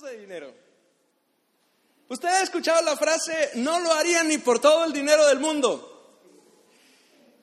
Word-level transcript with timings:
de 0.00 0.18
dinero. 0.18 0.54
Usted 2.08 2.28
ha 2.28 2.42
escuchado 2.42 2.82
la 2.82 2.96
frase, 2.96 3.50
no 3.56 3.78
lo 3.80 3.92
harían 3.92 4.28
ni 4.28 4.38
por 4.38 4.58
todo 4.58 4.84
el 4.84 4.92
dinero 4.92 5.26
del 5.26 5.38
mundo. 5.38 5.88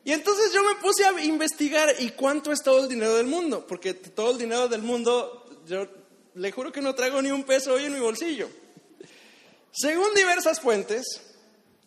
Y 0.04 0.14
entonces 0.14 0.52
yo 0.52 0.64
me 0.64 0.76
puse 0.76 1.06
a 1.06 1.12
investigar, 1.22 1.94
¿y 2.00 2.10
cuánto 2.12 2.52
es 2.52 2.64
todo 2.64 2.82
el 2.82 2.90
dinero 2.90 3.16
del 3.16 3.28
mundo? 3.28 3.68
Porque 3.68 3.94
todo 3.94 4.32
el 4.32 4.40
dinero 4.40 4.68
del 4.68 4.82
mundo, 4.82 5.62
yo 5.68 5.88
le 6.34 6.52
juro 6.52 6.72
que 6.72 6.82
no 6.82 6.96
traigo 6.96 7.22
ni 7.22 7.30
un 7.30 7.44
peso 7.44 7.74
hoy 7.74 7.86
en 7.86 7.94
mi 7.94 8.00
bolsillo. 8.00 8.50
Según 9.72 10.14
diversas 10.16 10.60
fuentes, 10.60 11.22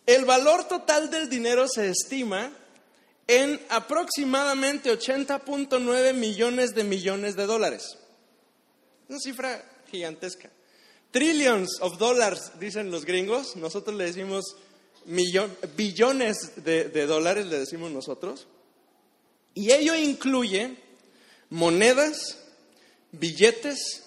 el 0.07 0.25
valor 0.25 0.69
total 0.69 1.11
del 1.11 1.29
dinero 1.29 1.67
se 1.67 1.91
estima 1.91 2.53
en 3.27 3.61
aproximadamente 3.69 4.93
80.9 4.93 6.15
millones 6.15 6.75
de 6.75 6.85
millones 6.85 7.35
de 7.35 7.47
dólares. 7.47 7.99
Una 9.09 9.19
cifra 9.19 9.72
gigantesca. 9.93 10.51
Trillions 11.13 11.81
of 11.81 11.99
dollars, 11.99 12.59
dicen 12.59 12.91
los 12.91 13.05
gringos. 13.05 13.55
Nosotros 13.55 13.95
le 13.97 14.07
decimos 14.07 14.57
billones 15.77 16.65
de, 16.65 16.89
de 16.89 17.07
dólares, 17.07 17.47
le 17.47 17.61
decimos 17.61 17.93
nosotros. 17.93 18.49
Y 19.55 19.71
ello 19.71 19.95
incluye 19.95 20.77
monedas, 21.51 22.39
billetes, 23.13 24.05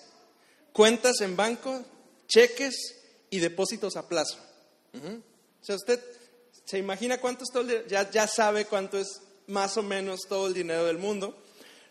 cuentas 0.73 1.21
en 1.21 1.35
banco, 1.35 1.85
cheques 2.27 2.95
y 3.29 3.39
depósitos 3.39 3.95
a 3.95 4.09
plazo. 4.09 4.37
O 4.93 5.65
sea, 5.65 5.75
usted 5.75 5.99
se 6.65 6.79
imagina 6.79 7.19
cuánto 7.19 7.43
es 7.43 7.51
todo 7.51 7.69
el 7.69 7.85
ya, 7.87 8.09
ya 8.09 8.27
sabe 8.27 8.65
cuánto 8.65 8.97
es 8.97 9.21
más 9.47 9.77
o 9.77 9.83
menos 9.83 10.21
todo 10.27 10.47
el 10.47 10.53
dinero 10.53 10.85
del 10.85 10.97
mundo. 10.97 11.37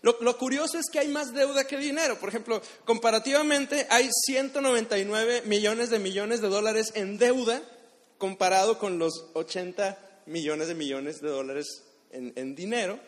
Lo, 0.04 0.36
curioso 0.36 0.78
es 0.78 0.90
que 0.92 0.98
hay 0.98 1.08
más 1.08 1.32
deuda 1.32 1.66
que 1.66 1.78
dinero. 1.78 2.18
Por 2.20 2.28
ejemplo, 2.28 2.60
comparativamente 2.84 3.86
hay 3.88 4.10
199 4.26 5.44
millones 5.46 5.88
de 5.88 5.98
millones 5.98 6.42
de 6.42 6.48
dólares 6.48 6.92
en 6.94 7.16
deuda 7.16 7.62
comparado 8.18 8.78
con 8.78 8.98
los 8.98 9.30
80 9.32 10.22
millones 10.26 10.68
de 10.68 10.74
millones 10.74 11.22
de 11.22 11.30
dólares 11.30 11.84
en, 12.10 12.54
dinero. 12.54 12.98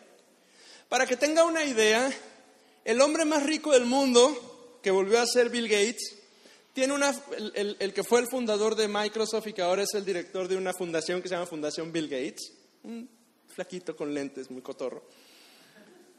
Para 0.89 1.05
que 1.05 1.15
tenga 1.15 1.43
una 1.43 1.63
idea, 1.65 2.11
el 2.83 2.99
hombre 3.01 3.25
más 3.25 3.43
rico 3.43 3.73
del 3.73 3.85
mundo, 3.85 4.79
que 4.81 4.89
volvió 4.89 5.21
a 5.21 5.27
ser 5.27 5.51
Bill 5.51 5.67
Gates, 5.67 6.15
tiene 6.73 6.95
una, 6.95 7.13
el, 7.53 7.77
el, 7.79 7.93
que 7.93 8.03
fue 8.03 8.21
el 8.21 8.27
fundador 8.27 8.73
de 8.73 8.87
Microsoft 8.87 9.45
y 9.45 9.53
que 9.53 9.61
ahora 9.61 9.83
es 9.83 9.93
el 9.93 10.03
director 10.03 10.47
de 10.47 10.57
una 10.57 10.73
fundación 10.73 11.21
que 11.21 11.29
se 11.29 11.35
llama 11.35 11.45
Fundación 11.45 11.91
Bill 11.91 12.07
Gates, 12.09 12.53
un 12.81 13.07
flaquito 13.53 13.95
con 13.95 14.15
lentes, 14.15 14.49
muy 14.49 14.63
cotorro 14.63 15.03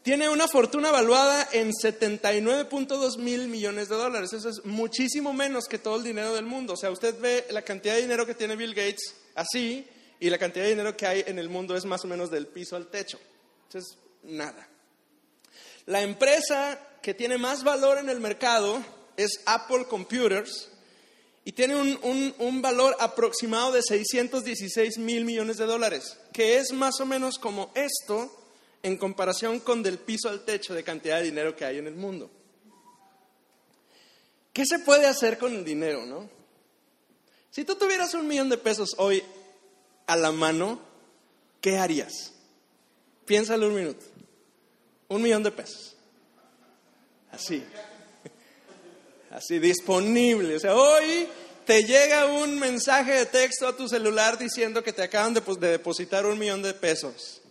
tiene 0.02 0.28
una 0.28 0.48
fortuna 0.48 0.88
evaluada 0.88 1.48
en 1.52 1.70
79.2 1.72 3.18
mil 3.18 3.48
millones 3.48 3.88
de 3.88 3.96
dólares. 3.96 4.32
Eso 4.32 4.48
es 4.48 4.64
muchísimo 4.64 5.32
menos 5.32 5.66
que 5.66 5.78
todo 5.78 5.96
el 5.96 6.04
dinero 6.04 6.34
del 6.34 6.44
mundo. 6.46 6.74
O 6.74 6.76
sea, 6.76 6.90
usted 6.90 7.18
ve 7.20 7.46
la 7.50 7.62
cantidad 7.62 7.94
de 7.94 8.02
dinero 8.02 8.24
que 8.24 8.34
tiene 8.34 8.56
Bill 8.56 8.74
Gates 8.74 9.14
así 9.34 9.86
y 10.20 10.30
la 10.30 10.38
cantidad 10.38 10.64
de 10.64 10.70
dinero 10.70 10.96
que 10.96 11.06
hay 11.06 11.24
en 11.26 11.38
el 11.38 11.48
mundo 11.48 11.76
es 11.76 11.84
más 11.84 12.04
o 12.04 12.08
menos 12.08 12.30
del 12.30 12.46
piso 12.46 12.76
al 12.76 12.86
techo. 12.86 13.18
Entonces, 13.66 13.98
nada. 14.22 14.68
La 15.86 16.02
empresa 16.02 16.78
que 17.02 17.14
tiene 17.14 17.38
más 17.38 17.64
valor 17.64 17.98
en 17.98 18.08
el 18.08 18.20
mercado 18.20 18.82
es 19.16 19.40
Apple 19.46 19.86
Computers 19.88 20.70
y 21.44 21.52
tiene 21.52 21.76
un, 21.76 22.34
un 22.38 22.62
valor 22.62 22.96
aproximado 23.00 23.72
de 23.72 23.82
616 23.82 24.98
mil 24.98 25.24
millones 25.24 25.56
de 25.56 25.66
dólares, 25.66 26.18
que 26.32 26.58
es 26.58 26.72
más 26.72 27.00
o 27.00 27.06
menos 27.06 27.38
como 27.38 27.72
esto 27.74 28.30
en 28.82 28.96
comparación 28.96 29.60
con 29.60 29.82
del 29.82 29.98
piso 29.98 30.28
al 30.28 30.44
techo 30.44 30.74
de 30.74 30.84
cantidad 30.84 31.18
de 31.18 31.24
dinero 31.24 31.56
que 31.56 31.64
hay 31.64 31.78
en 31.78 31.86
el 31.86 31.94
mundo. 31.94 32.30
¿Qué 34.52 34.64
se 34.66 34.78
puede 34.80 35.06
hacer 35.06 35.38
con 35.38 35.54
el 35.54 35.64
dinero, 35.64 36.04
no? 36.04 36.28
Si 37.50 37.64
tú 37.64 37.76
tuvieras 37.76 38.14
un 38.14 38.26
millón 38.26 38.48
de 38.48 38.58
pesos 38.58 38.94
hoy 38.98 39.22
a 40.06 40.16
la 40.16 40.32
mano, 40.32 40.80
¿qué 41.60 41.78
harías? 41.78 42.32
Piénsalo 43.24 43.68
un 43.68 43.74
minuto. 43.74 44.04
Un 45.08 45.22
millón 45.22 45.42
de 45.42 45.50
pesos. 45.50 45.96
Así. 47.30 47.64
Así, 49.30 49.58
disponible. 49.58 50.56
O 50.56 50.60
sea, 50.60 50.74
hoy 50.74 51.28
te 51.66 51.84
llega 51.84 52.26
un 52.26 52.58
mensaje 52.58 53.12
de 53.12 53.26
texto 53.26 53.68
a 53.68 53.76
tu 53.76 53.88
celular 53.88 54.38
diciendo 54.38 54.82
que 54.82 54.92
te 54.92 55.02
acaban 55.02 55.34
de, 55.34 55.40
de 55.40 55.68
depositar 55.68 56.26
un 56.26 56.38
millón 56.38 56.62
de 56.62 56.74
pesos. 56.74 57.42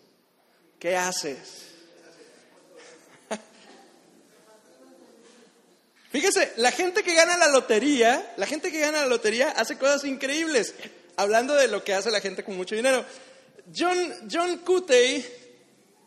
¿Qué 0.88 0.96
haces? 0.96 1.66
Fíjese, 6.12 6.54
la 6.56 6.72
gente 6.72 7.04
que 7.04 7.14
gana 7.14 7.36
la 7.36 7.50
lotería, 7.50 8.34
la 8.38 8.46
gente 8.46 8.72
que 8.72 8.80
gana 8.80 9.02
la 9.02 9.08
lotería 9.08 9.50
hace 9.50 9.78
cosas 9.78 10.06
increíbles. 10.06 10.76
Hablando 11.18 11.56
de 11.56 11.68
lo 11.68 11.84
que 11.84 11.94
hace 11.94 12.10
la 12.10 12.22
gente 12.22 12.42
con 12.42 12.56
mucho 12.56 12.74
dinero. 12.74 13.04
John, 13.78 13.98
John 14.32 14.60
Cutey 14.60 15.26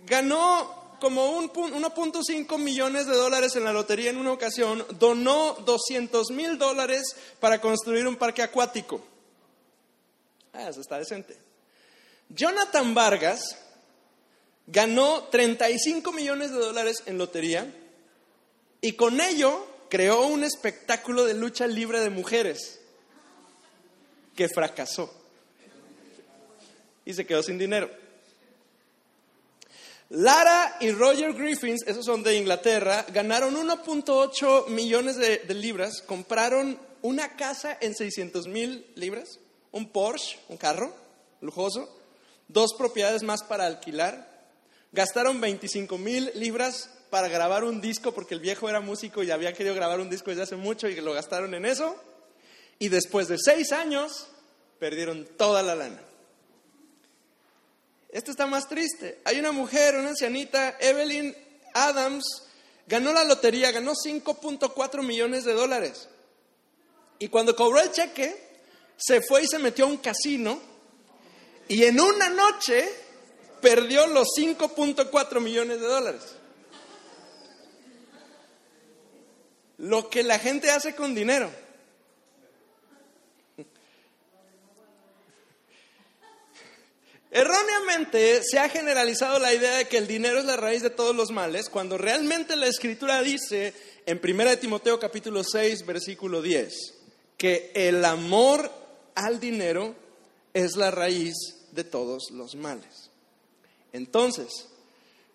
ganó 0.06 0.96
como 0.98 1.38
1.5 1.42 2.58
millones 2.58 3.04
de 3.04 3.16
dólares 3.16 3.54
en 3.56 3.64
la 3.64 3.74
lotería 3.74 4.08
en 4.08 4.16
una 4.16 4.32
ocasión, 4.32 4.86
donó 4.98 5.58
200 5.66 6.30
mil 6.30 6.56
dólares 6.56 7.14
para 7.38 7.60
construir 7.60 8.06
un 8.06 8.16
parque 8.16 8.40
acuático. 8.40 9.04
Ah, 10.54 10.70
eso 10.70 10.80
está 10.80 10.96
decente. 10.96 11.36
Jonathan 12.30 12.94
Vargas 12.94 13.58
ganó 14.72 15.24
35 15.24 16.12
millones 16.12 16.50
de 16.52 16.58
dólares 16.58 17.02
en 17.06 17.18
lotería 17.18 17.72
y 18.80 18.92
con 18.92 19.20
ello 19.20 19.66
creó 19.88 20.26
un 20.26 20.44
espectáculo 20.44 21.24
de 21.24 21.34
lucha 21.34 21.66
libre 21.66 22.00
de 22.00 22.10
mujeres 22.10 22.80
que 24.36 24.48
fracasó 24.48 25.12
y 27.04 27.12
se 27.12 27.26
quedó 27.26 27.42
sin 27.42 27.58
dinero. 27.58 27.90
Lara 30.10 30.76
y 30.80 30.90
Roger 30.90 31.32
Griffins, 31.34 31.84
esos 31.86 32.04
son 32.04 32.22
de 32.22 32.36
Inglaterra, 32.36 33.06
ganaron 33.12 33.54
1.8 33.54 34.66
millones 34.66 35.16
de, 35.16 35.42
libras, 35.54 36.02
compraron 36.02 36.78
una 37.02 37.36
casa 37.36 37.76
en 37.80 37.94
600 37.94 38.48
mil 38.48 38.86
libras, 38.96 39.38
un 39.70 39.88
Porsche, 39.88 40.38
un 40.48 40.56
carro 40.56 40.92
lujoso, 41.40 41.88
dos 42.48 42.74
propiedades 42.74 43.22
más 43.22 43.44
para 43.44 43.66
alquilar, 43.66 44.29
Gastaron 44.92 45.40
25 45.40 45.98
mil 45.98 46.32
libras 46.34 46.90
para 47.10 47.28
grabar 47.28 47.64
un 47.64 47.80
disco 47.80 48.12
porque 48.12 48.34
el 48.34 48.40
viejo 48.40 48.68
era 48.68 48.80
músico 48.80 49.22
y 49.22 49.30
había 49.30 49.52
querido 49.52 49.74
grabar 49.74 50.00
un 50.00 50.10
disco 50.10 50.30
desde 50.30 50.42
hace 50.42 50.56
mucho 50.56 50.88
y 50.88 51.00
lo 51.00 51.12
gastaron 51.12 51.54
en 51.54 51.64
eso. 51.64 51.96
Y 52.78 52.88
después 52.88 53.28
de 53.28 53.36
seis 53.38 53.72
años, 53.72 54.28
perdieron 54.78 55.26
toda 55.36 55.62
la 55.62 55.74
lana. 55.74 56.00
Esto 58.08 58.30
está 58.32 58.46
más 58.46 58.68
triste. 58.68 59.20
Hay 59.24 59.38
una 59.38 59.52
mujer, 59.52 59.96
una 59.96 60.08
ancianita, 60.08 60.76
Evelyn 60.80 61.36
Adams, 61.74 62.24
ganó 62.86 63.12
la 63.12 63.22
lotería, 63.22 63.70
ganó 63.70 63.92
5.4 63.92 65.02
millones 65.02 65.44
de 65.44 65.52
dólares. 65.52 66.08
Y 67.20 67.28
cuando 67.28 67.54
cobró 67.54 67.80
el 67.80 67.92
cheque, 67.92 68.34
se 68.96 69.20
fue 69.20 69.44
y 69.44 69.46
se 69.46 69.58
metió 69.58 69.84
a 69.84 69.88
un 69.88 69.98
casino. 69.98 70.58
Y 71.68 71.84
en 71.84 72.00
una 72.00 72.28
noche 72.30 72.88
perdió 73.60 74.06
los 74.06 74.28
5.4 74.36 75.40
millones 75.40 75.80
de 75.80 75.86
dólares. 75.86 76.22
Lo 79.78 80.10
que 80.10 80.22
la 80.22 80.38
gente 80.38 80.70
hace 80.70 80.94
con 80.94 81.14
dinero. 81.14 81.50
Erróneamente 87.30 88.42
se 88.42 88.58
ha 88.58 88.68
generalizado 88.68 89.38
la 89.38 89.54
idea 89.54 89.76
de 89.76 89.86
que 89.86 89.98
el 89.98 90.08
dinero 90.08 90.40
es 90.40 90.44
la 90.44 90.56
raíz 90.56 90.82
de 90.82 90.90
todos 90.90 91.14
los 91.14 91.30
males, 91.30 91.68
cuando 91.68 91.96
realmente 91.96 92.56
la 92.56 92.66
escritura 92.66 93.22
dice 93.22 93.72
en 94.04 94.20
1 94.22 94.58
Timoteo 94.58 94.98
capítulo 94.98 95.44
6, 95.44 95.86
versículo 95.86 96.42
10, 96.42 96.94
que 97.36 97.70
el 97.74 98.04
amor 98.04 98.70
al 99.14 99.38
dinero 99.38 99.94
es 100.52 100.76
la 100.76 100.90
raíz 100.90 101.34
de 101.70 101.84
todos 101.84 102.32
los 102.32 102.56
males. 102.56 102.99
Entonces, 103.92 104.68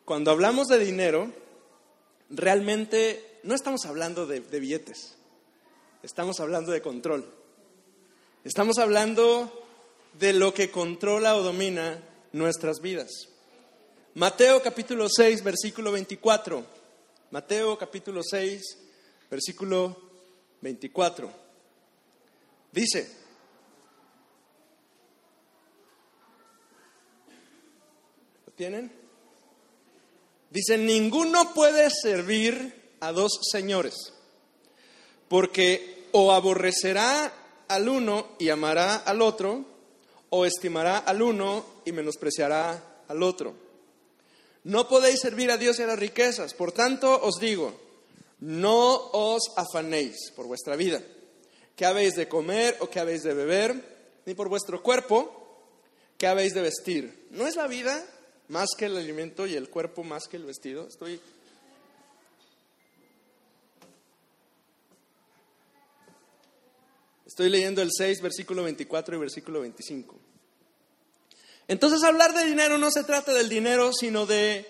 cuando 0.06 0.31
hablamos 0.31 0.68
de 0.68 0.80
dinero, 0.80 1.31
realmente 2.30 3.40
no 3.44 3.56
estamos 3.56 3.86
hablando 3.86 4.25
de, 4.28 4.40
billetes, 4.40 5.16
estamos 6.04 6.40
hablando 6.40 6.72
de 6.72 6.81
control. 6.81 7.25
Estamos 8.44 8.78
hablando 8.78 9.52
de 10.19 10.34
lo 10.34 10.54
que 10.54 10.69
controla 10.69 11.36
o 11.36 11.42
domina 11.42 12.00
nuestras 12.31 12.80
vidas. 12.80 13.10
Mateo 14.13 14.62
capítulo 14.62 15.08
6, 15.10 15.44
versículo 15.44 15.92
24. 15.92 16.63
Mateo 17.31 17.78
capítulo 17.78 18.22
6, 18.24 18.78
versículo 19.30 20.00
24. 20.62 21.30
Dice, 22.72 23.25
tienen? 28.56 28.92
Dice, 30.50 30.78
ninguno 30.78 31.54
puede 31.54 31.90
servir 31.90 32.96
a 33.00 33.12
dos 33.12 33.40
señores, 33.52 34.13
porque 35.28 36.07
o 36.12 36.31
aborrecerá 36.31 37.34
al 37.68 37.90
uno 37.90 38.36
y 38.40 38.50
amará 38.50 38.96
al 38.96 39.22
otro, 39.22 39.66
o 40.30 40.46
estimará 40.46 40.98
al 40.98 41.22
uno 41.22 41.66
y 41.86 41.92
menospreciará 41.92 43.04
al 43.07 43.24
otro. 43.24 43.54
No 44.63 44.88
podéis 44.88 45.19
servir 45.19 45.51
a 45.51 45.58
Dios 45.58 45.78
y 45.80 45.84
a 45.84 45.88
las 45.88 46.00
riquezas. 46.00 46.54
Por 46.54 46.72
tanto, 46.72 47.22
os 47.22 47.36
digo, 47.40 47.80
no 48.40 49.10
os 49.12 49.51
afanéis 49.56 50.31
por 50.36 50.48
vuestra 50.48 50.75
vida, 50.75 51.01
qué 51.75 51.86
habéis 51.86 52.16
de 52.16 52.28
comer 52.28 52.78
o 52.80 52.90
qué 52.90 53.00
habéis 53.00 53.24
de 53.24 53.34
beber, 53.34 54.22
ni 54.25 54.34
por 54.34 54.50
vuestro 54.50 54.81
cuerpo, 54.81 55.31
qué 56.18 56.28
habéis 56.28 56.54
de 56.54 56.62
vestir. 56.62 57.28
¿No 57.31 57.46
es 57.46 57.56
la 57.56 57.68
vida 57.68 58.04
más 58.47 58.69
que 58.77 58.86
el 58.86 58.97
alimento 58.97 59.47
y 59.47 59.56
el 59.56 59.69
cuerpo 59.69 60.03
más 60.03 60.27
que 60.27 60.38
el 60.38 60.45
vestido? 60.45 60.88
Estoy 60.88 61.19
Estoy 67.36 67.50
leyendo 67.50 67.81
el 67.81 67.89
6, 67.92 68.21
versículo 68.21 68.63
24 68.63 69.15
y 69.15 69.19
versículo 69.19 69.59
25. 69.59 70.15
Entonces 71.68 72.01
hablar 72.03 72.33
de 72.33 72.45
dinero 72.45 72.77
no 72.77 72.89
se 72.92 73.03
trata 73.03 73.33
del 73.33 73.50
dinero, 73.50 73.92
sino 73.92 74.25
de 74.25 74.65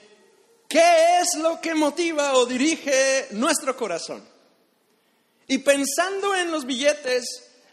qué 0.68 1.20
es 1.20 1.40
lo 1.42 1.62
que 1.62 1.76
motiva 1.76 2.34
o 2.34 2.48
dirige 2.48 3.28
nuestro 3.32 3.78
corazón. 3.78 4.28
Y 5.48 5.60
pensando 5.60 6.34
en 6.34 6.50
los 6.50 6.66
billetes, 6.66 7.26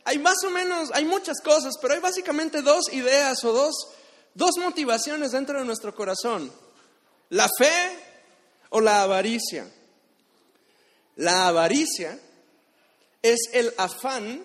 hay 0.04 0.18
más 0.18 0.44
o 0.44 0.50
menos, 0.50 0.90
hay 0.92 1.06
muchas 1.06 1.40
cosas, 1.40 1.74
pero 1.80 1.94
hay 1.94 2.00
básicamente 2.00 2.60
dos 2.60 2.92
ideas 2.92 3.42
o 3.44 3.52
dos, 3.54 3.74
dos 4.34 4.52
motivaciones 4.58 5.32
dentro 5.32 5.58
de 5.58 5.64
nuestro 5.64 5.94
corazón. 5.94 6.52
La 7.30 7.48
fe 7.58 7.98
o 8.70 8.80
la 8.80 9.02
avaricia. 9.02 9.70
La 11.16 11.48
avaricia 11.48 12.18
es 13.22 13.38
el 13.52 13.72
afán 13.76 14.44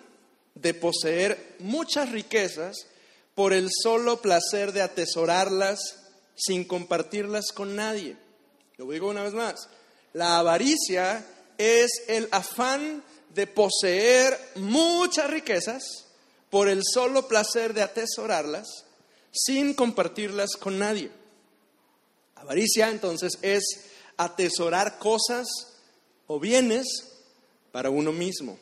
de 0.56 0.74
poseer 0.74 1.56
muchas 1.60 2.12
riquezas 2.12 2.88
por 3.36 3.54
el 3.54 3.70
solo 3.72 4.22
placer 4.22 4.74
de 4.74 4.82
atesorarlas 4.82 5.80
sin 6.36 6.66
compartirlas 6.66 7.52
con 7.54 7.76
nadie. 7.76 8.18
Lo 8.78 8.90
digo 8.90 9.10
una 9.10 9.24
vez 9.24 9.34
más. 9.34 9.70
La 10.14 10.40
avaricia 10.40 11.26
es 11.58 12.04
el 12.08 12.28
afán 12.32 13.04
de 13.34 13.48
poseer 13.48 14.38
muchas 14.56 15.30
riquezas 15.30 16.06
por 16.50 16.70
el 16.70 16.82
solo 16.84 17.28
placer 17.28 17.74
de 17.74 17.84
atesorarlas 17.84 18.87
sin 19.32 19.74
compartirlas 19.74 20.56
con 20.58 20.80
nadie. 20.80 21.12
Avaricia 22.36 22.90
entonces 22.90 23.38
es 23.42 23.64
atesorar 24.18 25.00
cosas 25.00 25.48
o 26.28 26.40
bienes 26.40 26.88
para 27.72 27.90
uno 27.90 28.12
mismo. 28.12 28.58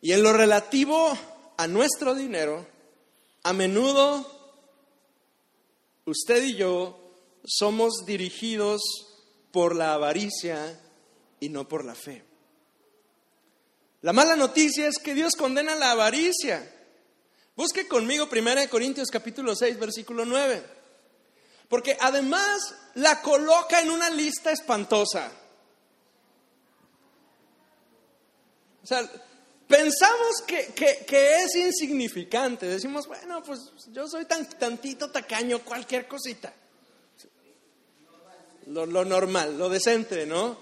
Y 0.00 0.12
en 0.12 0.22
lo 0.22 0.32
relativo 0.32 1.16
a 1.56 1.66
nuestro 1.66 2.14
dinero, 2.14 2.66
a 3.42 3.52
menudo 3.52 4.36
usted 6.04 6.42
y 6.44 6.54
yo 6.54 7.00
somos 7.44 8.04
dirigidos 8.06 8.82
por 9.50 9.74
la 9.74 9.94
avaricia 9.94 10.80
y 11.40 11.48
no 11.48 11.66
por 11.66 11.84
la 11.84 11.94
fe. 11.94 12.24
La 14.02 14.12
mala 14.12 14.36
noticia 14.36 14.86
es 14.86 14.98
que 14.98 15.14
Dios 15.14 15.34
condena 15.34 15.74
la 15.74 15.92
avaricia. 15.92 16.72
Busque 17.56 17.88
conmigo 17.88 18.28
1 18.30 18.68
Corintios 18.70 19.08
capítulo 19.10 19.56
6, 19.56 19.78
versículo 19.78 20.24
9. 20.24 20.62
Porque 21.68 21.96
además 22.00 22.74
la 22.94 23.22
coloca 23.22 23.80
en 23.80 23.90
una 23.90 24.10
lista 24.10 24.52
espantosa. 24.52 25.32
O 28.82 28.86
sea, 28.86 29.10
Pensamos 29.66 30.42
que, 30.46 31.04
es 31.08 31.56
insignificante. 31.56 32.66
Decimos, 32.66 33.08
bueno, 33.08 33.42
pues 33.42 33.72
yo 33.92 34.06
soy 34.06 34.24
tan 34.24 34.48
tantito 34.48 35.10
tacaño, 35.10 35.64
cualquier 35.64 36.06
cosita. 36.06 36.52
Lo, 38.66 38.86
lo, 38.86 39.04
normal, 39.04 39.58
lo 39.58 39.68
decente, 39.68 40.24
¿no? 40.26 40.56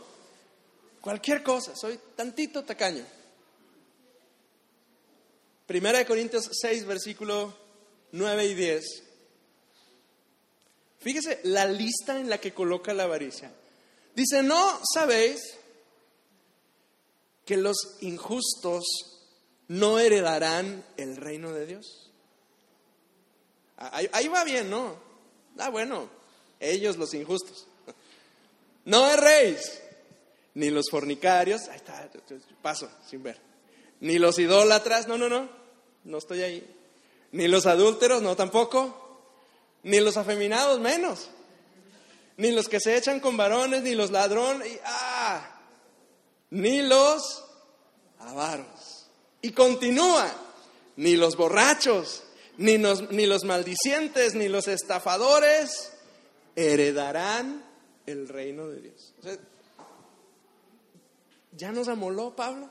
Cualquier 1.01 1.43
cosa, 1.43 1.77
soy 1.77 1.99
tantito 2.17 2.65
tacaño. 2.65 3.05
Primera 5.75 5.99
de 5.99 6.07
Corintios 6.07 6.49
6, 6.53 6.87
versículo 6.87 7.53
9 8.13 8.47
y 8.47 8.55
10. 8.55 9.03
Fíjese 11.01 11.41
la 11.43 11.67
lista 11.67 12.17
en 12.17 12.31
la 12.31 12.39
que 12.39 12.55
coloca 12.55 12.95
la 12.95 13.03
avaricia. 13.03 13.53
Dice, 14.15 14.45
no 14.45 14.81
sabéis 14.95 15.59
que 17.45 17.57
los 17.57 17.97
injustos 18.03 18.85
no 19.67 19.99
heredarán 19.99 20.85
el 20.97 21.17
reino 21.17 21.53
de 21.53 21.67
Dios. 21.67 22.13
Ahí, 23.77 24.29
va 24.29 24.45
bien, 24.45 24.71
¿no? 24.71 24.97
Ah, 25.59 25.71
bueno, 25.71 26.09
ellos 26.61 26.97
los 26.99 27.13
injustos. 27.15 27.67
No 28.85 29.11
erréis, 29.11 29.81
ni 30.55 30.71
los 30.71 30.85
fornicarios, 30.89 31.63
ahí 31.63 31.79
está, 31.79 32.09
paso, 32.63 32.89
sin 33.11 33.25
ver. 33.25 33.41
Ni 33.99 34.21
los 34.21 34.39
idólatras, 34.39 35.09
no, 35.09 35.19
no, 35.19 35.29
no, 35.29 35.64
no 36.05 36.19
estoy 36.19 36.43
ahí. 36.43 36.77
Ni 37.33 37.49
los 37.49 37.67
adúlteros, 37.67 38.23
no 38.23 38.37
tampoco. 38.37 39.01
Ni 39.83 40.01
los 40.01 40.17
afeminados, 40.17 40.81
menos. 40.81 41.29
Ni 42.37 42.51
los 42.51 42.69
que 42.69 42.81
se 42.81 42.97
echan 42.97 43.21
con 43.21 43.37
varones, 43.37 43.83
ni 43.83 43.95
los 43.95 44.11
ladrones. 44.11 44.73
Y, 44.73 44.79
ah, 44.85 45.61
ni 46.51 46.83
los 46.83 47.45
avaros. 48.19 49.07
Y 49.43 49.53
continúa, 49.53 50.31
ni 50.97 51.17
los 51.17 51.37
borrachos, 51.37 52.23
ni 52.57 52.79
ni 52.79 53.27
los 53.27 53.45
maldicientes, 53.45 54.35
ni 54.35 54.49
los 54.49 54.69
estafadores 54.69 55.93
heredarán 56.57 57.65
el 58.07 58.29
reino 58.29 58.69
de 58.69 58.81
Dios. 58.81 59.15
¿Ya 61.53 61.73
nos 61.73 61.89
amoló 61.89 62.35
Pablo? 62.35 62.71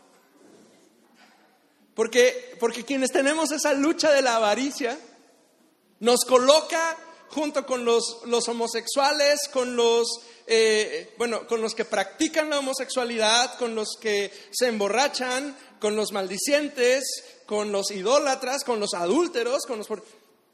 Porque, 1.96 2.56
porque 2.60 2.84
quienes 2.84 3.12
tenemos 3.12 3.52
esa 3.52 3.74
lucha 3.74 4.12
de 4.12 4.22
la 4.22 4.36
avaricia, 4.36 4.98
nos 6.00 6.26
coloca 6.26 6.98
junto 7.30 7.66
con 7.66 7.86
los, 7.86 8.22
los 8.26 8.48
homosexuales, 8.48 9.48
con 9.52 9.76
los, 9.76 10.22
eh, 10.48 11.14
bueno, 11.18 11.48
con 11.48 11.62
los 11.62 11.74
que 11.76 11.86
practican 11.86 12.50
la 12.50 12.60
homosexualidad, 12.60 13.58
con 13.58 13.76
los 13.76 13.98
que 14.00 14.32
se 14.52 14.68
emborrachan, 14.68 15.56
con 15.80 15.96
los 15.96 16.12
maldicientes, 16.12 17.04
con 17.46 17.72
los 17.72 17.92
idólatras, 17.92 18.64
con 18.64 18.80
los 18.80 18.94
adúlteros, 18.94 19.66
con 19.66 19.80
los... 19.80 19.88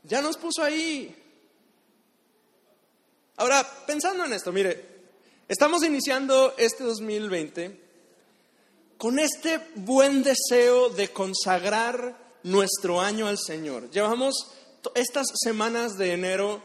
Ya 0.04 0.22
nos 0.22 0.38
puso 0.38 0.64
ahí. 0.64 1.16
Ahora, 3.38 3.66
pensando 3.86 4.26
en 4.26 4.34
esto, 4.34 4.52
mire, 4.52 4.86
estamos 5.48 5.84
iniciando 5.84 6.56
este 6.58 6.84
2020 6.84 7.89
con 9.00 9.18
este 9.18 9.62
buen 9.76 10.24
deseo 10.24 10.90
de 10.90 11.08
consagrar 11.14 12.18
nuestro 12.44 13.00
año 13.00 13.28
al 13.28 13.38
Señor. 13.38 13.90
Llevamos 13.92 14.52
estas 14.94 15.28
semanas 15.42 15.98
de 15.98 16.12
enero 16.12 16.62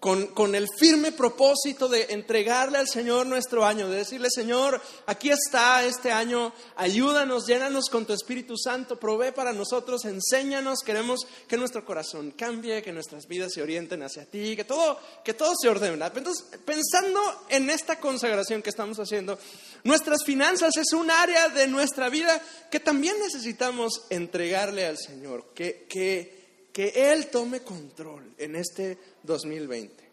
con, 0.00 0.54
el 0.54 0.68
firme 0.78 1.10
propósito 1.10 1.88
de 1.88 2.06
entregarle 2.10 2.78
al 2.78 2.88
Señor 2.88 3.26
nuestro 3.26 3.66
año, 3.66 3.88
de 3.88 3.96
decirle, 3.96 4.28
Señor, 4.30 4.80
aquí 5.06 5.30
está 5.30 5.84
este 5.84 6.12
año, 6.12 6.52
ayúdanos, 6.76 7.46
llénanos 7.46 7.88
con 7.90 8.06
tu 8.06 8.12
Espíritu 8.12 8.56
Santo, 8.56 8.98
provee 8.98 9.32
para 9.32 9.52
nosotros, 9.52 10.04
enséñanos, 10.04 10.80
queremos 10.84 11.26
que 11.48 11.56
nuestro 11.56 11.84
corazón 11.84 12.30
cambie, 12.30 12.80
que 12.80 12.92
nuestras 12.92 13.26
vidas 13.26 13.52
se 13.52 13.62
orienten 13.62 14.04
hacia 14.04 14.24
ti, 14.24 14.54
que 14.54 14.64
todo, 14.64 15.00
que 15.24 15.34
todo 15.34 15.52
se 15.60 15.68
ordene. 15.68 15.94
Entonces, 15.94 16.44
pensando 16.64 17.20
en 17.48 17.68
esta 17.68 17.98
consagración 17.98 18.62
que 18.62 18.70
estamos 18.70 19.00
haciendo, 19.00 19.36
nuestras 19.82 20.22
finanzas 20.24 20.76
es 20.76 20.92
un 20.92 21.10
área 21.10 21.48
de 21.48 21.66
nuestra 21.66 22.08
vida 22.08 22.40
que 22.70 22.78
también 22.78 23.18
necesitamos 23.18 24.02
entregarle 24.10 24.86
al 24.86 24.96
Señor, 24.96 25.46
que, 25.54 25.86
que 25.88 26.37
que 26.78 27.10
Él 27.10 27.26
tome 27.26 27.62
control 27.62 28.34
en 28.38 28.54
este 28.54 28.96
2020. 29.24 30.08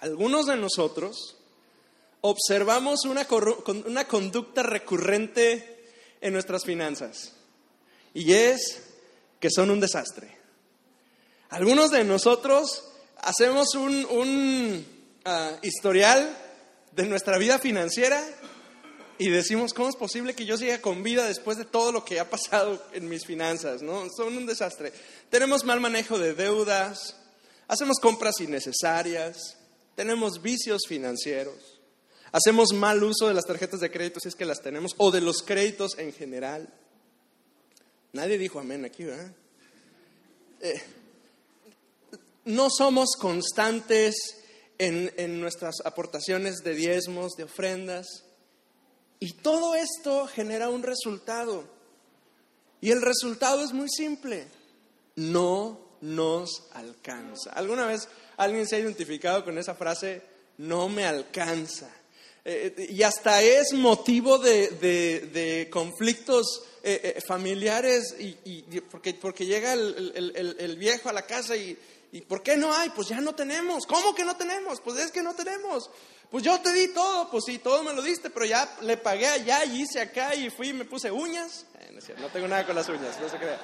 Algunos 0.00 0.46
de 0.46 0.56
nosotros 0.56 1.36
observamos 2.20 3.04
una, 3.04 3.28
una 3.86 4.08
conducta 4.08 4.64
recurrente 4.64 5.84
en 6.20 6.32
nuestras 6.32 6.64
finanzas 6.64 7.34
y 8.12 8.32
es 8.32 8.88
que 9.38 9.48
son 9.48 9.70
un 9.70 9.78
desastre. 9.78 10.36
Algunos 11.50 11.92
de 11.92 12.02
nosotros 12.02 12.82
hacemos 13.18 13.76
un, 13.76 14.84
ah, 15.26 15.52
historial 15.62 16.28
de 16.90 17.06
nuestra 17.06 17.38
vida 17.38 17.60
financiera 17.60 18.20
y 19.18 19.30
decimos, 19.30 19.72
¿cómo 19.72 19.88
es 19.88 19.96
posible 19.96 20.34
que 20.34 20.44
yo 20.44 20.58
siga 20.58 20.80
con 20.80 21.02
vida 21.02 21.26
después 21.26 21.56
de 21.56 21.64
todo 21.64 21.90
lo 21.90 22.04
que 22.04 22.20
ha 22.20 22.28
pasado 22.28 22.82
en 22.92 23.08
mis 23.08 23.24
finanzas? 23.24 23.82
¿no? 23.82 24.08
Son 24.14 24.36
un 24.36 24.46
desastre. 24.46 24.92
Tenemos 25.30 25.64
mal 25.64 25.80
manejo 25.80 26.18
de 26.18 26.34
deudas, 26.34 27.16
hacemos 27.66 27.98
compras 27.98 28.40
innecesarias, 28.40 29.56
tenemos 29.94 30.42
vicios 30.42 30.82
financieros. 30.86 31.80
hacemos 32.32 32.74
mal 32.74 33.02
uso 33.02 33.28
de 33.28 33.34
las 33.34 33.46
tarjetas 33.46 33.80
de 33.80 33.90
crédito 33.90 34.20
si 34.20 34.28
es 34.28 34.34
que 34.34 34.44
las 34.44 34.60
tenemos, 34.60 34.94
o 34.98 35.10
de 35.10 35.22
los 35.22 35.42
créditos 35.42 35.96
en 35.98 36.12
general. 36.12 36.68
Nadie 38.12 38.36
dijo 38.36 38.58
amén 38.58 38.84
aquí, 38.84 39.04
¿verdad? 39.04 39.32
Eh, 40.60 40.82
no 42.44 42.68
somos 42.68 43.10
constantes 43.18 44.14
en, 44.78 45.12
en 45.16 45.40
nuestras 45.40 45.76
aportaciones 45.84 46.56
de 46.58 46.74
diezmos, 46.74 47.32
de 47.36 47.44
ofrendas. 47.44 48.25
Y 49.18 49.32
todo 49.32 49.74
esto 49.74 50.26
genera 50.26 50.68
un 50.68 50.82
resultado. 50.82 51.64
Y 52.80 52.90
el 52.90 53.02
resultado 53.02 53.64
es 53.64 53.72
muy 53.72 53.88
simple. 53.88 54.46
No 55.16 55.80
nos 56.02 56.64
alcanza. 56.72 57.52
¿Alguna 57.52 57.86
vez 57.86 58.08
alguien 58.36 58.66
se 58.66 58.76
ha 58.76 58.80
identificado 58.80 59.44
con 59.44 59.58
esa 59.58 59.74
frase? 59.74 60.22
No 60.58 60.88
me 60.88 61.06
alcanza. 61.06 61.88
Eh, 62.44 62.74
eh, 62.76 62.86
y 62.90 63.02
hasta 63.02 63.42
es 63.42 63.72
motivo 63.72 64.38
de, 64.38 65.68
conflictos 65.70 66.62
eh, 66.82 67.20
familiares 67.26 68.14
y, 68.20 68.62
porque, 68.82 69.14
porque, 69.14 69.46
llega 69.46 69.72
el, 69.72 70.76
viejo 70.78 71.08
a 71.08 71.12
la 71.12 71.26
casa 71.26 71.56
y, 71.56 71.76
y 72.12 72.20
¿por 72.20 72.42
qué 72.42 72.56
no 72.56 72.72
hay? 72.72 72.90
Pues 72.90 73.08
ya 73.08 73.20
no 73.20 73.34
tenemos. 73.34 73.86
¿Cómo 73.86 74.14
que 74.14 74.24
no 74.24 74.36
tenemos? 74.36 74.80
Pues 74.80 74.98
es 74.98 75.10
que 75.10 75.22
no 75.22 75.34
tenemos. 75.34 75.90
Pues 76.30 76.42
yo 76.44 76.60
te 76.60 76.72
di 76.72 76.88
todo, 76.88 77.30
pues 77.30 77.44
sí, 77.46 77.58
todo 77.58 77.82
me 77.82 77.92
lo 77.92 78.02
diste, 78.02 78.30
pero 78.30 78.44
ya 78.46 78.68
le 78.82 78.96
pagué 78.96 79.26
allá 79.28 79.64
y 79.64 79.82
hice 79.82 80.00
acá 80.00 80.34
y 80.34 80.50
fui 80.50 80.68
y 80.68 80.72
me 80.72 80.84
puse 80.84 81.10
uñas. 81.10 81.66
no, 82.18 82.28
tengo 82.28 82.48
nada 82.48 82.66
con 82.66 82.74
las 82.74 82.88
uñas, 82.88 83.18
no 83.20 83.28
se 83.28 83.36
crea. 83.36 83.60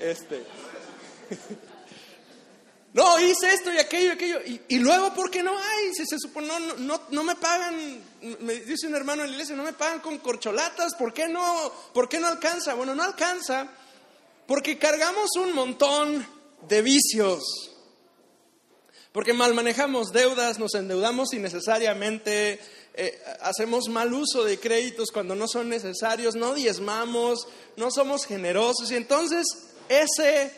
Este. 0.00 0.44
No, 2.94 3.18
hice 3.18 3.52
esto 3.52 3.74
y 3.74 3.78
aquello 3.78 4.06
y 4.06 4.10
aquello. 4.10 4.38
Y, 4.68 4.78
luego, 4.78 5.12
¿por 5.14 5.28
qué 5.28 5.42
no 5.42 5.50
hay? 5.58 5.92
Si 5.94 6.06
se 6.06 6.16
supone, 6.16 6.46
no, 6.46 6.60
no, 6.76 7.00
no, 7.10 7.24
me 7.24 7.34
pagan, 7.34 8.00
me 8.38 8.54
dice 8.60 8.86
un 8.86 8.94
hermano 8.94 9.24
en 9.24 9.30
la 9.30 9.34
iglesia, 9.34 9.56
no 9.56 9.64
me 9.64 9.72
pagan 9.72 9.98
con 9.98 10.18
corcholatas, 10.18 10.94
¿por 10.94 11.12
qué 11.12 11.26
no? 11.26 11.72
¿Por 11.92 12.08
qué 12.08 12.20
no 12.20 12.28
alcanza? 12.28 12.74
Bueno, 12.74 12.94
no 12.94 13.02
alcanza 13.02 13.68
porque 14.46 14.78
cargamos 14.78 15.30
un 15.36 15.52
montón 15.52 16.26
de 16.68 16.82
vicios. 16.82 17.73
Porque 19.14 19.32
mal 19.32 19.54
manejamos 19.54 20.10
deudas, 20.10 20.58
nos 20.58 20.74
endeudamos 20.74 21.32
innecesariamente, 21.34 22.60
eh, 22.94 23.22
hacemos 23.42 23.88
mal 23.88 24.12
uso 24.12 24.42
de 24.42 24.58
créditos 24.58 25.12
cuando 25.12 25.36
no 25.36 25.46
son 25.46 25.68
necesarios, 25.68 26.34
no 26.34 26.52
diezmamos, 26.52 27.46
no 27.76 27.92
somos 27.92 28.26
generosos. 28.26 28.90
Y 28.90 28.96
entonces 28.96 29.46
ese 29.88 30.52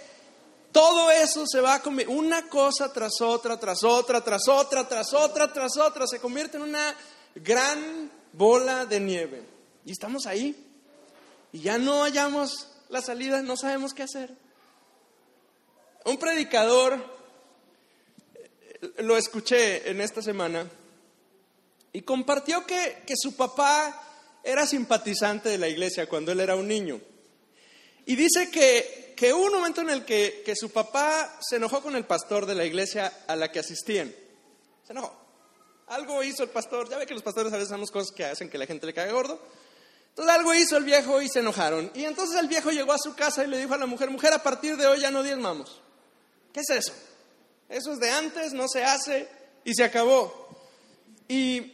todo 0.73 1.11
eso 1.11 1.45
se 1.47 1.61
va 1.61 1.75
a 1.75 1.83
comer, 1.83 2.09
una 2.09 2.49
cosa 2.49 2.91
tras 2.95 3.21
otra, 3.21 3.61
tras 3.61 3.85
otra, 3.85 4.23
tras 4.23 4.49
otra, 4.49 4.89
tras 4.89 5.13
otra, 5.13 5.53
tras 5.53 5.77
otra, 5.77 6.07
se 6.07 6.19
convierte 6.19 6.57
en 6.57 6.63
una 6.63 6.97
gran 7.35 8.11
bola 8.33 8.87
de 8.87 9.01
nieve. 9.01 9.43
Y 9.85 9.93
estamos 9.93 10.25
ahí. 10.25 10.57
Y 11.53 11.61
ya 11.61 11.77
no 11.77 12.05
hallamos 12.05 12.69
la 12.89 13.03
salida, 13.03 13.43
no 13.43 13.59
sabemos 13.59 13.93
qué 13.93 14.05
hacer. 14.05 14.35
Un 16.07 16.17
predicador, 16.17 17.16
lo 18.99 19.17
escuché 19.17 19.91
en 19.91 20.01
esta 20.01 20.23
semana, 20.23 20.69
y 21.93 22.03
compartió 22.03 22.67
que, 22.67 23.03
que 23.07 23.15
su 23.17 23.37
papá 23.37 24.03
era 24.45 24.67
simpatizante 24.67 25.49
de 25.49 25.59
la 25.59 25.69
iglesia 25.69 26.09
cuando 26.09 26.33
él 26.33 26.41
era 26.41 26.57
un 26.57 26.69
niño. 26.69 27.01
Y 28.05 28.17
dice 28.17 28.51
que 28.51 29.07
que 29.17 29.33
hubo 29.33 29.47
un 29.47 29.55
momento 29.55 29.81
en 29.81 29.89
el 29.89 30.05
que, 30.05 30.43
que 30.45 30.55
su 30.55 30.71
papá 30.71 31.39
se 31.41 31.57
enojó 31.57 31.83
con 31.83 31.97
el 31.97 32.05
pastor 32.05 32.45
de 32.45 32.55
la 32.55 32.67
iglesia 32.67 33.25
a 33.27 33.35
la 33.35 33.51
que 33.51 33.61
asistían. 33.61 34.15
Se 34.87 34.93
enojó. 34.93 35.13
Algo 35.89 36.23
hizo 36.23 36.43
el 36.43 36.51
pastor. 36.51 36.89
Ya 36.91 36.99
ve 36.99 37.07
que 37.07 37.15
los 37.15 37.23
pastores 37.23 37.53
a 37.53 37.57
veces 37.57 37.73
hacemos 37.73 37.91
cosas 37.91 38.15
que 38.15 38.27
hacen 38.27 38.51
que 38.51 38.59
la 38.59 38.67
gente 38.67 38.85
le 38.85 38.93
caiga 38.93 39.13
gordo. 39.13 39.41
Entonces 40.11 40.35
algo 40.35 40.55
hizo 40.55 40.77
el 40.77 40.85
viejo 40.85 41.23
y 41.23 41.29
se 41.29 41.41
enojaron. 41.41 41.91
Y 41.95 42.05
entonces 42.05 42.39
el 42.39 42.47
viejo 42.47 42.71
llegó 42.71 42.93
a 42.93 42.99
su 42.99 43.15
casa 43.15 43.43
y 43.43 43.49
le 43.49 43.59
dijo 43.59 43.73
a 43.73 43.79
la 43.79 43.87
mujer, 43.87 44.11
mujer, 44.11 44.35
a 44.35 44.43
partir 44.43 44.77
de 44.77 44.87
hoy 44.87 45.01
ya 45.01 45.11
no 45.11 45.23
diezmamos. 45.23 45.81
¿Qué 46.53 46.61
es 46.61 46.71
eso? 46.71 46.93
Eso 47.69 47.93
es 47.93 48.01
de 48.01 48.11
antes, 48.11 48.53
no 48.53 48.69
se 48.69 48.85
hace 48.85 49.29
y 49.65 49.75
se 49.75 49.85
acabó. 49.85 50.49
Y, 51.29 51.73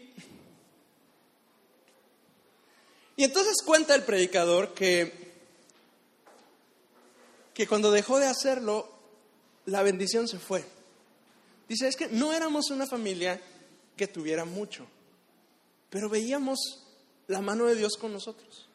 entonces 3.16 3.62
cuenta 3.64 3.94
el 3.94 4.02
predicador 4.02 4.75
que 4.75 5.22
que 7.54 7.66
cuando 7.66 7.90
dejó 7.90 8.18
de 8.18 8.26
hacerlo, 8.26 8.88
la 9.66 9.82
bendición 9.82 10.28
se 10.28 10.38
fue. 10.38 10.64
Dice, 11.68 11.88
es 11.88 11.96
que 11.96 12.08
no 12.08 12.32
éramos 12.32 12.70
una 12.70 12.87
familia 12.87 13.40
que 13.96 14.06
tuviera 14.06 14.44
mucho, 14.44 14.87
pero 15.90 16.08
veíamos 16.08 16.58
la 17.28 17.40
mano 17.40 17.66
de 17.66 17.76
Dios 17.76 17.96
con 17.96 18.12
nosotros. 18.12 18.68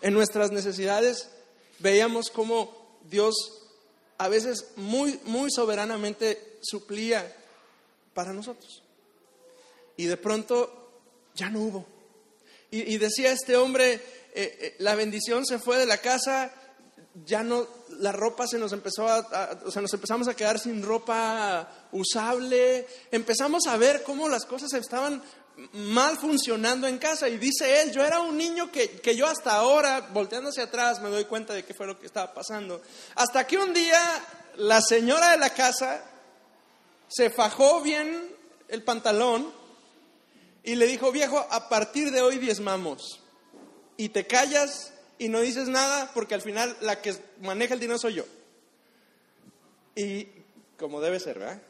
En 0.00 0.14
nuestras 0.14 0.50
necesidades 0.50 1.30
veíamos 1.78 2.30
cómo 2.30 2.98
Dios 3.10 3.34
a 4.18 4.28
veces 4.28 4.72
muy, 4.76 5.18
muy 5.24 5.50
soberanamente 5.50 6.58
suplía 6.60 7.34
para 8.14 8.32
nosotros. 8.32 8.82
Y 9.96 10.06
de 10.06 10.16
pronto 10.16 10.90
ya 11.34 11.48
no 11.50 11.60
hubo. 11.60 11.86
Y, 12.70 12.98
decía 12.98 13.32
este 13.32 13.56
hombre, 13.56 13.94
eh, 13.94 14.02
eh, 14.34 14.76
la 14.80 14.94
bendición 14.94 15.46
se 15.46 15.58
fue 15.58 15.78
de 15.78 15.86
la 15.86 15.98
casa, 15.98 16.52
ya 17.24 17.42
no, 17.42 17.66
la 17.98 18.12
ropa 18.12 18.46
se 18.46 18.58
nos 18.58 18.72
empezó 18.74 19.08
a, 19.08 19.58
o 19.64 19.70
sea, 19.70 19.80
nos 19.80 19.94
empezamos 19.94 20.28
a 20.28 20.34
quedar 20.34 20.58
sin 20.58 20.82
ropa 20.82 21.88
usable, 21.92 22.86
empezamos 23.10 23.66
a 23.66 23.78
ver 23.78 24.02
cómo 24.02 24.28
las 24.28 24.44
cosas 24.44 24.74
estaban 24.74 25.22
mal 25.72 26.16
funcionando 26.18 26.86
en 26.86 26.98
casa. 26.98 27.28
Y 27.28 27.38
dice 27.38 27.82
él, 27.82 27.92
yo 27.92 28.04
era 28.04 28.20
un 28.20 28.36
niño 28.36 28.70
que, 28.70 28.90
que 28.90 29.16
yo 29.16 29.26
hasta 29.26 29.52
ahora, 29.52 30.08
volteando 30.12 30.50
hacia 30.50 30.64
atrás, 30.64 31.00
me 31.00 31.08
doy 31.08 31.24
cuenta 31.24 31.54
de 31.54 31.64
qué 31.64 31.74
fue 31.74 31.86
lo 31.86 31.98
que 31.98 32.06
estaba 32.06 32.32
pasando. 32.32 32.82
Hasta 33.14 33.46
que 33.46 33.58
un 33.58 33.72
día 33.72 34.00
la 34.56 34.80
señora 34.80 35.32
de 35.32 35.38
la 35.38 35.50
casa 35.50 36.04
se 37.08 37.30
fajó 37.30 37.80
bien 37.80 38.36
el 38.68 38.82
pantalón 38.82 39.52
y 40.62 40.74
le 40.74 40.86
dijo, 40.86 41.10
viejo, 41.12 41.38
a 41.50 41.68
partir 41.68 42.10
de 42.10 42.20
hoy 42.20 42.38
diezmamos. 42.38 43.20
Y 43.96 44.10
te 44.10 44.26
callas 44.26 44.92
y 45.18 45.28
no 45.28 45.40
dices 45.40 45.68
nada 45.68 46.10
porque 46.14 46.34
al 46.34 46.42
final 46.42 46.76
la 46.80 47.00
que 47.00 47.16
maneja 47.40 47.74
el 47.74 47.80
dinero 47.80 47.98
soy 47.98 48.14
yo. 48.14 48.24
Y 49.94 50.28
como 50.78 51.00
debe 51.00 51.18
ser, 51.18 51.38
¿verdad? 51.38 51.60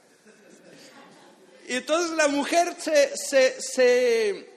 Y 1.69 1.77
entonces 1.77 2.17
la 2.17 2.29
mujer 2.29 2.75
se, 2.79 3.15
se, 3.15 3.61
se 3.61 4.51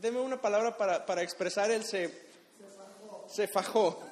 deme 0.00 0.18
una 0.18 0.40
palabra 0.40 0.78
para, 0.78 1.04
para 1.04 1.22
expresar 1.22 1.70
el 1.70 1.84
se, 1.84 2.10
se 3.28 3.48
fajó. 3.48 4.02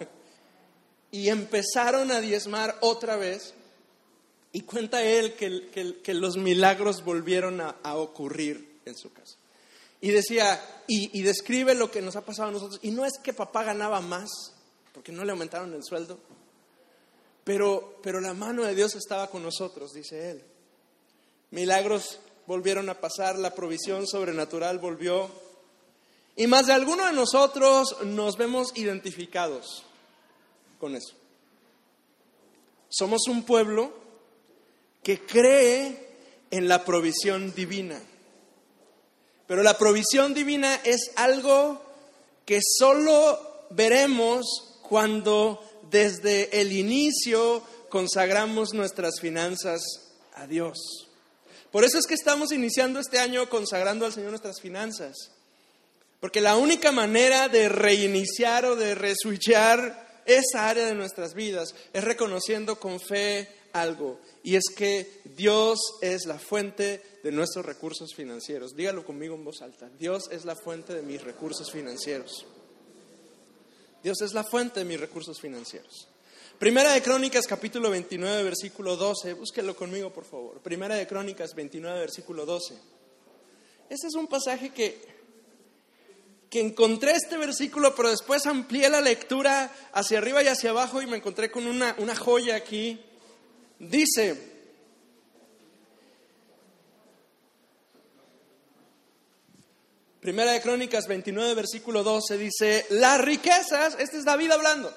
Y 1.12 1.28
empezaron 1.28 2.12
a 2.12 2.20
diezmar 2.20 2.76
otra 2.82 3.16
vez. 3.16 3.54
Y 4.52 4.60
cuenta 4.60 5.02
él 5.02 5.34
que, 5.34 5.96
que, 6.04 6.14
los 6.14 6.36
milagros 6.36 7.04
volvieron 7.04 7.60
a, 7.60 7.76
a 7.82 7.96
ocurrir 7.96 8.80
en 8.84 8.96
su 8.96 9.12
casa. 9.12 9.36
Y 10.00 10.10
decía, 10.10 10.62
y, 10.86 11.22
describe 11.22 11.74
lo 11.74 11.90
que 11.90 12.02
nos 12.02 12.16
ha 12.16 12.24
pasado 12.24 12.50
a 12.50 12.52
nosotros. 12.52 12.80
Y 12.82 12.90
no 12.90 13.06
es 13.06 13.14
que 13.18 13.32
papá 13.32 13.64
ganaba 13.64 14.00
más, 14.00 14.28
porque 14.92 15.10
no 15.10 15.24
le 15.24 15.32
aumentaron 15.32 15.72
el 15.74 15.82
sueldo, 15.82 16.18
pero, 17.50 17.98
pero 18.00 18.20
la 18.20 18.32
mano 18.32 18.62
de 18.62 18.76
Dios 18.76 18.94
estaba 18.94 19.28
con 19.28 19.42
nosotros, 19.42 19.92
dice 19.92 20.30
él. 20.30 20.44
Milagros 21.50 22.20
volvieron 22.46 22.88
a 22.88 23.00
pasar, 23.00 23.36
la 23.40 23.56
provisión 23.56 24.06
sobrenatural 24.06 24.78
volvió. 24.78 25.28
Y 26.36 26.46
más 26.46 26.68
de 26.68 26.74
alguno 26.74 27.06
de 27.06 27.12
nosotros 27.12 28.04
nos 28.04 28.36
vemos 28.36 28.70
identificados 28.76 29.82
con 30.78 30.94
eso. 30.94 31.12
Somos 32.88 33.26
un 33.26 33.42
pueblo 33.42 33.92
que 35.02 35.26
cree 35.26 36.06
en 36.52 36.68
la 36.68 36.84
provisión 36.84 37.52
divina. 37.52 38.00
Pero 39.48 39.64
la 39.64 39.76
provisión 39.76 40.34
divina 40.34 40.76
es 40.84 41.10
algo 41.16 41.82
que 42.46 42.60
solo 42.78 43.66
veremos 43.70 44.46
cuando 44.88 45.68
desde 45.90 46.60
el 46.60 46.72
inicio 46.72 47.62
consagramos 47.88 48.72
nuestras 48.72 49.20
finanzas 49.20 49.82
a 50.34 50.46
Dios. 50.46 50.78
Por 51.70 51.84
eso 51.84 51.98
es 51.98 52.06
que 52.06 52.14
estamos 52.14 52.52
iniciando 52.52 53.00
este 53.00 53.18
año 53.18 53.48
consagrando 53.48 54.06
al 54.06 54.12
Señor 54.12 54.30
nuestras 54.30 54.60
finanzas. 54.60 55.16
Porque 56.20 56.40
la 56.40 56.56
única 56.56 56.92
manera 56.92 57.48
de 57.48 57.68
reiniciar 57.68 58.64
o 58.66 58.76
de 58.76 58.94
reswitchar 58.94 60.22
esa 60.26 60.68
área 60.68 60.86
de 60.86 60.94
nuestras 60.94 61.34
vidas 61.34 61.74
es 61.92 62.04
reconociendo 62.04 62.78
con 62.78 63.00
fe 63.00 63.48
algo. 63.72 64.20
Y 64.42 64.56
es 64.56 64.64
que 64.76 65.20
Dios 65.36 65.78
es 66.02 66.26
la 66.26 66.38
fuente 66.38 67.02
de 67.22 67.32
nuestros 67.32 67.64
recursos 67.64 68.14
financieros. 68.14 68.74
Dígalo 68.74 69.04
conmigo 69.04 69.34
en 69.34 69.44
voz 69.44 69.62
alta. 69.62 69.88
Dios 69.98 70.28
es 70.30 70.44
la 70.44 70.56
fuente 70.56 70.94
de 70.94 71.02
mis 71.02 71.22
recursos 71.22 71.70
financieros. 71.70 72.46
Dios 74.02 74.20
es 74.22 74.32
la 74.32 74.44
fuente 74.44 74.80
de 74.80 74.86
mis 74.86 74.98
recursos 74.98 75.40
financieros. 75.40 76.08
Primera 76.58 76.92
de 76.92 77.02
Crónicas, 77.02 77.46
capítulo 77.46 77.90
29, 77.90 78.42
versículo 78.42 78.96
12. 78.96 79.34
Búsquelo 79.34 79.76
conmigo, 79.76 80.10
por 80.10 80.24
favor. 80.24 80.60
Primera 80.60 80.94
de 80.94 81.06
Crónicas 81.06 81.54
29, 81.54 82.00
versículo 82.00 82.46
12. 82.46 82.74
Este 83.90 84.06
es 84.06 84.14
un 84.14 84.26
pasaje 84.26 84.70
que, 84.70 85.02
que 86.48 86.60
encontré 86.60 87.12
este 87.12 87.36
versículo, 87.36 87.94
pero 87.94 88.10
después 88.10 88.46
amplié 88.46 88.88
la 88.88 89.00
lectura 89.00 89.70
hacia 89.92 90.18
arriba 90.18 90.42
y 90.42 90.48
hacia 90.48 90.70
abajo 90.70 91.02
y 91.02 91.06
me 91.06 91.16
encontré 91.16 91.50
con 91.50 91.66
una, 91.66 91.94
una 91.98 92.14
joya 92.14 92.56
aquí. 92.56 93.00
Dice, 93.78 94.49
Primera 100.20 100.52
de 100.52 100.60
Crónicas 100.60 101.06
29, 101.06 101.54
versículo 101.54 102.02
12 102.02 102.36
dice, 102.36 102.86
las 102.90 103.18
riquezas, 103.22 103.96
este 103.98 104.18
es 104.18 104.24
David 104.26 104.50
hablando, 104.50 104.94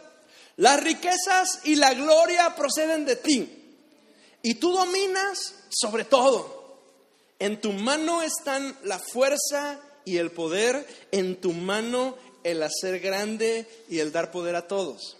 las 0.57 0.83
riquezas 0.83 1.61
y 1.63 1.75
la 1.75 1.93
gloria 1.93 2.53
proceden 2.55 3.05
de 3.05 3.15
ti, 3.15 3.77
y 4.41 4.55
tú 4.55 4.73
dominas 4.73 5.55
sobre 5.69 6.03
todo. 6.03 6.61
En 7.39 7.61
tu 7.61 7.71
mano 7.71 8.21
están 8.21 8.77
la 8.83 8.99
fuerza 8.99 9.79
y 10.03 10.17
el 10.17 10.31
poder, 10.31 10.85
en 11.11 11.39
tu 11.39 11.53
mano 11.53 12.17
el 12.43 12.61
hacer 12.61 12.99
grande 12.99 13.65
y 13.89 13.99
el 13.99 14.11
dar 14.11 14.29
poder 14.29 14.57
a 14.57 14.67
todos. 14.67 15.15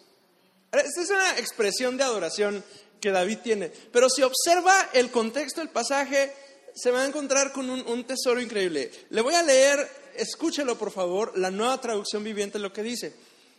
Esta 0.74 1.01
es 1.01 1.10
una 1.10 1.39
expresión 1.39 1.95
de 1.95 2.03
adoración 2.03 2.62
que 3.00 3.12
David 3.12 3.39
tiene, 3.41 3.69
pero 3.91 4.10
si 4.10 4.22
observa 4.22 4.89
el 4.91 5.12
contexto 5.12 5.62
del 5.62 5.69
pasaje, 5.69 6.33
se 6.73 6.91
va 6.91 7.03
a 7.03 7.07
encontrar 7.07 7.51
con 7.51 7.69
un, 7.69 8.03
tesoro 8.05 8.41
increíble. 8.41 8.91
Le 9.09 9.21
voy 9.21 9.35
a 9.35 9.43
leer, 9.43 9.87
escúchelo 10.15 10.77
por 10.77 10.91
favor, 10.91 11.37
la 11.37 11.51
nueva 11.51 11.79
traducción 11.79 12.23
viviente 12.23 12.59
lo 12.59 12.73
que 12.73 12.83
dice. 12.83 13.13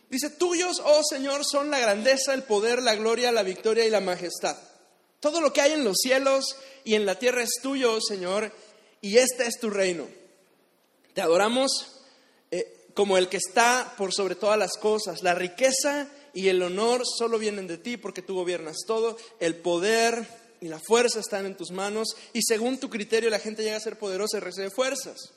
Dice, 0.09 0.29
tuyos, 0.29 0.81
oh 0.83 1.01
Señor, 1.03 1.43
son 1.45 1.71
la 1.71 1.79
grandeza, 1.79 2.33
el 2.33 2.43
poder, 2.43 2.81
la 2.81 2.95
gloria, 2.95 3.31
la 3.31 3.43
victoria 3.43 3.85
y 3.85 3.89
la 3.89 4.01
majestad. 4.01 4.55
Todo 5.19 5.41
lo 5.41 5.51
que 5.51 5.61
hay 5.61 5.71
en 5.71 5.83
los 5.83 5.97
cielos 5.97 6.55
y 6.83 6.95
en 6.95 7.05
la 7.05 7.17
tierra 7.17 7.41
es 7.41 7.59
tuyo, 7.61 7.93
oh 7.93 8.01
Señor, 8.01 8.51
y 9.01 9.17
este 9.17 9.47
es 9.47 9.59
tu 9.59 9.69
reino. 9.69 10.07
Te 11.13 11.21
adoramos 11.21 12.01
eh, 12.51 12.89
como 12.93 13.17
el 13.17 13.29
que 13.29 13.37
está 13.37 13.95
por 13.97 14.13
sobre 14.13 14.35
todas 14.35 14.59
las 14.59 14.77
cosas. 14.77 15.23
La 15.23 15.33
riqueza 15.33 16.07
y 16.33 16.49
el 16.49 16.61
honor 16.61 17.03
solo 17.05 17.39
vienen 17.39 17.67
de 17.67 17.77
ti 17.77 17.97
porque 17.97 18.21
tú 18.21 18.35
gobiernas 18.35 18.77
todo. 18.85 19.17
El 19.39 19.55
poder 19.55 20.27
y 20.61 20.67
la 20.67 20.79
fuerza 20.79 21.19
están 21.19 21.45
en 21.45 21.55
tus 21.55 21.71
manos 21.71 22.15
y 22.33 22.41
según 22.41 22.77
tu 22.77 22.89
criterio 22.89 23.29
la 23.29 23.39
gente 23.39 23.63
llega 23.63 23.77
a 23.77 23.81
ser 23.81 23.97
poderosa 23.97 24.37
y 24.37 24.41
recibe 24.41 24.69
fuerzas. 24.69 25.31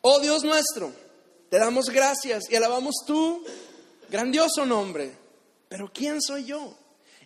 Oh 0.00 0.20
Dios 0.20 0.44
nuestro, 0.44 0.92
te 1.50 1.58
damos 1.58 1.86
gracias 1.86 2.44
y 2.50 2.56
alabamos 2.56 2.94
tu 3.06 3.44
grandioso 4.10 4.66
nombre. 4.66 5.12
Pero 5.68 5.90
¿quién 5.92 6.20
soy 6.20 6.44
yo? 6.44 6.76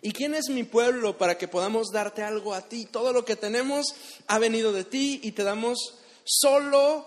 ¿Y 0.01 0.13
quién 0.13 0.33
es 0.33 0.49
mi 0.49 0.63
pueblo 0.63 1.17
para 1.17 1.37
que 1.37 1.47
podamos 1.47 1.87
darte 1.91 2.23
algo 2.23 2.53
a 2.53 2.67
ti? 2.67 2.85
Todo 2.85 3.11
lo 3.11 3.25
que 3.25 3.35
tenemos 3.35 3.93
ha 4.27 4.39
venido 4.39 4.71
de 4.71 4.85
ti 4.85 5.19
y 5.23 5.33
te 5.33 5.43
damos 5.43 5.95
solo 6.23 7.05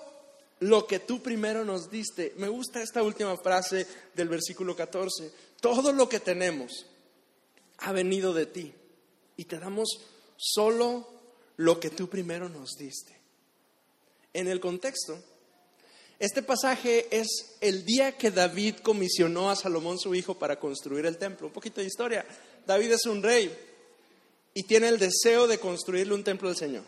lo 0.61 0.87
que 0.87 0.99
tú 0.99 1.23
primero 1.23 1.65
nos 1.65 1.91
diste. 1.91 2.35
Me 2.37 2.49
gusta 2.49 2.83
esta 2.83 3.03
última 3.03 3.37
frase 3.39 3.87
del 4.15 4.29
versículo 4.29 4.77
14. 4.77 5.33
Todo 5.61 5.93
lo 5.93 6.09
que 6.09 6.21
tenemos 6.21 6.87
ha 7.79 7.93
venido 7.93 8.35
de 8.35 8.47
ti 8.47 8.75
y 9.37 9.45
te 9.45 9.59
damos 9.59 9.89
solo 10.37 11.09
lo 11.57 11.79
que 11.81 11.91
tú 11.91 12.09
primero 12.09 12.49
nos 12.49 12.77
diste. 12.77 13.17
En 14.33 14.49
el 14.49 14.61
contexto, 14.61 15.19
este 16.19 16.43
pasaje 16.43 17.09
es 17.11 17.57
el 17.61 17.85
día 17.85 18.17
que 18.17 18.31
David 18.31 18.77
comisionó 18.77 19.51
a 19.51 19.57
Salomón 19.57 19.99
su 19.99 20.15
hijo 20.15 20.39
para 20.39 20.59
construir 20.59 21.05
el 21.07 21.19
templo. 21.19 21.49
Un 21.49 21.53
poquito 21.53 21.81
de 21.81 21.87
historia. 21.87 22.25
David 22.67 22.93
es 22.93 23.07
un 23.07 23.23
rey 23.23 23.53
y 24.55 24.63
tiene 24.63 24.89
el 24.89 24.99
deseo 24.99 25.47
de 25.47 25.59
construirle 25.59 26.15
un 26.15 26.25
templo 26.25 26.49
al 26.49 26.57
Señor. 26.57 26.85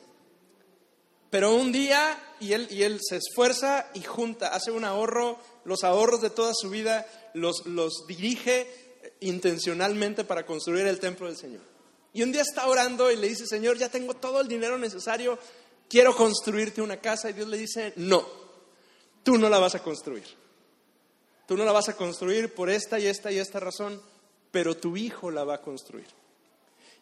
Pero 1.31 1.53
un 1.53 1.73
día, 1.73 2.17
y 2.39 2.53
él, 2.53 2.69
y 2.71 2.85
él 2.85 3.01
se 3.03 3.17
esfuerza 3.17 3.91
y 3.95 4.03
junta, 4.03 4.55
hace 4.55 4.71
un 4.71 4.85
ahorro, 4.85 5.41
los 5.65 5.83
ahorros 5.83 6.21
de 6.21 6.31
toda 6.31 6.53
su 6.55 6.71
vida 6.71 7.05
los, 7.35 7.67
los 7.67 8.07
dirige 8.07 8.69
intencionalmente 9.19 10.23
para 10.23 10.47
construir 10.47 10.87
el 10.87 11.01
templo 11.01 11.27
del 11.27 11.37
Señor. 11.37 11.74
Y 12.15 12.23
un 12.23 12.33
día 12.33 12.43
está 12.43 12.67
orando 12.69 13.11
y 13.11 13.17
le 13.17 13.29
dice, 13.29 13.47
Señor, 13.47 13.77
ya 13.77 13.89
tengo 13.89 14.15
todo 14.15 14.41
el 14.41 14.49
dinero 14.49 14.79
necesario, 14.79 15.37
quiero 15.89 16.17
construirte 16.17 16.81
una 16.81 16.99
casa. 16.99 17.29
Y 17.29 17.35
Dios 17.35 17.49
le 17.49 17.59
dice, 17.59 17.93
no, 17.97 18.27
tú 19.25 19.37
no 19.37 19.49
la 19.51 19.59
vas 19.59 19.75
a 19.75 19.83
construir. 19.83 20.25
Tú 21.47 21.57
no 21.57 21.65
la 21.65 21.73
vas 21.73 21.89
a 21.89 21.97
construir 21.97 22.55
por 22.55 22.71
esta 22.71 22.99
y 22.99 23.07
esta 23.07 23.31
y 23.33 23.39
esta 23.39 23.61
razón, 23.61 24.01
pero 24.51 24.77
tu 24.77 24.97
hijo 24.97 25.31
la 25.31 25.45
va 25.45 25.57
a 25.57 25.61
construir. 25.61 26.07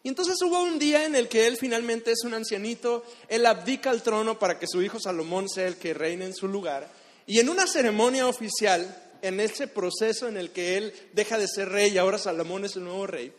Y 0.01 0.09
entonces 0.09 0.41
hubo 0.41 0.61
un 0.61 0.79
día 0.79 1.05
en 1.05 1.15
el 1.15 1.29
que 1.29 1.47
él 1.47 1.57
finalmente 1.57 2.11
es 2.11 2.23
un 2.25 2.33
ancianito, 2.33 3.05
él 3.29 3.45
abdica 3.45 3.91
el 3.91 4.01
trono 4.01 4.37
para 4.37 4.59
que 4.59 4.67
su 4.67 4.81
hijo 4.81 4.99
Salomón 4.99 5.47
sea 5.47 5.67
el 5.67 5.77
que 5.77 5.93
reine 5.93 6.25
en 6.25 6.33
su 6.33 6.47
lugar. 6.47 6.91
Y 7.25 7.39
en 7.39 7.47
una 7.47 7.67
ceremonia 7.67 8.27
oficial, 8.27 9.11
en 9.21 9.39
ese 9.39 9.67
proceso 9.67 10.27
en 10.27 10.37
el 10.37 10.51
que 10.51 10.75
él 10.75 10.93
deja 11.13 11.37
de 11.37 11.47
ser 11.47 11.69
rey 11.69 11.93
y 11.93 11.97
ahora 11.99 12.17
Salomón 12.17 12.65
es 12.65 12.75
el 12.75 12.83
nuevo 12.83 13.07
rey, 13.07 13.31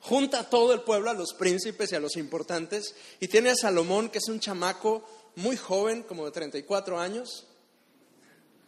junta 0.00 0.40
a 0.40 0.50
todo 0.50 0.72
el 0.72 0.80
pueblo, 0.80 1.10
a 1.10 1.14
los 1.14 1.34
príncipes 1.34 1.92
y 1.92 1.94
a 1.94 2.00
los 2.00 2.16
importantes, 2.16 2.94
y 3.20 3.28
tiene 3.28 3.50
a 3.50 3.56
Salomón, 3.56 4.08
que 4.08 4.18
es 4.18 4.28
un 4.28 4.40
chamaco 4.40 5.04
muy 5.36 5.56
joven, 5.56 6.02
como 6.02 6.24
de 6.24 6.32
34 6.32 6.98
años, 6.98 7.46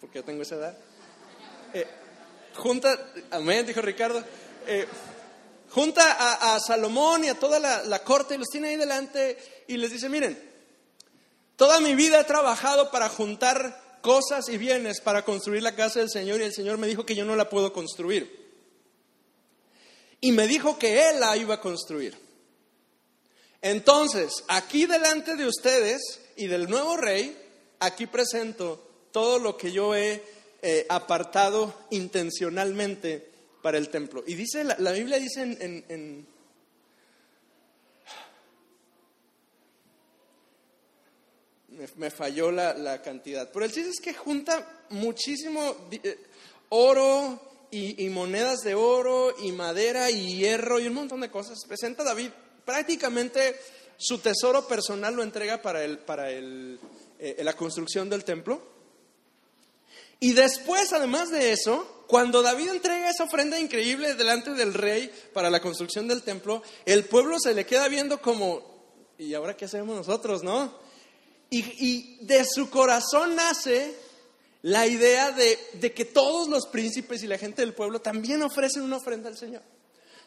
porque 0.00 0.18
yo 0.18 0.24
tengo 0.24 0.42
esa 0.42 0.56
edad. 0.56 0.78
Eh, 1.74 1.86
junta, 2.54 2.98
amén, 3.30 3.66
dijo 3.66 3.80
Ricardo, 3.80 4.22
eh, 4.66 4.86
junta 5.70 6.54
a, 6.54 6.60
Salomón 6.60 7.24
y 7.24 7.28
a 7.28 7.38
toda 7.38 7.58
la, 7.58 7.98
corte 8.04 8.34
y 8.34 8.38
los 8.38 8.48
tiene 8.48 8.68
ahí 8.68 8.76
delante 8.76 9.38
y 9.68 9.76
les 9.78 9.90
dice, 9.90 10.08
miren, 10.08 10.38
toda 11.56 11.80
mi 11.80 11.94
vida 11.94 12.20
he 12.20 12.24
trabajado 12.24 12.90
para 12.90 13.08
juntar 13.08 13.98
cosas 14.02 14.48
y 14.48 14.58
bienes 14.58 15.00
para 15.00 15.24
construir 15.24 15.62
la 15.62 15.74
casa 15.74 16.00
del 16.00 16.10
Señor 16.10 16.40
y 16.40 16.44
el 16.44 16.52
Señor 16.52 16.76
me 16.76 16.88
dijo 16.88 17.06
que 17.06 17.14
yo 17.14 17.24
no 17.24 17.36
la 17.36 17.48
puedo 17.48 17.72
construir. 17.72 18.41
Y 20.22 20.32
me 20.32 20.46
dijo 20.46 20.78
que 20.78 21.10
Él 21.10 21.20
la 21.20 21.36
iba 21.36 21.56
a 21.56 21.60
construir. 21.60 22.16
Entonces, 23.60 24.44
aquí 24.48 24.86
delante 24.86 25.36
de 25.36 25.46
ustedes 25.46 26.20
y 26.36 26.46
del 26.46 26.70
nuevo 26.70 26.96
rey, 26.96 27.36
aquí 27.80 28.06
presento 28.06 29.08
todo 29.12 29.38
lo 29.38 29.56
que 29.56 29.72
yo 29.72 29.94
he 29.94 30.22
eh, 30.62 30.86
apartado 30.88 31.86
intencionalmente 31.90 33.30
para 33.62 33.78
el 33.78 33.88
templo. 33.88 34.22
Y 34.26 34.36
dice, 34.36 34.64
la, 34.64 34.92
Biblia 34.92 35.18
dice 35.18 35.42
en, 35.42 36.26
me, 41.96 42.10
falló 42.10 42.52
la, 42.52 43.02
cantidad. 43.02 43.50
Pero 43.52 43.64
el 43.64 43.72
chiste 43.72 43.90
es 43.90 44.00
que 44.00 44.14
junta 44.14 44.86
muchísimo 44.90 45.88
eh, 45.90 46.18
oro 46.68 47.51
y, 47.72 48.08
monedas 48.10 48.60
de 48.60 48.74
oro 48.74 49.34
y 49.40 49.50
madera 49.50 50.10
y 50.10 50.36
hierro 50.36 50.78
y 50.78 50.86
un 50.86 50.94
montón 50.94 51.20
de 51.20 51.30
cosas. 51.30 51.64
Presenta 51.66 52.04
David 52.04 52.28
prácticamente 52.64 53.58
su 53.96 54.18
tesoro 54.18 54.68
personal 54.68 55.14
lo 55.14 55.22
entrega 55.22 55.62
para, 55.62 55.82
el, 55.82 55.98
para 55.98 56.30
el, 56.30 56.78
eh, 57.18 57.40
la 57.42 57.54
construcción 57.54 58.10
del 58.10 58.24
templo. 58.24 58.62
Y 60.20 60.34
después, 60.34 60.92
además 60.92 61.30
de 61.30 61.52
eso, 61.52 62.04
cuando 62.06 62.42
David 62.42 62.70
entrega 62.70 63.10
esa 63.10 63.24
ofrenda 63.24 63.58
increíble 63.58 64.14
delante 64.14 64.52
del 64.52 64.74
rey 64.74 65.10
para 65.32 65.50
la 65.50 65.60
construcción 65.60 66.06
del 66.06 66.22
templo, 66.22 66.62
el 66.84 67.04
pueblo 67.06 67.40
se 67.40 67.54
le 67.54 67.66
queda 67.66 67.88
viendo 67.88 68.20
como, 68.20 68.62
¿y 69.18 69.34
ahora 69.34 69.56
qué 69.56 69.64
hacemos 69.64 69.96
nosotros, 69.96 70.42
no? 70.42 70.78
Y, 71.50 72.24
de 72.24 72.44
su 72.44 72.70
corazón 72.70 73.34
nace 73.34 73.94
la 74.62 74.86
idea 74.86 75.32
de, 75.32 75.92
que 75.92 76.04
todos 76.04 76.48
los 76.48 76.66
príncipes 76.66 77.22
y 77.22 77.26
la 77.26 77.38
gente 77.38 77.62
del 77.62 77.74
pueblo 77.74 78.00
también 78.00 78.42
ofrecen 78.42 78.82
una 78.82 78.96
ofrenda 78.96 79.28
al 79.28 79.36
Señor. 79.36 79.62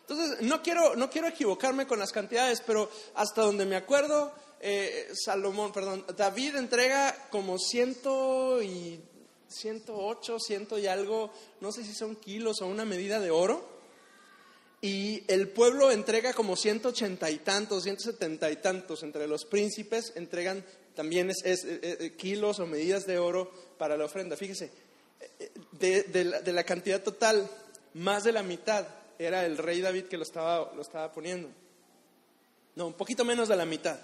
Entonces, 0.02 0.41
no 0.41 0.62
quiero, 0.62 0.95
no 0.95 1.10
quiero 1.10 1.28
equivocarme 1.28 1.88
con 1.88 2.00
las 2.00 2.12
cantidades, 2.12 2.62
pero 2.65 2.89
hasta 3.15 3.41
donde 3.41 3.65
me 3.65 3.76
acuerdo, 3.76 4.34
eh, 4.60 5.10
Salomón, 5.13 5.71
perdón, 5.71 6.06
David 6.15 6.58
entrega 6.58 7.15
como 7.32 7.58
ciento 7.58 8.62
y 8.62 9.02
108, 9.48 10.38
ciento 10.39 10.78
y 10.78 10.88
algo, 10.88 11.32
no 11.62 11.71
sé 11.71 11.84
si 11.84 11.93
son 11.93 12.15
kilos 12.17 12.62
o 12.62 12.67
una 12.67 12.86
medida 12.86 13.19
de 13.19 13.32
oro. 13.32 13.74
Y 14.82 15.24
el 15.28 15.48
pueblo 15.48 15.89
entrega 15.91 16.34
como 16.34 16.56
180 16.56 17.32
y 17.32 17.38
tantos, 17.39 17.84
170 17.84 18.52
y 18.52 18.56
tantos. 18.58 19.02
Entre 19.02 19.28
los 19.28 19.45
príncipes 19.45 20.13
entregan 20.15 20.63
también 20.96 21.30
es, 21.30 21.44
eh, 21.44 21.80
eh, 21.82 22.14
kilos 22.18 22.60
o 22.60 22.66
medidas 22.66 23.06
de 23.06 23.20
oro 23.20 23.52
para 23.78 23.98
la 23.98 24.06
ofrenda. 24.06 24.38
Fíjese, 24.38 24.72
eh, 25.40 25.52
de, 25.74 26.54
la, 26.54 26.64
cantidad 26.64 27.02
total, 27.02 27.50
más 27.94 28.24
de 28.24 28.32
la 28.32 28.44
mitad 28.44 28.88
era 29.20 29.46
el 29.46 29.58
rey 29.58 29.82
David 29.82 30.06
que 30.06 30.18
lo 30.18 30.24
estaba, 30.24 30.74
lo 30.74 30.82
estaba 30.82 31.12
poniendo. 31.12 31.50
No, 32.76 32.88
un 32.88 32.94
poquito 32.94 33.24
menos 33.24 33.48
de 33.48 33.56
la 33.56 33.66
mitad. 33.66 34.00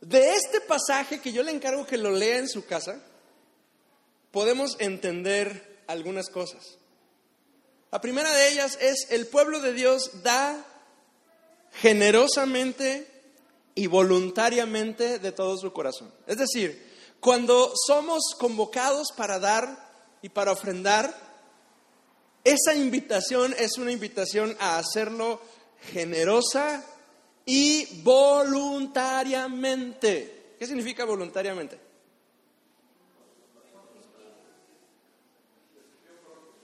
De 0.00 0.34
este 0.34 0.60
pasaje 0.60 1.20
que 1.20 1.32
yo 1.32 1.42
le 1.42 1.50
encargo 1.50 1.86
que 1.86 1.98
lo 1.98 2.12
lea 2.12 2.38
en 2.38 2.48
su 2.48 2.64
casa, 2.64 3.00
podemos 4.30 4.76
entender 4.78 5.80
algunas 5.86 6.28
cosas. 6.28 6.78
La 7.90 8.00
primera 8.00 8.32
de 8.32 8.48
ellas 8.50 8.78
es 8.80 9.10
el 9.10 9.26
pueblo 9.26 9.60
de 9.60 9.72
Dios 9.72 10.22
da 10.22 10.64
generosamente 11.72 13.07
y 13.78 13.86
voluntariamente 13.86 15.18
de 15.20 15.30
todo 15.30 15.56
su 15.56 15.72
corazón. 15.72 16.12
Es 16.26 16.38
decir, 16.38 16.84
cuando 17.20 17.72
somos 17.86 18.34
convocados 18.36 19.12
para 19.16 19.38
dar 19.38 19.88
y 20.20 20.30
para 20.30 20.50
ofrendar, 20.50 21.14
esa 22.42 22.74
invitación 22.74 23.54
es 23.56 23.78
una 23.78 23.92
invitación 23.92 24.56
a 24.58 24.78
hacerlo 24.78 25.40
generosa 25.92 26.84
y 27.46 28.02
voluntariamente. 28.02 30.56
¿Qué 30.58 30.66
significa 30.66 31.04
voluntariamente? 31.04 31.78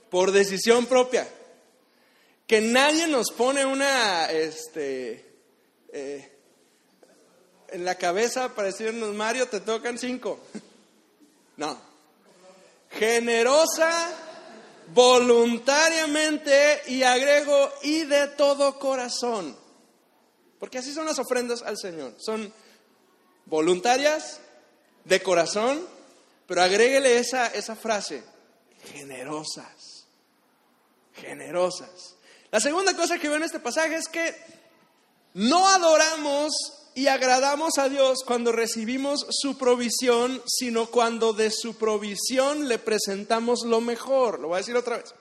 Por 0.09 0.33
decisión 0.33 0.85
propia. 0.85 1.25
Que 2.45 2.59
nadie 2.59 3.07
nos 3.07 3.31
pone 3.31 3.65
una, 3.65 4.29
este, 4.31 5.25
eh, 5.93 6.34
en 7.69 7.85
la 7.85 7.95
cabeza 7.95 8.53
para 8.55 8.67
decirnos, 8.67 9.13
Mario, 9.13 9.47
te 9.47 9.59
tocan 9.59 9.97
cinco. 9.97 10.39
No. 11.57 11.79
Generosa, 12.91 14.11
voluntariamente 14.93 16.81
y 16.87 17.01
agrego 17.03 17.71
y 17.83 18.03
de 18.03 18.27
todo 18.27 18.77
corazón. 18.77 19.55
Porque 20.59 20.79
así 20.79 20.93
son 20.93 21.05
las 21.05 21.17
ofrendas 21.17 21.61
al 21.61 21.77
Señor. 21.77 22.13
Son 22.17 22.53
voluntarias, 23.45 24.41
de 25.05 25.21
corazón, 25.21 25.87
pero 26.47 26.61
agréguele 26.61 27.17
esa, 27.17 27.47
esa 27.47 27.75
frase, 27.75 28.23
generosas, 28.91 30.07
generosas. 31.13 32.15
La 32.51 32.59
segunda 32.59 32.95
cosa 32.95 33.17
que 33.17 33.27
veo 33.27 33.37
en 33.37 33.43
este 33.43 33.59
pasaje 33.59 33.95
es 33.95 34.07
que 34.07 34.35
no 35.35 35.67
adoramos 35.67 36.51
y 36.95 37.07
agradamos 37.07 37.77
a 37.77 37.89
Dios 37.89 38.23
cuando 38.25 38.53
recibimos 38.53 39.27
su 39.29 39.57
provisión, 39.57 40.41
sino 40.47 40.89
cuando 40.89 41.33
de 41.33 41.51
su 41.51 41.75
provisión 41.75 42.69
le 42.69 42.79
presentamos 42.79 43.65
lo 43.65 43.81
mejor. 43.81 44.39
Lo 44.39 44.47
voy 44.47 44.55
a 44.55 44.59
decir 44.59 44.77
otra 44.77 44.97
vez. 44.97 45.13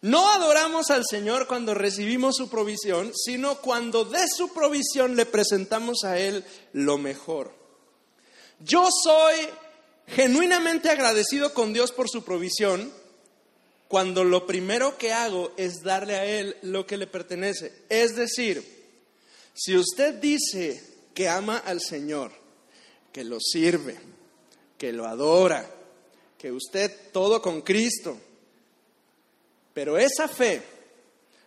No 0.00 0.30
adoramos 0.30 0.90
al 0.90 1.04
Señor 1.08 1.46
cuando 1.46 1.74
recibimos 1.74 2.36
su 2.36 2.48
provisión, 2.48 3.12
sino 3.14 3.56
cuando 3.56 4.06
de 4.06 4.26
su 4.26 4.54
provisión 4.54 5.16
le 5.16 5.26
presentamos 5.26 6.02
a 6.04 6.18
Él 6.18 6.44
lo 6.72 6.96
mejor. 6.96 7.52
Yo 8.60 8.88
soy 8.90 9.36
genuinamente 10.06 10.88
agradecido 10.88 11.52
con 11.52 11.74
Dios 11.74 11.92
por 11.92 12.08
su 12.08 12.24
provisión 12.24 12.90
cuando 13.88 14.24
lo 14.24 14.46
primero 14.46 14.96
que 14.96 15.12
hago 15.12 15.52
es 15.58 15.82
darle 15.82 16.16
a 16.16 16.24
Él 16.24 16.56
lo 16.62 16.86
que 16.86 16.96
le 16.96 17.06
pertenece. 17.06 17.72
Es 17.90 18.16
decir, 18.16 18.83
si 19.54 19.76
usted 19.76 20.14
dice 20.14 20.82
que 21.14 21.28
ama 21.28 21.58
al 21.58 21.80
Señor, 21.80 22.32
que 23.12 23.22
lo 23.22 23.38
sirve, 23.40 23.96
que 24.76 24.92
lo 24.92 25.06
adora, 25.06 25.64
que 26.36 26.50
usted 26.50 26.90
todo 27.12 27.40
con 27.40 27.62
Cristo, 27.62 28.18
pero 29.72 29.96
esa 29.96 30.28
fe 30.28 30.62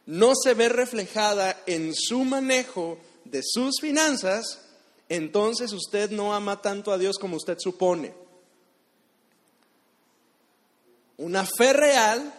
no 0.05 0.33
se 0.41 0.53
ve 0.53 0.69
reflejada 0.69 1.61
en 1.65 1.93
su 1.93 2.23
manejo 2.23 2.97
de 3.25 3.41
sus 3.43 3.81
finanzas, 3.81 4.61
entonces 5.09 5.73
usted 5.73 6.09
no 6.11 6.33
ama 6.33 6.61
tanto 6.61 6.93
a 6.93 6.97
Dios 6.97 7.17
como 7.19 7.35
usted 7.35 7.57
supone. 7.59 8.13
Una 11.17 11.45
fe 11.45 11.73
real 11.73 12.33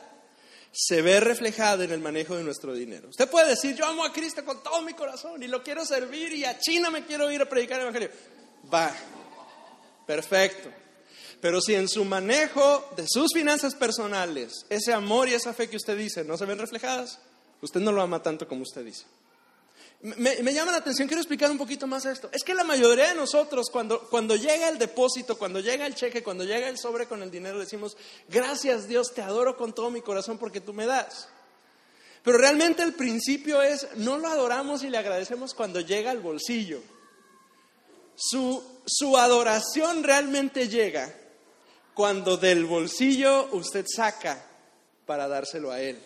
se 0.81 1.03
ve 1.03 1.19
reflejada 1.19 1.83
en 1.83 1.91
el 1.91 1.99
manejo 1.99 2.37
de 2.37 2.45
nuestro 2.45 2.73
dinero. 2.73 3.09
Usted 3.09 3.29
puede 3.29 3.49
decir, 3.49 3.75
yo 3.75 3.85
amo 3.85 4.05
a 4.05 4.13
Cristo 4.13 4.45
con 4.45 4.63
todo 4.63 4.81
mi 4.83 4.95
corazón 4.95 5.43
y 5.43 5.49
lo 5.49 5.61
quiero 5.61 5.85
servir 5.85 6.33
y 6.33 6.45
a 6.45 6.57
China 6.61 6.89
me 6.89 7.05
quiero 7.05 7.29
ir 7.33 7.43
a 7.43 7.49
predicar 7.49 7.81
el 7.81 7.89
Evangelio. 7.89 8.11
Va, 8.73 8.95
perfecto. 10.07 10.71
Pero 11.41 11.61
si 11.61 11.75
en 11.75 11.89
su 11.89 12.05
manejo 12.05 12.93
de 12.97 13.07
sus 13.09 13.33
finanzas 13.35 13.75
personales, 13.75 14.67
ese 14.69 14.93
amor 14.93 15.29
y 15.29 15.35
esa 15.35 15.53
fe 15.53 15.69
que 15.69 15.77
usted 15.77 15.99
dice 15.99 16.23
no 16.23 16.39
se 16.39 16.45
ven 16.45 16.61
reflejadas, 16.61 17.19
usted 17.61 17.81
no 17.81 17.91
lo 17.91 18.01
ama 18.01 18.23
tanto 18.23 18.47
como 18.47 18.63
usted 18.63 18.85
dice. 18.85 19.05
Me, 20.01 20.55
llama 20.55 20.71
la 20.71 20.79
atención, 20.79 21.09
quiero 21.09 21.21
explicar 21.21 21.51
un 21.51 21.59
poquito 21.59 21.87
más 21.89 22.05
esto. 22.05 22.31
Es 22.33 22.45
que 22.45 22.55
la 22.55 22.63
mayoría 22.63 23.09
de 23.09 23.15
nosotros, 23.17 23.69
cuando, 23.71 24.01
cuando 24.09 24.37
llega 24.37 24.69
el 24.69 24.79
depósito, 24.79 25.37
cuando 25.37 25.59
llega 25.59 25.87
el 25.87 25.95
cheque, 25.95 26.23
cuando 26.23 26.45
llega 26.45 26.69
el 26.69 26.79
sobre 26.79 27.07
con 27.07 27.23
el 27.23 27.31
dinero, 27.31 27.59
decimos, 27.59 27.97
gracias 28.29 28.87
Dios, 28.87 29.13
te 29.13 29.23
adoro 29.23 29.57
con 29.57 29.73
todo 29.73 29.91
mi 29.91 30.01
corazón 30.01 30.39
porque 30.39 30.61
tú 30.61 30.73
me 30.73 30.87
das. 30.87 31.29
Pero 32.23 32.39
realmente 32.39 32.83
el 32.83 32.95
principio 32.95 33.61
es, 33.63 33.89
no 33.97 34.19
lo 34.19 34.29
adoramos 34.29 34.85
y 34.85 34.91
le 34.91 34.99
agradecemos 34.99 35.55
cuando 35.55 35.81
llega 35.81 36.11
al 36.11 36.21
bolsillo. 36.21 36.81
Su, 38.15 38.63
su 38.87 39.17
adoración 39.17 40.05
realmente 40.05 40.69
llega 40.69 41.13
cuando 41.95 42.37
del 42.37 42.67
bolsillo 42.67 43.49
usted 43.53 43.85
saca 43.89 44.45
para 45.07 45.27
dárselo 45.27 45.73
a 45.73 45.81
Él. 45.81 45.99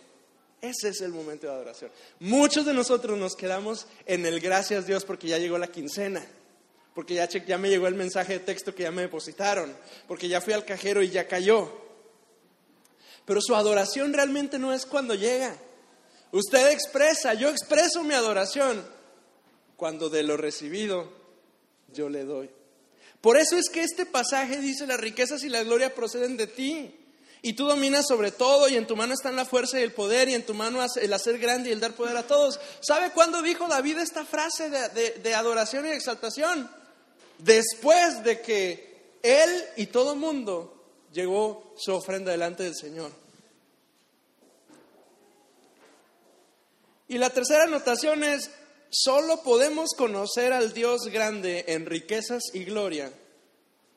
Ese 0.62 0.90
es 0.90 1.00
el 1.00 1.10
momento 1.10 1.48
de 1.48 1.52
adoración. 1.52 1.90
Muchos 2.20 2.64
de 2.64 2.72
nosotros 2.72 3.18
nos 3.18 3.34
quedamos 3.34 3.88
en 4.06 4.24
el 4.24 4.38
gracias 4.38 4.86
Dios 4.86 5.04
porque 5.04 5.26
ya 5.26 5.38
llegó 5.38 5.58
la 5.58 5.66
quincena, 5.66 6.24
porque 6.94 7.14
ya, 7.14 7.28
ya 7.28 7.58
me 7.58 7.68
llegó 7.68 7.88
el 7.88 7.96
mensaje 7.96 8.34
de 8.34 8.38
texto 8.38 8.72
que 8.72 8.84
ya 8.84 8.92
me 8.92 9.02
depositaron, 9.02 9.76
porque 10.06 10.28
ya 10.28 10.40
fui 10.40 10.52
al 10.52 10.64
cajero 10.64 11.02
y 11.02 11.10
ya 11.10 11.26
cayó. 11.26 11.68
Pero 13.24 13.40
su 13.42 13.56
adoración 13.56 14.12
realmente 14.12 14.60
no 14.60 14.72
es 14.72 14.86
cuando 14.86 15.16
llega. 15.16 15.56
Usted 16.30 16.70
expresa, 16.70 17.34
yo 17.34 17.50
expreso 17.50 18.04
mi 18.04 18.14
adoración 18.14 18.86
cuando 19.76 20.10
de 20.10 20.22
lo 20.22 20.36
recibido 20.36 21.12
yo 21.92 22.08
le 22.08 22.24
doy. 22.24 22.48
Por 23.20 23.36
eso 23.36 23.56
es 23.56 23.68
que 23.68 23.82
este 23.82 24.06
pasaje 24.06 24.58
dice, 24.58 24.86
las 24.86 25.00
riquezas 25.00 25.42
y 25.42 25.48
la 25.48 25.64
gloria 25.64 25.92
proceden 25.92 26.36
de 26.36 26.46
ti. 26.46 27.01
Y 27.44 27.54
tú 27.54 27.66
dominas 27.66 28.06
sobre 28.06 28.30
todo 28.30 28.68
y 28.68 28.76
en 28.76 28.86
tu 28.86 28.94
mano 28.94 29.12
están 29.12 29.34
la 29.34 29.44
fuerza 29.44 29.80
y 29.80 29.82
el 29.82 29.92
poder 29.92 30.28
y 30.28 30.34
en 30.34 30.46
tu 30.46 30.54
mano 30.54 30.78
el 30.94 31.12
hacer 31.12 31.40
grande 31.40 31.70
y 31.70 31.72
el 31.72 31.80
dar 31.80 31.92
poder 31.94 32.16
a 32.16 32.22
todos. 32.22 32.60
¿Sabe 32.80 33.10
cuándo 33.10 33.42
dijo 33.42 33.66
David 33.66 33.98
esta 33.98 34.24
frase 34.24 34.70
de, 34.70 35.34
adoración 35.34 35.84
y 35.86 35.90
exaltación? 35.90 36.70
Después 37.38 38.22
de 38.22 38.40
que 38.40 39.18
él 39.24 39.64
y 39.76 39.86
todo 39.86 40.14
mundo 40.14 40.84
llegó 41.12 41.74
su 41.76 41.92
ofrenda 41.92 42.30
delante 42.30 42.62
del 42.62 42.76
Señor. 42.76 43.10
Y 47.08 47.18
la 47.18 47.30
tercera 47.30 47.64
anotación 47.64 48.22
es, 48.22 48.52
solo 48.88 49.42
podemos 49.42 49.90
conocer 49.96 50.52
al 50.52 50.72
Dios 50.72 51.06
grande 51.06 51.64
en 51.66 51.86
riquezas 51.86 52.42
y 52.54 52.62
gloria, 52.64 53.12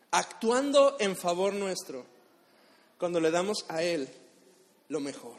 actuando 0.09 0.97
en 0.99 1.15
favor 1.15 1.53
nuestro 1.53 2.14
cuando 2.97 3.19
le 3.19 3.31
damos 3.31 3.65
a 3.67 3.83
Él 3.83 4.09
lo 4.89 4.99
mejor. 4.99 5.37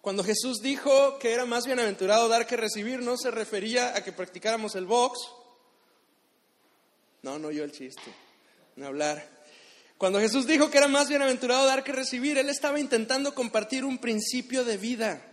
Cuando 0.00 0.24
Jesús 0.24 0.60
dijo 0.60 1.18
que 1.18 1.32
era 1.32 1.44
más 1.44 1.64
bienaventurado 1.64 2.28
dar 2.28 2.46
que 2.46 2.56
recibir, 2.56 3.00
no 3.00 3.16
se 3.16 3.30
refería 3.30 3.96
a 3.96 4.02
que 4.02 4.12
practicáramos 4.12 4.74
el 4.74 4.86
box. 4.86 5.20
No, 7.22 7.38
no 7.38 7.52
yo 7.52 7.62
el 7.62 7.70
chiste, 7.70 8.12
no 8.74 8.88
hablar. 8.88 9.24
Cuando 9.96 10.18
Jesús 10.18 10.48
dijo 10.48 10.68
que 10.68 10.78
era 10.78 10.88
más 10.88 11.08
bienaventurado 11.08 11.66
dar 11.66 11.84
que 11.84 11.92
recibir, 11.92 12.36
Él 12.36 12.48
estaba 12.48 12.80
intentando 12.80 13.32
compartir 13.32 13.84
un 13.84 13.98
principio 13.98 14.64
de 14.64 14.76
vida 14.76 15.24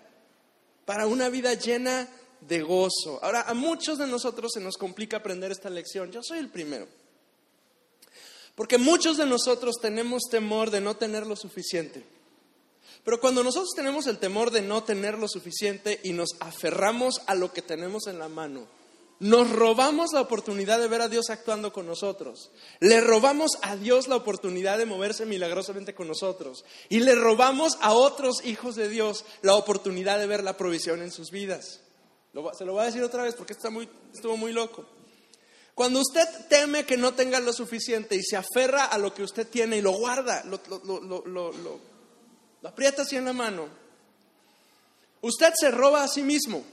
para 0.86 1.08
una 1.08 1.29
vida 1.29 1.55
llena 1.55 2.08
de 2.41 2.62
gozo. 2.62 3.19
Ahora, 3.23 3.41
a 3.41 3.55
muchos 3.55 3.97
de 3.97 4.05
nosotros 4.05 4.51
se 4.53 4.60
nos 4.60 4.77
complica 4.77 5.17
aprender 5.17 5.51
esta 5.51 5.71
lección. 5.71 6.12
Yo 6.12 6.21
soy 6.21 6.38
el 6.38 6.49
primero. 6.49 6.88
Porque 8.59 8.77
muchos 8.77 9.15
de 9.15 9.25
nosotros 9.25 9.77
tenemos 9.81 10.23
temor 10.29 10.69
de 10.69 10.81
no 10.81 10.97
tener 10.97 11.25
lo 11.25 11.37
suficiente. 11.37 12.03
Pero 13.05 13.21
cuando 13.21 13.41
nosotros 13.41 13.69
tenemos 13.73 14.05
el 14.05 14.17
temor 14.17 14.51
de 14.51 14.61
no 14.61 14.83
tener 14.83 15.17
lo 15.17 15.29
suficiente 15.29 16.01
y 16.03 16.11
nos 16.11 16.31
aferramos 16.41 17.21
a 17.27 17.35
lo 17.35 17.53
que 17.53 17.61
tenemos 17.61 18.07
en 18.07 18.19
la 18.19 18.27
mano, 18.27 18.67
nos 19.19 19.49
robamos 19.49 20.11
la 20.11 20.19
oportunidad 20.19 20.77
de 20.77 20.89
ver 20.89 20.99
a 21.01 21.07
Dios 21.07 21.29
actuando 21.29 21.71
con 21.71 21.87
nosotros. 21.87 22.51
Le 22.81 22.99
robamos 22.99 23.51
a 23.61 23.77
Dios 23.77 24.09
la 24.09 24.17
oportunidad 24.17 24.77
de 24.77 24.85
moverse 24.85 25.25
milagrosamente 25.25 25.95
con 25.95 26.09
nosotros. 26.09 26.65
Y 26.89 26.99
le 26.99 27.15
robamos 27.15 27.77
a 27.79 27.93
otros 27.93 28.43
hijos 28.43 28.75
de 28.75 28.89
Dios 28.89 29.23
la 29.41 29.55
oportunidad 29.55 30.19
de 30.19 30.27
ver 30.27 30.43
la 30.43 30.57
provisión 30.57 31.01
en 31.01 31.13
sus 31.13 31.31
vidas. 31.31 31.79
se 32.57 32.65
lo 32.65 32.73
voy 32.73 32.81
a 32.81 32.87
decir 32.87 33.03
otra 33.03 33.23
vez 33.23 33.35
porque 33.35 33.53
está 33.53 33.69
muy, 33.69 33.87
estuvo 34.13 34.35
muy 34.35 34.51
loco. 34.51 34.98
Cuando 35.75 36.01
usted 36.01 36.27
teme 36.49 36.86
que 36.86 36.97
no 36.97 37.13
tenga 37.13 37.39
lo 37.39 37.53
suficiente 37.53 38.15
y 38.15 38.23
se 38.23 38.36
aferra 38.36 38.86
a 38.86 38.97
lo 38.97 39.13
que 39.13 39.23
usted 39.23 39.47
tiene 39.47 39.77
y 39.77 39.82
lo 39.82 39.91
guarda, 39.91 40.43
lo, 40.45 41.79
aprieta 42.63 43.03
así 43.03 43.15
en 43.15 43.25
la 43.25 43.34
mano, 43.34 43.67
usted 45.21 45.53
se 45.55 45.71
roba 45.71 46.03
a 46.03 46.08
sí 46.08 46.21
mismo 46.21 46.63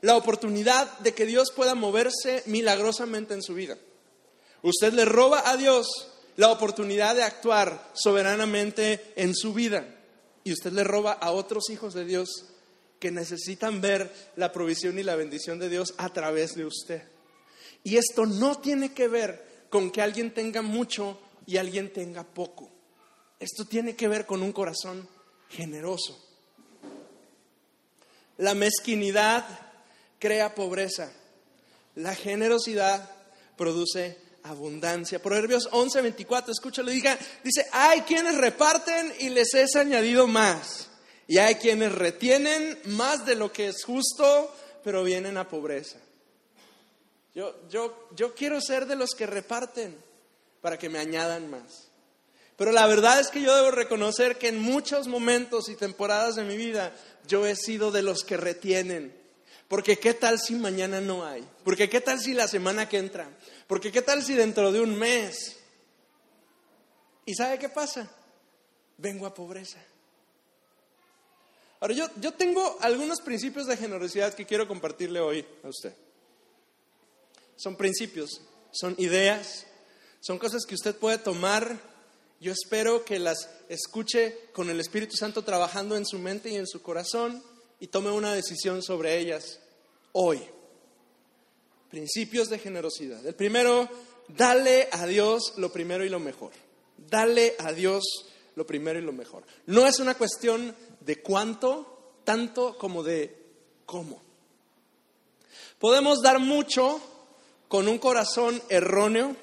la 0.00 0.16
oportunidad 0.16 0.98
de 0.98 1.14
que 1.14 1.26
Dios 1.26 1.52
pueda 1.52 1.74
moverse 1.74 2.42
milagrosamente 2.46 3.34
en 3.34 3.42
su 3.42 3.54
vida. 3.54 3.78
Usted 4.62 4.92
le 4.92 5.04
roba 5.04 5.48
a 5.48 5.56
Dios 5.56 5.86
la 6.36 6.50
oportunidad 6.50 7.14
de 7.14 7.22
actuar 7.22 7.90
soberanamente 7.94 9.12
en 9.16 9.34
su 9.34 9.52
vida. 9.54 9.86
Y 10.44 10.52
usted 10.52 10.72
le 10.72 10.82
roba 10.82 11.12
a 11.12 11.30
otros 11.30 11.70
hijos 11.70 11.94
de 11.94 12.04
Dios 12.04 12.46
que 12.98 13.10
necesitan 13.10 13.80
ver 13.80 14.12
la 14.36 14.52
provisión 14.52 14.98
y 14.98 15.02
la 15.02 15.16
bendición 15.16 15.58
de 15.58 15.68
Dios 15.68 15.94
a 15.98 16.12
través 16.12 16.54
de 16.54 16.64
usted. 16.64 17.02
Y 17.84 17.96
esto 17.96 18.26
no 18.26 18.58
tiene 18.58 18.92
que 18.92 19.08
ver 19.08 19.66
con 19.70 19.90
que 19.90 20.02
alguien 20.02 20.32
tenga 20.34 20.62
mucho 20.62 21.18
y 21.46 21.56
alguien 21.56 21.92
tenga 21.92 22.24
poco. 22.24 22.70
Esto 23.40 23.64
tiene 23.64 23.96
que 23.96 24.08
ver 24.08 24.26
con 24.26 24.42
un 24.42 24.52
corazón 24.52 25.08
generoso. 25.48 26.18
La 28.38 28.54
mezquinidad 28.54 29.44
crea 30.18 30.54
pobreza. 30.54 31.12
La 31.96 32.14
generosidad 32.14 33.10
produce 33.56 34.18
abundancia. 34.44 35.20
Proverbios 35.20 35.68
11, 35.72 36.00
24, 36.00 36.52
escúchalo, 36.52 36.90
diga, 36.90 37.18
dice, 37.44 37.66
hay 37.72 38.02
quienes 38.02 38.36
reparten 38.36 39.12
y 39.20 39.30
les 39.30 39.54
es 39.54 39.76
añadido 39.76 40.26
más. 40.26 40.88
Y 41.28 41.38
hay 41.38 41.56
quienes 41.56 41.92
retienen 41.92 42.78
más 42.84 43.24
de 43.24 43.36
lo 43.36 43.52
que 43.52 43.68
es 43.68 43.84
justo, 43.84 44.54
pero 44.82 45.04
vienen 45.04 45.36
a 45.36 45.48
pobreza. 45.48 45.98
Yo, 47.34 47.54
yo, 47.68 48.08
yo 48.14 48.34
quiero 48.34 48.60
ser 48.60 48.86
de 48.86 48.96
los 48.96 49.14
que 49.14 49.26
reparten 49.26 49.96
para 50.60 50.78
que 50.78 50.88
me 50.88 50.98
añadan 50.98 51.50
más. 51.50 51.88
Pero 52.56 52.72
la 52.72 52.86
verdad 52.86 53.18
es 53.18 53.28
que 53.28 53.42
yo 53.42 53.54
debo 53.56 53.70
reconocer 53.70 54.38
que 54.38 54.48
en 54.48 54.60
muchos 54.60 55.08
momentos 55.08 55.68
y 55.68 55.74
temporadas 55.74 56.36
de 56.36 56.44
mi 56.44 56.56
vida 56.56 56.94
yo 57.26 57.46
he 57.46 57.56
sido 57.56 57.90
de 57.90 58.02
los 58.02 58.24
que 58.24 58.36
retienen. 58.36 59.16
Porque 59.68 59.98
qué 59.98 60.12
tal 60.12 60.38
si 60.38 60.54
mañana 60.54 61.00
no 61.00 61.24
hay? 61.24 61.48
Porque 61.64 61.88
qué 61.88 62.00
tal 62.00 62.20
si 62.20 62.34
la 62.34 62.46
semana 62.46 62.88
que 62.88 62.98
entra? 62.98 63.30
Porque 63.66 63.90
qué 63.90 64.02
tal 64.02 64.22
si 64.22 64.34
dentro 64.34 64.70
de 64.70 64.80
un 64.80 64.98
mes? 64.98 65.56
¿Y 67.24 67.34
sabe 67.34 67.58
qué 67.58 67.70
pasa? 67.70 68.10
Vengo 68.98 69.26
a 69.26 69.32
pobreza. 69.32 69.78
Ahora, 71.80 71.94
yo, 71.94 72.06
yo 72.20 72.32
tengo 72.34 72.76
algunos 72.80 73.20
principios 73.22 73.66
de 73.66 73.76
generosidad 73.76 74.34
que 74.34 74.46
quiero 74.46 74.68
compartirle 74.68 75.20
hoy 75.20 75.44
a 75.64 75.68
usted. 75.68 75.92
Son 77.62 77.76
principios, 77.76 78.40
son 78.72 78.96
ideas, 78.98 79.66
son 80.18 80.36
cosas 80.40 80.66
que 80.66 80.74
usted 80.74 80.96
puede 80.96 81.18
tomar. 81.18 81.78
Yo 82.40 82.50
espero 82.50 83.04
que 83.04 83.20
las 83.20 83.48
escuche 83.68 84.36
con 84.52 84.68
el 84.68 84.80
Espíritu 84.80 85.14
Santo 85.16 85.44
trabajando 85.44 85.96
en 85.96 86.04
su 86.04 86.18
mente 86.18 86.50
y 86.50 86.56
en 86.56 86.66
su 86.66 86.82
corazón 86.82 87.40
y 87.78 87.86
tome 87.86 88.10
una 88.10 88.34
decisión 88.34 88.82
sobre 88.82 89.16
ellas 89.16 89.60
hoy. 90.10 90.40
Principios 91.88 92.48
de 92.48 92.58
generosidad. 92.58 93.24
El 93.24 93.36
primero, 93.36 93.88
dale 94.26 94.88
a 94.90 95.06
Dios 95.06 95.54
lo 95.56 95.72
primero 95.72 96.04
y 96.04 96.08
lo 96.08 96.18
mejor. 96.18 96.50
Dale 96.96 97.54
a 97.60 97.72
Dios 97.72 98.02
lo 98.56 98.66
primero 98.66 98.98
y 98.98 99.02
lo 99.02 99.12
mejor. 99.12 99.44
No 99.66 99.86
es 99.86 100.00
una 100.00 100.16
cuestión 100.16 100.74
de 100.98 101.22
cuánto, 101.22 102.16
tanto 102.24 102.76
como 102.76 103.04
de 103.04 103.36
cómo. 103.86 104.20
Podemos 105.78 106.22
dar 106.22 106.40
mucho 106.40 107.00
con 107.72 107.88
un 107.88 107.96
corazón 107.96 108.62
erróneo, 108.68 109.34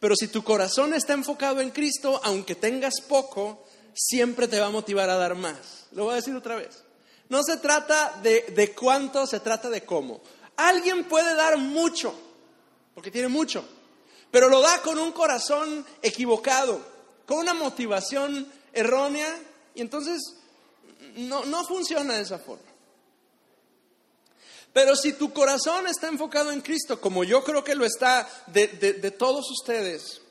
pero 0.00 0.16
si 0.16 0.26
tu 0.26 0.42
corazón 0.42 0.94
está 0.94 1.12
enfocado 1.12 1.60
en 1.60 1.70
Cristo, 1.70 2.20
aunque 2.24 2.56
tengas 2.56 2.94
poco, 3.02 3.64
siempre 3.94 4.48
te 4.48 4.58
va 4.58 4.66
a 4.66 4.70
motivar 4.70 5.08
a 5.08 5.14
dar 5.14 5.36
más. 5.36 5.86
Lo 5.92 6.06
voy 6.06 6.14
a 6.14 6.16
decir 6.16 6.34
otra 6.34 6.56
vez. 6.56 6.82
No 7.28 7.44
se 7.44 7.58
trata 7.58 8.18
de, 8.20 8.46
de 8.52 8.72
cuánto, 8.72 9.28
se 9.28 9.38
trata 9.38 9.70
de 9.70 9.84
cómo. 9.84 10.22
Alguien 10.56 11.04
puede 11.04 11.36
dar 11.36 11.56
mucho, 11.56 12.12
porque 12.96 13.12
tiene 13.12 13.28
mucho, 13.28 13.64
pero 14.32 14.48
lo 14.48 14.60
da 14.60 14.82
con 14.82 14.98
un 14.98 15.12
corazón 15.12 15.86
equivocado, 16.02 16.80
con 17.26 17.38
una 17.38 17.54
motivación 17.54 18.44
errónea, 18.72 19.38
y 19.76 19.82
entonces 19.82 20.34
no, 21.14 21.44
no 21.44 21.64
funciona 21.64 22.14
de 22.14 22.22
esa 22.22 22.40
forma. 22.40 22.71
Pero 24.72 24.96
si 24.96 25.12
tu 25.12 25.32
corazón 25.32 25.86
está 25.86 26.08
enfocado 26.08 26.50
en 26.50 26.62
Cristo, 26.62 27.00
como 27.00 27.24
yo 27.24 27.44
creo 27.44 27.62
que 27.62 27.74
lo 27.74 27.84
está 27.84 28.28
de, 28.46 28.68
de, 28.68 29.10
todos 29.10 29.50
ustedes, 29.50 30.22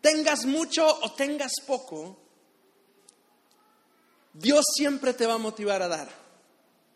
tengas 0.00 0.44
mucho 0.44 0.86
o 0.86 1.12
tengas 1.12 1.52
poco, 1.66 2.16
Dios 4.32 4.64
siempre 4.74 5.14
te 5.14 5.26
va 5.26 5.34
a 5.34 5.38
motivar 5.38 5.82
a 5.82 5.88
dar, 5.88 6.08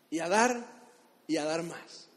y 0.09 0.19
a 0.19 0.29
dar, 0.29 0.65
y 1.27 1.35
a 1.35 1.43
dar 1.43 1.63
más. 1.63 2.07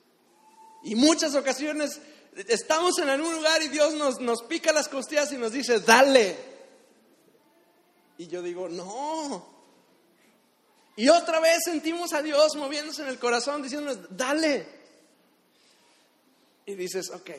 Y 0.85 0.95
muchas 0.95 1.35
ocasiones 1.35 2.01
estamos 2.49 2.99
en 2.99 3.09
algún 3.09 3.35
lugar 3.35 3.61
y 3.63 3.69
Dios 3.69 3.95
nos, 3.95 4.21
nos 4.21 4.43
pica 4.45 4.73
las 4.73 4.89
costillas 4.89 5.33
y 5.33 5.37
nos 5.37 5.53
dice, 5.53 5.81
dale. 5.81 6.37
Y 8.19 8.29
yo 8.29 8.41
digo, 8.41 8.69
no, 8.69 9.62
y 10.97 11.09
otra 11.09 11.41
vez 11.41 11.59
sentimos 11.65 12.13
a 12.13 12.23
Dios 12.23 12.55
moviéndose 12.57 13.03
en 13.03 13.09
el 13.09 13.19
corazón, 13.19 13.63
diciéndonos, 13.63 14.17
dale. 14.17 14.67
Y 16.67 16.75
dices, 16.75 17.11
ok, 17.11 17.31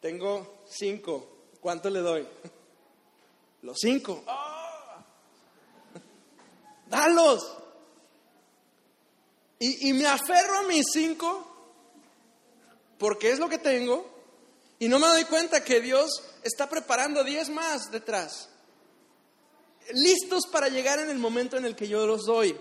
tengo 0.00 0.62
cinco, 0.68 1.48
¿cuánto 1.60 1.90
le 1.90 2.00
doy? 2.00 2.26
Los 3.62 3.78
cinco. 3.80 4.22
¡Ah! 4.26 5.04
Dalos. 6.88 7.56
Y, 9.58 9.88
y 9.88 9.92
me 9.92 10.06
aferro 10.06 10.58
a 10.58 10.62
mis 10.62 10.84
cinco 10.92 11.44
porque 12.98 13.30
es 13.30 13.38
lo 13.38 13.48
que 13.48 13.58
tengo 13.58 14.18
y 14.78 14.88
no 14.88 14.98
me 14.98 15.08
doy 15.08 15.24
cuenta 15.24 15.64
que 15.64 15.80
Dios 15.80 16.22
está 16.42 16.68
preparando 16.68 17.24
diez 17.24 17.48
más 17.48 17.90
detrás, 17.90 18.48
listos 19.92 20.46
para 20.46 20.68
llegar 20.68 21.00
en 21.00 21.10
el 21.10 21.18
momento 21.18 21.56
en 21.56 21.64
el 21.64 21.74
que 21.74 21.88
yo 21.88 22.06
los 22.06 22.26
doy. 22.26 22.56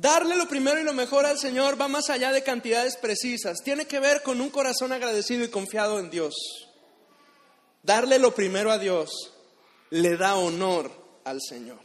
Darle 0.00 0.36
lo 0.36 0.46
primero 0.46 0.80
y 0.80 0.84
lo 0.84 0.92
mejor 0.92 1.26
al 1.26 1.40
Señor 1.40 1.80
va 1.80 1.88
más 1.88 2.08
allá 2.08 2.30
de 2.30 2.44
cantidades 2.44 2.96
precisas. 2.96 3.64
Tiene 3.64 3.86
que 3.86 3.98
ver 3.98 4.22
con 4.22 4.40
un 4.40 4.48
corazón 4.48 4.92
agradecido 4.92 5.42
y 5.44 5.48
confiado 5.48 5.98
en 5.98 6.08
Dios. 6.08 6.36
Darle 7.82 8.20
lo 8.20 8.32
primero 8.32 8.70
a 8.70 8.78
Dios 8.78 9.10
le 9.90 10.16
da 10.16 10.36
honor 10.36 10.92
al 11.24 11.40
Señor. 11.42 11.80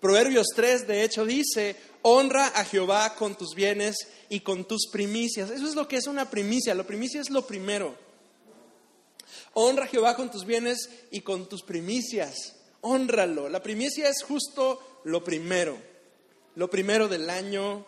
Proverbios 0.00 0.48
3, 0.56 0.88
de 0.88 1.04
hecho, 1.04 1.24
dice, 1.24 1.76
honra 2.02 2.48
a 2.48 2.64
Jehová 2.64 3.14
con 3.14 3.36
tus 3.36 3.54
bienes 3.54 3.94
y 4.28 4.40
con 4.40 4.64
tus 4.64 4.88
primicias. 4.90 5.48
Eso 5.50 5.68
es 5.68 5.76
lo 5.76 5.86
que 5.86 5.98
es 5.98 6.08
una 6.08 6.28
primicia. 6.28 6.74
La 6.74 6.82
primicia 6.82 7.20
es 7.20 7.30
lo 7.30 7.46
primero. 7.46 7.94
Honra 9.52 9.84
a 9.84 9.88
Jehová 9.88 10.16
con 10.16 10.32
tus 10.32 10.44
bienes 10.44 10.90
y 11.12 11.20
con 11.20 11.48
tus 11.48 11.62
primicias. 11.62 12.56
Honralo. 12.80 13.48
La 13.48 13.62
primicia 13.62 14.08
es 14.08 14.24
justo 14.24 15.00
lo 15.04 15.22
primero 15.22 15.94
lo 16.56 16.68
primero 16.68 17.06
del 17.06 17.30
año, 17.30 17.86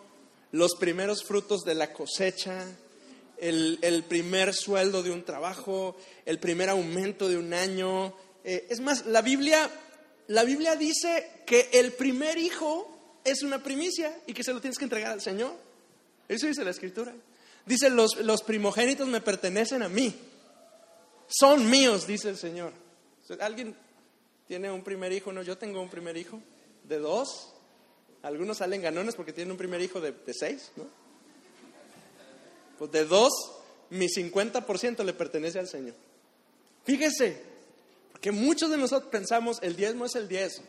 los 0.51 0.75
primeros 0.75 1.23
frutos 1.23 1.61
de 1.61 1.75
la 1.75 1.91
cosecha, 1.91 2.65
el, 3.37 4.05
primer 4.07 4.53
sueldo 4.53 5.03
de 5.03 5.11
un 5.11 5.23
trabajo, 5.23 5.97
el 6.25 6.39
primer 6.39 6.69
aumento 6.69 7.27
de 7.27 7.37
un 7.37 7.53
año. 7.53 8.15
Eh, 8.43 8.67
es 8.69 8.79
más, 8.79 9.05
la 9.05 9.21
Biblia, 9.21 9.69
la 10.27 10.43
Biblia 10.43 10.75
dice 10.75 11.43
que 11.45 11.69
el 11.73 11.93
primer 11.93 12.37
hijo 12.37 13.19
es 13.23 13.41
una 13.43 13.61
primicia 13.63 14.15
y 14.27 14.33
que 14.33 14.43
se 14.43 14.53
lo 14.53 14.61
tienes 14.61 14.77
que 14.77 14.85
entregar 14.85 15.11
al 15.11 15.21
Señor. 15.21 15.53
Eso 16.27 16.47
dice 16.47 16.63
la 16.63 16.71
Escritura. 16.71 17.13
Dice, 17.65 17.89
los, 17.89 18.17
los 18.17 18.43
primogénitos 18.43 19.07
me 19.07 19.21
pertenecen 19.21 19.81
a 19.83 19.89
mí. 19.89 20.15
Son 21.27 21.69
míos, 21.69 22.05
dice 22.05 22.29
el 22.29 22.37
Señor. 22.37 22.71
¿Alguien 23.39 23.75
tiene 24.47 24.71
un 24.71 24.83
primer 24.83 25.11
hijo? 25.11 25.31
No, 25.31 25.41
yo 25.41 25.57
tengo 25.57 25.81
un 25.81 25.89
primer 25.89 26.17
hijo 26.17 26.39
de 26.83 26.99
dos. 26.99 27.53
Algunos 28.21 28.57
salen 28.57 28.81
ganones 28.81 29.15
porque 29.15 29.33
tienen 29.33 29.51
un 29.51 29.57
primer 29.57 29.81
hijo 29.81 30.01
de, 30.01 30.13
seis, 30.33 30.71
¿no? 30.75 30.85
Pues 32.77 32.91
de 32.91 33.05
dos, 33.05 33.31
mi 33.89 34.07
50% 34.07 35.03
le 35.03 35.13
pertenece 35.13 35.59
al 35.59 35.67
Señor. 35.67 35.95
Fíjese, 36.83 37.41
porque 38.11 38.31
muchos 38.31 38.69
de 38.69 38.77
nosotros 38.77 39.09
pensamos, 39.09 39.59
el 39.61 39.75
diezmo 39.75 40.05
es 40.05 40.15
el 40.15 40.27
diez. 40.27 40.61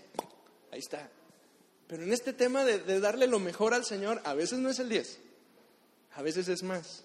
Ahí 0.70 0.78
está. 0.78 1.08
Pero 1.88 2.04
en 2.04 2.12
este 2.12 2.32
tema 2.32 2.64
de, 2.64 3.00
darle 3.00 3.26
lo 3.26 3.40
mejor 3.40 3.74
al 3.74 3.84
Señor, 3.84 4.20
a 4.24 4.34
veces 4.34 4.60
no 4.60 4.70
es 4.70 4.78
el 4.78 4.88
diez, 4.88 5.18
a 6.14 6.22
veces 6.22 6.46
es 6.46 6.62
más. 6.62 7.02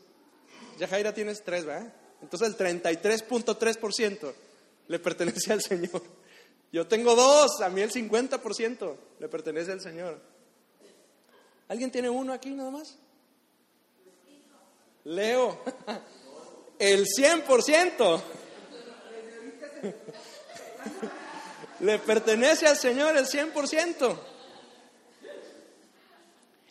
Ya 0.78 0.88
Jaira 0.88 1.14
tienes 1.14 1.44
tres, 1.44 1.66
¿verdad? 1.66 1.92
Entonces 2.22 2.50
el 2.50 2.82
33.3% 2.84 4.34
le 4.88 5.00
pertenece 5.00 5.54
al 5.54 5.62
Señor. 5.64 6.04
Yo 6.72 6.86
tengo 6.86 7.16
dos, 7.16 7.62
a 7.62 7.70
mí 7.70 7.82
el 7.82 7.92
50% 7.92 8.96
le 9.20 9.28
pertenece 9.28 9.72
al 9.72 9.82
Señor. 9.82 10.35
¿Alguien 11.68 11.92
tiene 11.92 12.10
uno 12.10 12.34
aquí 12.34 12.52
nada 12.52 12.72
más? 12.72 12.96
Leo. 15.04 15.60
El 16.80 17.06
100%. 17.06 18.22
Le 21.80 22.00
pertenece 22.00 22.68
al 22.68 22.78
Señor 22.78 23.18
el 23.18 23.26
100%. 23.26 24.18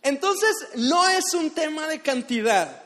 Entonces, 0.02 0.54
no 0.76 1.08
es 1.08 1.34
un 1.34 1.50
tema 1.50 1.86
de 1.88 2.00
cantidad. 2.00 2.82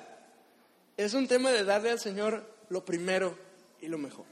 Es 0.96 1.14
un 1.14 1.28
tema 1.28 1.50
de 1.50 1.64
darle 1.64 1.90
al 1.90 2.00
Señor 2.00 2.44
lo 2.68 2.84
primero 2.84 3.38
y 3.80 3.88
lo 3.88 3.98
mejor. 3.98 4.26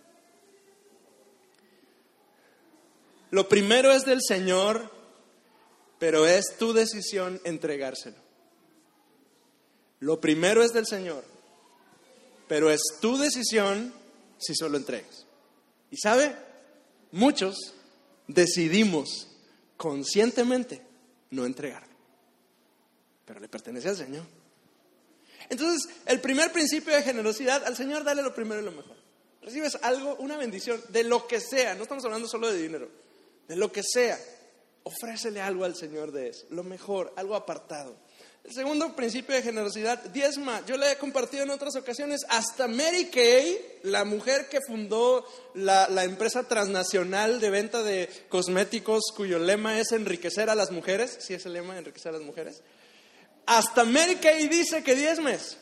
Lo 3.30 3.48
primero 3.48 3.92
es 3.92 4.04
del 4.04 4.20
Señor 4.22 4.90
pero 5.98 6.26
es 6.26 6.56
tu 6.58 6.72
decisión 6.72 7.40
entregárselo. 7.44 8.16
Lo 10.00 10.20
primero 10.20 10.62
es 10.62 10.72
del 10.72 10.86
Señor, 10.86 11.24
pero 12.48 12.70
es 12.70 12.80
tu 13.00 13.16
decisión 13.16 13.92
si 14.38 14.54
solo 14.54 14.76
entregas. 14.76 15.26
Y 15.90 15.96
sabe, 15.96 16.36
muchos 17.12 17.74
decidimos 18.28 19.28
conscientemente 19.76 20.82
no 21.30 21.46
entregarlo, 21.46 21.94
pero 23.24 23.40
le 23.40 23.48
pertenece 23.48 23.88
al 23.88 23.96
Señor. 23.96 24.24
Entonces, 25.48 25.88
el 26.06 26.20
primer 26.20 26.52
principio 26.52 26.94
de 26.94 27.02
generosidad, 27.02 27.64
al 27.64 27.76
Señor 27.76 28.04
dale 28.04 28.22
lo 28.22 28.34
primero 28.34 28.60
y 28.60 28.64
lo 28.64 28.72
mejor. 28.72 28.96
Recibes 29.42 29.78
algo, 29.82 30.16
una 30.16 30.36
bendición, 30.36 30.82
de 30.88 31.04
lo 31.04 31.26
que 31.26 31.40
sea, 31.40 31.74
no 31.74 31.84
estamos 31.84 32.04
hablando 32.04 32.26
solo 32.26 32.52
de 32.52 32.60
dinero, 32.60 32.90
de 33.46 33.56
lo 33.56 33.70
que 33.70 33.82
sea, 33.84 34.18
ofrécele 34.86 35.40
algo 35.40 35.64
al 35.64 35.74
Señor 35.74 36.12
de 36.12 36.28
eso, 36.28 36.46
lo 36.50 36.62
mejor, 36.62 37.12
algo 37.16 37.34
apartado. 37.34 37.96
El 38.44 38.54
segundo 38.54 38.94
principio 38.94 39.34
de 39.34 39.42
generosidad, 39.42 40.00
diezma. 40.04 40.64
Yo 40.66 40.76
le 40.76 40.92
he 40.92 40.96
compartido 40.96 41.42
en 41.42 41.50
otras 41.50 41.74
ocasiones, 41.74 42.24
hasta 42.28 42.68
Mary 42.68 43.06
Kay, 43.06 43.80
la 43.82 44.04
mujer 44.04 44.48
que 44.48 44.60
fundó 44.64 45.26
la, 45.54 45.88
la, 45.88 46.04
empresa 46.04 46.44
transnacional 46.44 47.40
de 47.40 47.50
venta 47.50 47.82
de 47.82 48.08
cosméticos 48.28 49.06
cuyo 49.16 49.40
lema 49.40 49.80
es 49.80 49.90
enriquecer 49.90 50.48
a 50.48 50.54
las 50.54 50.70
mujeres, 50.70 51.16
si 51.18 51.34
es 51.34 51.44
el 51.46 51.54
lema, 51.54 51.76
enriquecer 51.76 52.10
a 52.10 52.18
las 52.18 52.22
mujeres, 52.22 52.62
hasta 53.46 53.84
Mary 53.84 54.16
Kay 54.16 54.46
dice 54.46 54.84
que 54.84 54.94
diezmes. 54.94 55.56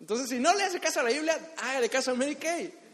Entonces, 0.00 0.28
si 0.28 0.38
no 0.38 0.54
le 0.54 0.64
hace 0.64 0.78
caso 0.78 1.00
a 1.00 1.04
la 1.04 1.10
Biblia, 1.10 1.54
hágale 1.56 1.88
caso 1.88 2.10
a 2.10 2.14
Mary 2.14 2.36
Kay 2.36 2.85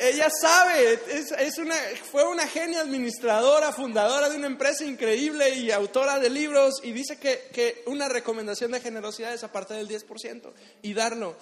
ella 0.00 0.28
sabe, 0.30 0.98
es, 1.08 1.58
una, 1.58 1.74
fue 2.10 2.26
una 2.26 2.46
genia 2.46 2.80
administradora, 2.80 3.72
fundadora 3.72 4.28
de 4.28 4.36
una 4.36 4.46
empresa 4.46 4.84
increíble 4.84 5.54
y 5.56 5.70
autora 5.70 6.18
de 6.18 6.30
libros 6.30 6.80
y 6.82 6.92
dice 6.92 7.18
que, 7.18 7.82
una 7.86 8.08
recomendación 8.08 8.72
de 8.72 8.80
generosidad 8.80 9.34
es 9.34 9.44
aparte 9.44 9.74
del 9.74 9.88
10% 9.88 10.52
y 10.82 10.94
darlo. 10.94 11.36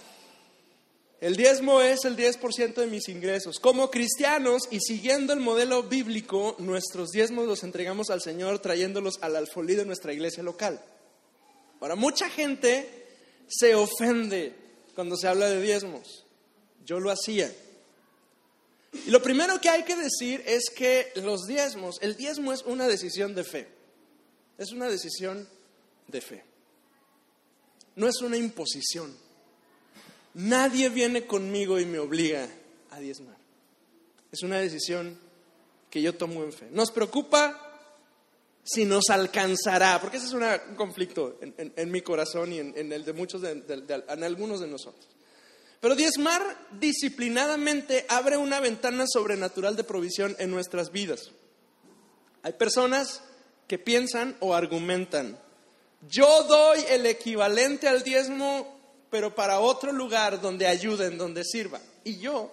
El 1.20 1.36
diezmo 1.36 1.80
es 1.80 2.04
el 2.04 2.16
10% 2.16 2.74
de 2.74 2.86
mis 2.86 3.08
ingresos. 3.08 3.58
Como 3.58 3.90
cristianos 3.90 4.62
y 4.70 4.80
siguiendo 4.80 5.32
el 5.32 5.40
modelo 5.40 5.84
bíblico, 5.84 6.54
nuestros 6.58 7.10
diezmos 7.10 7.46
los 7.46 7.62
entregamos 7.62 8.10
al 8.10 8.20
Señor 8.20 8.58
trayéndolos 8.58 9.18
al 9.22 9.36
alfolí 9.36 9.74
de 9.74 9.86
nuestra 9.86 10.12
iglesia 10.12 10.42
local. 10.42 10.82
Ahora, 11.80 11.94
mucha 11.94 12.28
gente 12.28 13.06
se 13.48 13.74
ofende 13.74 14.54
cuando 14.94 15.16
se 15.16 15.28
habla 15.28 15.48
de 15.48 15.62
diezmos. 15.62 16.24
Yo 16.84 17.00
lo 17.00 17.10
hacía. 17.10 17.50
Y 19.06 19.10
lo 19.10 19.22
primero 19.22 19.60
que 19.60 19.68
hay 19.68 19.82
que 19.84 19.96
decir 19.96 20.42
es 20.46 20.70
que 20.70 21.12
los 21.16 21.46
diezmos, 21.46 21.98
el 22.00 22.16
diezmo 22.16 22.52
es 22.52 22.62
una 22.62 22.86
decisión 22.86 23.34
de 23.34 23.44
fe. 23.44 23.68
Es 24.56 24.72
una 24.72 24.88
decisión 24.88 25.48
de 26.08 26.20
fe. 26.20 26.44
No 27.96 28.08
es 28.08 28.20
una 28.22 28.36
imposición. 28.36 29.14
Nadie 30.34 30.88
viene 30.88 31.26
conmigo 31.26 31.78
y 31.78 31.86
me 31.86 31.98
obliga 31.98 32.48
a 32.90 33.00
diezmar. 33.00 33.36
Es 34.32 34.42
una 34.42 34.58
decisión 34.58 35.18
que 35.90 36.02
yo 36.02 36.14
tomo 36.14 36.42
en 36.42 36.52
fe. 36.52 36.68
Nos 36.70 36.90
preocupa 36.90 37.60
si 38.64 38.84
nos 38.84 39.10
alcanzará, 39.10 40.00
porque 40.00 40.16
ese 40.16 40.26
es 40.26 40.32
un 40.32 40.42
conflicto 40.76 41.38
en, 41.40 41.90
mi 41.90 42.00
corazón 42.00 42.52
y 42.52 42.58
en, 42.58 42.92
el 42.92 43.04
de 43.04 43.12
muchos, 43.12 43.42
en 43.44 44.24
algunos 44.24 44.60
de 44.60 44.66
nosotros. 44.66 45.06
Pero 45.84 45.96
diezmar 45.96 46.40
disciplinadamente 46.80 48.06
abre 48.08 48.38
una 48.38 48.58
ventana 48.58 49.04
sobrenatural 49.06 49.76
de 49.76 49.84
provisión 49.84 50.34
en 50.38 50.50
nuestras 50.50 50.90
vidas. 50.90 51.30
Hay 52.42 52.54
personas 52.54 53.20
que 53.68 53.78
piensan 53.78 54.34
o 54.40 54.54
argumentan, 54.54 55.38
yo 56.08 56.44
doy 56.44 56.82
el 56.88 57.04
equivalente 57.04 57.86
al 57.86 58.02
diezmo, 58.02 58.80
pero 59.10 59.34
para 59.34 59.60
otro 59.60 59.92
lugar 59.92 60.40
donde 60.40 60.66
ayuden, 60.66 61.18
donde 61.18 61.44
sirva. 61.44 61.82
Y 62.02 62.16
yo, 62.16 62.50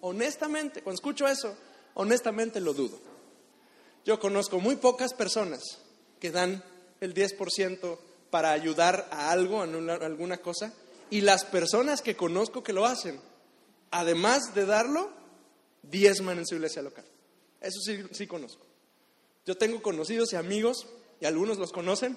honestamente, 0.00 0.80
cuando 0.80 0.94
escucho 0.94 1.28
eso, 1.28 1.54
honestamente 1.92 2.60
lo 2.60 2.72
dudo. 2.72 2.98
Yo 4.06 4.18
conozco 4.18 4.58
muy 4.58 4.76
pocas 4.76 5.12
personas 5.12 5.60
que 6.18 6.30
dan 6.30 6.64
el 7.02 7.12
10% 7.12 7.98
para 8.30 8.52
ayudar 8.52 9.06
a 9.10 9.32
algo, 9.32 9.60
a 9.60 9.64
alguna 9.64 10.38
cosa, 10.38 10.72
y 11.10 11.20
las 11.20 11.44
personas 11.44 12.02
que 12.02 12.16
conozco 12.16 12.62
que 12.62 12.72
lo 12.72 12.86
hacen, 12.86 13.20
además 13.90 14.54
de 14.54 14.64
darlo, 14.64 15.10
diezman 15.82 16.38
en 16.38 16.46
su 16.46 16.54
iglesia 16.54 16.82
local. 16.82 17.04
Eso 17.60 17.80
sí, 17.80 18.02
sí 18.12 18.26
conozco. 18.26 18.64
Yo 19.46 19.56
tengo 19.56 19.82
conocidos 19.82 20.32
y 20.32 20.36
amigos, 20.36 20.86
y 21.20 21.26
algunos 21.26 21.58
los 21.58 21.72
conocen, 21.72 22.16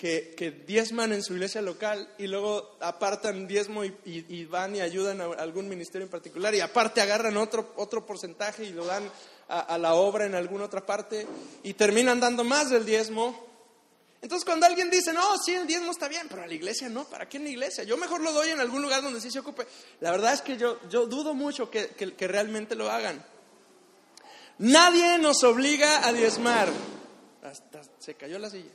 que, 0.00 0.34
que 0.34 0.50
diezman 0.50 1.12
en 1.12 1.22
su 1.22 1.34
iglesia 1.34 1.60
local 1.60 2.08
y 2.16 2.26
luego 2.26 2.78
apartan 2.80 3.46
diezmo 3.46 3.84
y, 3.84 4.44
van 4.46 4.74
y 4.74 4.80
ayudan 4.80 5.20
a 5.20 5.24
algún 5.24 5.68
ministerio 5.68 6.06
en 6.06 6.10
particular 6.10 6.54
y 6.54 6.60
aparte 6.60 7.02
agarran 7.02 7.36
otro, 7.36 7.74
otro 7.76 8.06
porcentaje 8.06 8.64
y 8.64 8.72
lo 8.72 8.86
dan 8.86 9.02
a, 9.48 9.60
a 9.60 9.76
la 9.76 9.92
obra 9.92 10.24
en 10.24 10.34
alguna 10.34 10.64
otra 10.64 10.86
parte 10.86 11.26
y 11.62 11.74
terminan 11.74 12.18
dando 12.18 12.44
más 12.44 12.70
del 12.70 12.86
diezmo 12.86 13.49
entonces 14.22 14.44
cuando 14.44 14.66
alguien 14.66 14.90
dice, 14.90 15.12
no, 15.12 15.38
sí, 15.38 15.54
el 15.54 15.66
diezmo 15.66 15.92
está 15.92 16.08
bien, 16.08 16.26
pero 16.28 16.42
a 16.42 16.46
la 16.46 16.54
iglesia 16.54 16.88
no, 16.88 17.04
¿para 17.04 17.28
qué 17.28 17.38
en 17.38 17.44
la 17.44 17.50
iglesia? 17.50 17.84
Yo 17.84 17.96
mejor 17.96 18.20
lo 18.20 18.32
doy 18.32 18.50
en 18.50 18.60
algún 18.60 18.82
lugar 18.82 19.02
donde 19.02 19.20
sí 19.20 19.30
se 19.30 19.38
ocupe. 19.38 19.66
La 20.00 20.10
verdad 20.10 20.34
es 20.34 20.42
que 20.42 20.56
yo, 20.56 20.78
yo 20.88 21.06
dudo 21.06 21.32
mucho 21.32 21.70
que, 21.70 21.88
que 21.88 22.28
realmente 22.28 22.74
lo 22.74 22.90
hagan. 22.90 23.24
Nadie 24.58 25.16
nos 25.16 25.42
obliga 25.42 26.06
a 26.06 26.12
diezmar. 26.12 26.68
Hasta 27.42 27.80
se 27.98 28.14
cayó 28.14 28.38
la 28.38 28.50
silla. 28.50 28.70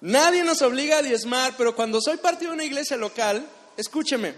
Nadie 0.00 0.42
nos 0.42 0.62
obliga 0.62 0.98
a 0.98 1.02
diezmar, 1.02 1.54
pero 1.58 1.76
cuando 1.76 2.00
soy 2.00 2.16
parte 2.16 2.46
de 2.46 2.52
una 2.52 2.64
iglesia 2.64 2.96
local, 2.96 3.46
escúcheme, 3.76 4.34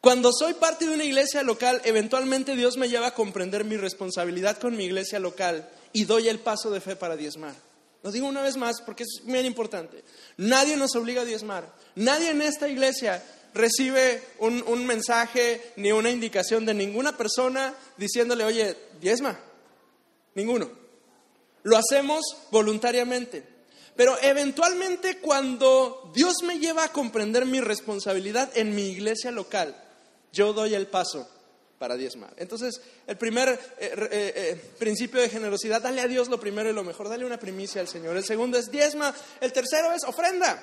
cuando 0.00 0.32
soy 0.32 0.54
parte 0.54 0.84
de 0.84 0.94
una 0.94 1.04
iglesia 1.04 1.42
local, 1.42 1.80
eventualmente 1.84 2.56
Dios 2.56 2.76
me 2.76 2.88
lleva 2.88 3.08
a 3.08 3.14
comprender 3.14 3.64
mi 3.64 3.76
responsabilidad 3.76 4.58
con 4.58 4.76
mi 4.76 4.84
iglesia 4.84 5.20
local 5.20 5.68
y 5.92 6.04
doy 6.04 6.28
el 6.28 6.40
paso 6.40 6.70
de 6.70 6.80
fe 6.80 6.96
para 6.96 7.16
diezmar. 7.16 7.54
Lo 8.02 8.10
digo 8.10 8.26
una 8.26 8.42
vez 8.42 8.56
más 8.56 8.80
porque 8.80 9.02
es 9.02 9.22
muy 9.24 9.40
importante. 9.40 10.02
Nadie 10.36 10.76
nos 10.76 10.94
obliga 10.96 11.22
a 11.22 11.26
diezmar. 11.26 11.70
Nadie 11.96 12.30
en 12.30 12.42
esta 12.42 12.68
iglesia 12.68 13.22
recibe 13.52 14.22
un, 14.38 14.62
un, 14.66 14.86
mensaje 14.86 15.72
ni 15.76 15.92
una 15.92 16.10
indicación 16.10 16.64
de 16.64 16.72
ninguna 16.72 17.16
persona 17.16 17.74
diciéndole, 17.96 18.44
oye, 18.44 18.76
diezma. 19.00 19.38
Ninguno. 20.34 20.70
Lo 21.62 21.76
hacemos 21.76 22.24
voluntariamente. 22.50 23.44
Pero 23.96 24.16
eventualmente 24.22 25.18
cuando 25.18 26.10
Dios 26.14 26.42
me 26.42 26.58
lleva 26.58 26.84
a 26.84 26.92
comprender 26.92 27.44
mi 27.44 27.60
responsabilidad 27.60 28.50
en 28.56 28.74
mi 28.74 28.88
iglesia 28.88 29.30
local, 29.30 29.76
yo 30.32 30.52
doy 30.54 30.74
el 30.74 30.86
paso 30.86 31.28
para 31.80 31.96
diezmar. 31.96 32.34
Entonces, 32.36 32.78
el 33.06 33.16
primer 33.16 33.48
eh, 33.48 33.58
eh, 33.78 34.32
eh, 34.36 34.74
principio 34.78 35.18
de 35.18 35.30
generosidad, 35.30 35.80
dale 35.80 36.02
a 36.02 36.06
Dios 36.06 36.28
lo 36.28 36.38
primero 36.38 36.68
y 36.68 36.74
lo 36.74 36.84
mejor, 36.84 37.08
dale 37.08 37.24
una 37.24 37.38
primicia 37.38 37.80
al 37.80 37.88
Señor. 37.88 38.18
El 38.18 38.22
segundo 38.22 38.58
es 38.58 38.70
diezma. 38.70 39.14
El 39.40 39.50
tercero 39.50 39.90
es 39.94 40.04
ofrenda. 40.04 40.62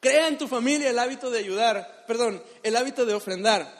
Crea 0.00 0.26
en 0.26 0.38
tu 0.38 0.48
familia 0.48 0.88
el 0.88 0.98
hábito 0.98 1.30
de 1.30 1.40
ayudar, 1.40 2.06
perdón, 2.06 2.42
el 2.62 2.76
hábito 2.76 3.04
de 3.04 3.12
ofrendar. 3.12 3.70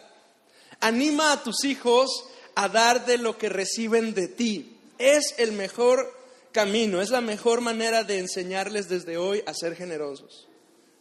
Anima 0.80 1.32
a 1.32 1.42
tus 1.42 1.64
hijos 1.64 2.10
a 2.54 2.68
dar 2.68 3.06
de 3.06 3.16
lo 3.16 3.38
que 3.38 3.48
reciben 3.48 4.12
de 4.12 4.28
ti. 4.28 4.78
Es 4.98 5.36
el 5.38 5.52
mejor 5.52 6.14
camino, 6.52 7.00
es 7.00 7.08
la 7.08 7.22
mejor 7.22 7.62
manera 7.62 8.04
de 8.04 8.18
enseñarles 8.18 8.90
desde 8.90 9.16
hoy 9.16 9.42
a 9.46 9.54
ser 9.54 9.74
generosos. 9.74 10.48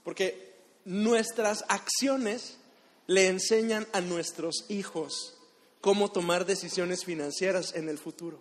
Porque 0.05 0.55
nuestras 0.85 1.65
acciones 1.67 2.57
le 3.07 3.27
enseñan 3.27 3.87
a 3.93 4.01
nuestros 4.01 4.65
hijos 4.69 5.33
cómo 5.81 6.11
tomar 6.11 6.45
decisiones 6.45 7.05
financieras 7.05 7.73
en 7.73 7.89
el 7.89 7.97
futuro. 7.97 8.39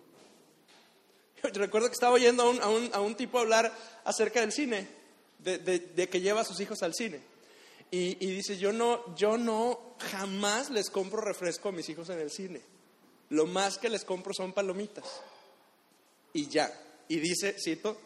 Yo 1.41 1.49
recuerdo 1.61 1.87
que 1.87 1.93
estaba 1.93 2.13
oyendo 2.13 2.43
a 2.43 2.99
un, 2.99 3.15
tipo 3.15 3.39
hablar 3.39 3.71
acerca 4.03 4.41
del 4.41 4.51
cine, 4.51 4.87
de, 5.39 6.09
que 6.09 6.21
lleva 6.21 6.41
a 6.41 6.45
sus 6.45 6.59
hijos 6.59 6.83
al 6.83 6.93
cine. 6.93 7.21
Y, 7.89 8.15
dice, 8.15 8.57
yo 8.57 8.73
no, 8.73 9.15
yo 9.15 9.37
no 9.37 9.95
jamás 10.11 10.69
les 10.69 10.89
compro 10.89 11.21
refresco 11.21 11.69
a 11.69 11.71
mis 11.71 11.87
hijos 11.87 12.09
en 12.09 12.19
el 12.19 12.31
cine. 12.31 12.61
Lo 13.29 13.45
más 13.45 13.77
que 13.77 13.89
les 13.89 14.03
compro 14.03 14.33
son 14.33 14.51
palomitas. 14.51 15.05
Y 16.33 16.47
ya. 16.47 16.69
Y 17.07 17.19
dice, 17.19 17.55
cito, 17.57 17.97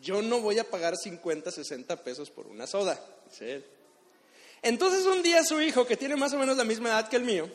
yo 0.00 0.22
no 0.22 0.40
voy 0.40 0.58
a 0.58 0.70
pagar 0.70 0.96
50, 0.96 1.50
60 1.50 2.02
pesos 2.02 2.30
por 2.30 2.46
una 2.46 2.66
soda. 2.66 2.98
Dice 3.28 3.56
él. 3.56 3.66
Entonces 4.62 5.06
un 5.06 5.22
día 5.22 5.42
su 5.44 5.60
hijo, 5.60 5.86
que 5.86 5.96
tiene 5.96 6.16
más 6.16 6.32
o 6.32 6.38
menos 6.38 6.56
la 6.56 6.64
misma 6.64 6.90
edad 6.90 7.08
que 7.08 7.16
el 7.16 7.24
mío, 7.24 7.50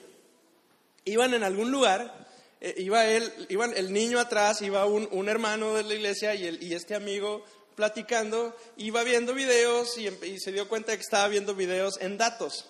iban 1.05 1.33
en 1.33 1.43
algún 1.43 1.71
lugar, 1.71 2.27
eh, 2.61 2.73
iba 2.77 3.05
él, 3.05 3.31
iban 3.49 3.73
el 3.75 3.93
niño 3.93 4.19
atrás, 4.19 4.61
iba 4.61 4.85
un, 4.85 5.29
hermano 5.29 5.75
de 5.75 5.83
la 5.83 5.93
iglesia 5.93 6.33
y, 6.33 6.47
el, 6.47 6.63
y, 6.63 6.73
este 6.73 6.95
amigo 6.95 7.43
platicando, 7.75 8.55
iba 8.77 9.03
viendo 9.03 9.33
videos 9.33 9.97
y, 9.97 10.09
se 10.39 10.51
dio 10.51 10.67
cuenta 10.67 10.95
que 10.95 11.01
estaba 11.01 11.27
viendo 11.27 11.53
videos 11.53 11.99
en 11.99 12.17
datos. 12.17 12.65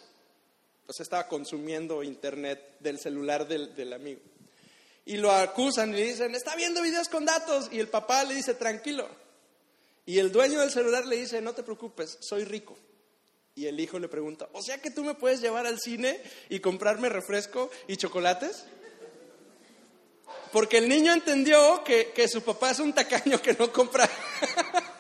Entonces 0.82 1.06
estaba 1.06 1.28
consumiendo 1.28 2.04
internet 2.04 2.78
del 2.80 3.00
celular 3.00 3.48
del, 3.48 3.74
del 3.76 3.94
amigo. 3.94 4.22
Y 5.06 5.18
lo 5.18 5.32
acusan 5.32 5.92
y 5.92 5.98
le 5.98 6.04
dicen, 6.08 6.36
está 6.36 6.56
viendo 6.56 6.82
videos 6.82 7.10
con 7.10 7.26
datos. 7.26 7.70
Y 7.72 7.80
el 7.80 7.88
papá 7.88 8.24
le 8.24 8.36
dice, 8.36 8.56
tranquilo. 8.56 9.08
Y 10.06 10.20
el 10.20 10.32
dueño 10.32 10.60
del 10.60 10.72
celular 10.72 11.06
le 11.06 11.18
dice, 11.18 11.42
no 11.42 11.54
te 11.54 11.64
preocupes, 11.64 12.18
soy 12.22 12.44
rico. 12.44 12.78
Y 13.58 13.68
el 13.68 13.80
hijo 13.80 14.00
le 14.00 14.10
pregunta, 14.10 14.50
o 14.52 14.62
sea 14.62 14.82
que 14.82 14.92
tú 14.92 15.02
me 15.06 15.14
puedes 15.14 15.40
llevar 15.40 15.66
al 15.66 15.80
cine 15.80 16.22
y 16.50 16.60
comprarme 16.60 17.08
refresco 17.08 17.72
y 17.88 17.96
chocolates? 17.96 18.66
Porque 20.52 20.78
el 20.78 20.90
niño 20.90 21.14
entendió 21.14 21.82
que, 21.86 22.28
su 22.28 22.42
papá 22.42 22.72
es 22.72 22.80
un 22.80 22.92
tacaño 22.92 23.42
que 23.42 23.54
no 23.54 23.72
compra. 23.72 24.10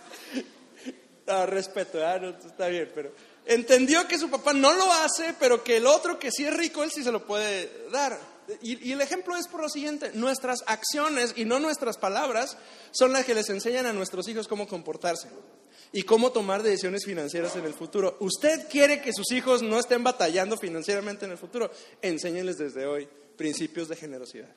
no, 1.27 1.45
respeto, 1.47 1.99
está 2.47 2.67
bien, 2.67 2.89
pero 2.95 3.11
entendió 3.45 4.07
que 4.07 4.17
su 4.17 4.29
papá 4.29 4.53
no 4.53 4.73
lo 4.73 4.89
hace, 4.89 5.35
pero 5.37 5.61
que 5.61 5.75
el 5.75 5.85
otro 5.85 6.17
que 6.17 6.31
sí 6.31 6.45
es 6.45 6.55
rico, 6.55 6.81
él 6.81 6.91
sí 6.91 7.03
se 7.03 7.11
lo 7.11 7.25
puede 7.25 7.89
dar. 7.91 8.17
Y, 8.61 8.87
y, 8.87 8.93
el 8.93 9.01
ejemplo 9.01 9.35
es 9.35 9.49
por 9.49 9.61
lo 9.61 9.67
siguiente, 9.67 10.11
nuestras 10.13 10.63
acciones 10.67 11.33
y 11.35 11.43
no 11.43 11.59
nuestras 11.59 11.97
palabras 11.97 12.57
son 12.91 13.11
las 13.11 13.25
que 13.25 13.35
les 13.35 13.49
enseñan 13.49 13.85
a 13.85 13.91
nuestros 13.91 14.29
hijos 14.29 14.47
cómo 14.47 14.65
comportarse 14.65 15.27
y 15.91 16.03
cómo 16.03 16.31
tomar 16.31 16.63
decisiones 16.63 17.05
financieras 17.05 17.55
en 17.55 17.65
el 17.65 17.73
futuro. 17.73 18.17
Usted 18.19 18.67
quiere 18.69 19.01
que 19.01 19.13
sus 19.13 19.31
hijos 19.31 19.61
no 19.61 19.79
estén 19.79 20.03
batallando 20.03 20.57
financieramente 20.57 21.25
en 21.25 21.31
el 21.31 21.37
futuro, 21.37 21.71
enséñenles 22.01 22.57
desde 22.57 22.85
hoy 22.85 23.07
principios 23.37 23.87
de 23.87 23.95
generosidad. 23.95 24.49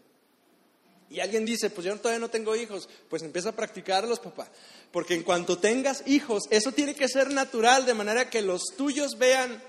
Y 1.10 1.20
alguien 1.20 1.46
dice, 1.46 1.70
pues 1.70 1.86
yo 1.86 1.96
todavía 1.96 2.20
no 2.20 2.28
tengo 2.28 2.54
hijos, 2.54 2.88
pues 3.08 3.22
empieza 3.22 3.50
a 3.50 3.56
practicarlos, 3.56 4.18
papá. 4.18 4.48
Porque 4.92 5.14
en 5.14 5.22
cuanto 5.22 5.58
tengas 5.58 6.02
hijos, 6.06 6.44
eso 6.50 6.72
tiene 6.72 6.94
que 6.94 7.08
ser 7.08 7.32
natural, 7.32 7.86
de 7.86 7.94
manera 7.94 8.28
que 8.28 8.42
los 8.42 8.62
tuyos 8.76 9.16
vean, 9.18 9.62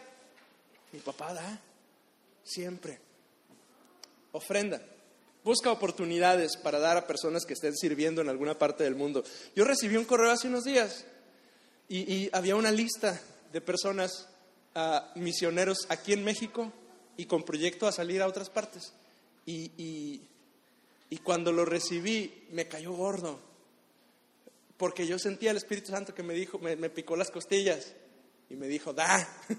mi 0.92 1.00
papá 1.00 1.34
da, 1.34 1.62
siempre. 2.44 3.00
Ofrenda. 4.32 4.82
Busca 5.44 5.72
oportunidades 5.72 6.58
para 6.58 6.80
dar 6.80 6.98
a 6.98 7.08
personas 7.08 7.46
que 7.46 7.54
estén 7.54 7.76
sirviendo 7.76 8.22
en 8.22 8.28
alguna 8.28 8.60
parte 8.60 8.84
del 8.84 8.96
mundo. 8.96 9.24
Yo 9.56 9.64
recibí 9.64 9.96
un 9.96 10.06
correo 10.06 10.32
hace 10.32 10.48
unos 10.48 10.66
días 10.66 11.06
y, 11.90 12.30
había 12.34 12.56
una 12.56 12.72
lista 12.72 13.20
de 13.52 13.62
personas, 13.62 14.30
ah, 14.76 15.12
misioneros 15.16 15.88
aquí 15.90 16.14
en 16.14 16.24
México 16.24 16.72
y 17.18 17.26
con 17.26 17.44
proyecto 17.44 17.88
a 17.88 17.92
salir 17.92 18.22
a 18.22 18.28
otras 18.28 18.50
partes. 18.50 18.94
y 19.46 20.22
y 21.10 21.18
cuando 21.18 21.52
lo 21.52 21.66
recibí, 21.66 22.48
me 22.52 22.68
cayó 22.68 22.92
gordo. 22.92 23.40
Porque 24.78 25.08
yo 25.08 25.18
sentía 25.18 25.52
el 25.52 25.58
Espíritu 25.58 25.92
Santo 25.92 26.14
que 26.14 26.24
me 26.24 26.34
dijo, 26.34 26.60
me, 26.60 26.78
picó 26.90 27.16
las 27.16 27.32
costillas 27.32 27.94
y 28.50 28.56
me 28.56 28.68
dijo, 28.68 28.94
da. 28.94 29.28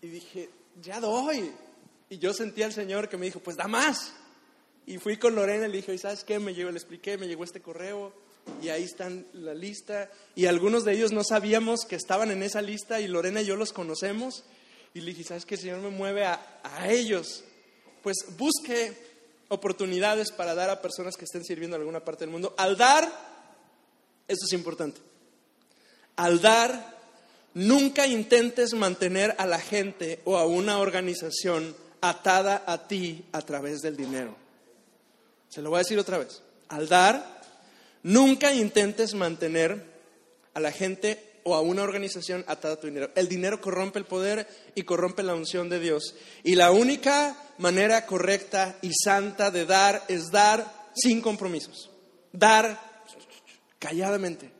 Y 0.00 0.06
dije, 0.06 0.48
ya 0.80 1.00
doy. 1.00 1.52
Y 2.08 2.18
yo 2.18 2.32
sentía 2.32 2.66
al 2.66 2.72
Señor 2.72 3.08
que 3.08 3.16
me 3.16 3.26
dijo, 3.26 3.40
pues 3.40 3.56
da 3.56 3.66
más. 3.66 4.14
Y 4.86 4.98
fui 4.98 5.16
con 5.16 5.34
Lorena 5.34 5.66
y 5.66 5.72
le 5.72 5.78
dije, 5.78 5.98
¿sabes 5.98 6.22
qué? 6.22 6.38
Me 6.38 6.54
llegó, 6.54 6.70
le 6.70 6.78
expliqué, 6.78 7.18
me 7.18 7.26
llegó 7.26 7.42
este 7.42 7.60
correo 7.60 8.12
y 8.62 8.68
ahí 8.68 8.84
están 8.84 9.26
la 9.32 9.54
lista. 9.54 10.10
Y 10.34 10.46
algunos 10.46 10.84
de 10.84 10.92
ellos 10.92 11.12
no 11.12 11.24
sabíamos 11.24 11.80
que 11.88 11.96
estaban 11.96 12.30
en 12.30 12.42
esa 12.42 12.62
lista 12.62 13.00
y 13.00 13.08
Lorena 13.08 13.42
y 13.42 13.46
yo 13.46 13.56
los 13.56 13.72
conocemos. 13.72 14.44
Y 14.94 15.00
le 15.00 15.12
dije, 15.12 15.24
¿sabes 15.24 15.44
qué? 15.44 15.54
El 15.54 15.60
Señor 15.60 15.80
me 15.80 15.90
mueve 15.90 16.24
a, 16.24 16.60
a 16.62 16.90
ellos. 16.90 17.44
Pues 18.02 18.16
busque 18.36 18.96
oportunidades 19.48 20.32
para 20.32 20.54
dar 20.54 20.70
a 20.70 20.82
personas 20.82 21.16
que 21.16 21.24
estén 21.24 21.44
sirviendo 21.44 21.76
en 21.76 21.82
alguna 21.82 22.04
parte 22.04 22.24
del 22.24 22.30
mundo. 22.30 22.54
Al 22.56 22.76
dar, 22.76 23.04
eso 24.26 24.44
es 24.44 24.52
importante. 24.52 25.00
Al 26.16 26.40
dar, 26.40 26.98
nunca 27.54 28.06
intentes 28.06 28.74
mantener 28.74 29.34
a 29.38 29.46
la 29.46 29.58
gente 29.58 30.20
o 30.24 30.36
a 30.36 30.46
una 30.46 30.78
organización 30.78 31.74
atada 32.00 32.64
a 32.66 32.86
ti 32.86 33.24
a 33.32 33.42
través 33.42 33.80
del 33.80 33.96
dinero. 33.96 34.34
Se 35.48 35.62
lo 35.62 35.70
voy 35.70 35.78
a 35.78 35.82
decir 35.82 35.98
otra 35.98 36.18
vez. 36.18 36.42
Al 36.68 36.88
dar, 36.88 37.37
nunca 38.02 38.52
intentes 38.52 39.14
mantener 39.14 39.84
a 40.54 40.60
la 40.60 40.72
gente 40.72 41.40
o 41.44 41.54
a 41.54 41.60
una 41.60 41.82
organización 41.82 42.44
atada 42.46 42.74
a 42.74 42.80
tu 42.80 42.86
dinero. 42.86 43.10
El 43.14 43.28
dinero 43.28 43.60
corrompe 43.60 43.98
el 43.98 44.04
poder 44.04 44.46
y 44.74 44.82
corrompe 44.82 45.22
la 45.22 45.34
unción 45.34 45.68
de 45.68 45.80
Dios. 45.80 46.14
Y 46.44 46.54
la 46.54 46.70
única 46.72 47.36
manera 47.58 48.06
correcta 48.06 48.76
y 48.82 48.92
santa 48.92 49.50
de 49.50 49.64
dar 49.64 50.04
es 50.08 50.30
dar 50.30 50.90
sin 50.94 51.20
compromisos. 51.20 51.90
Dar 52.32 52.78
calladamente. 53.78 54.50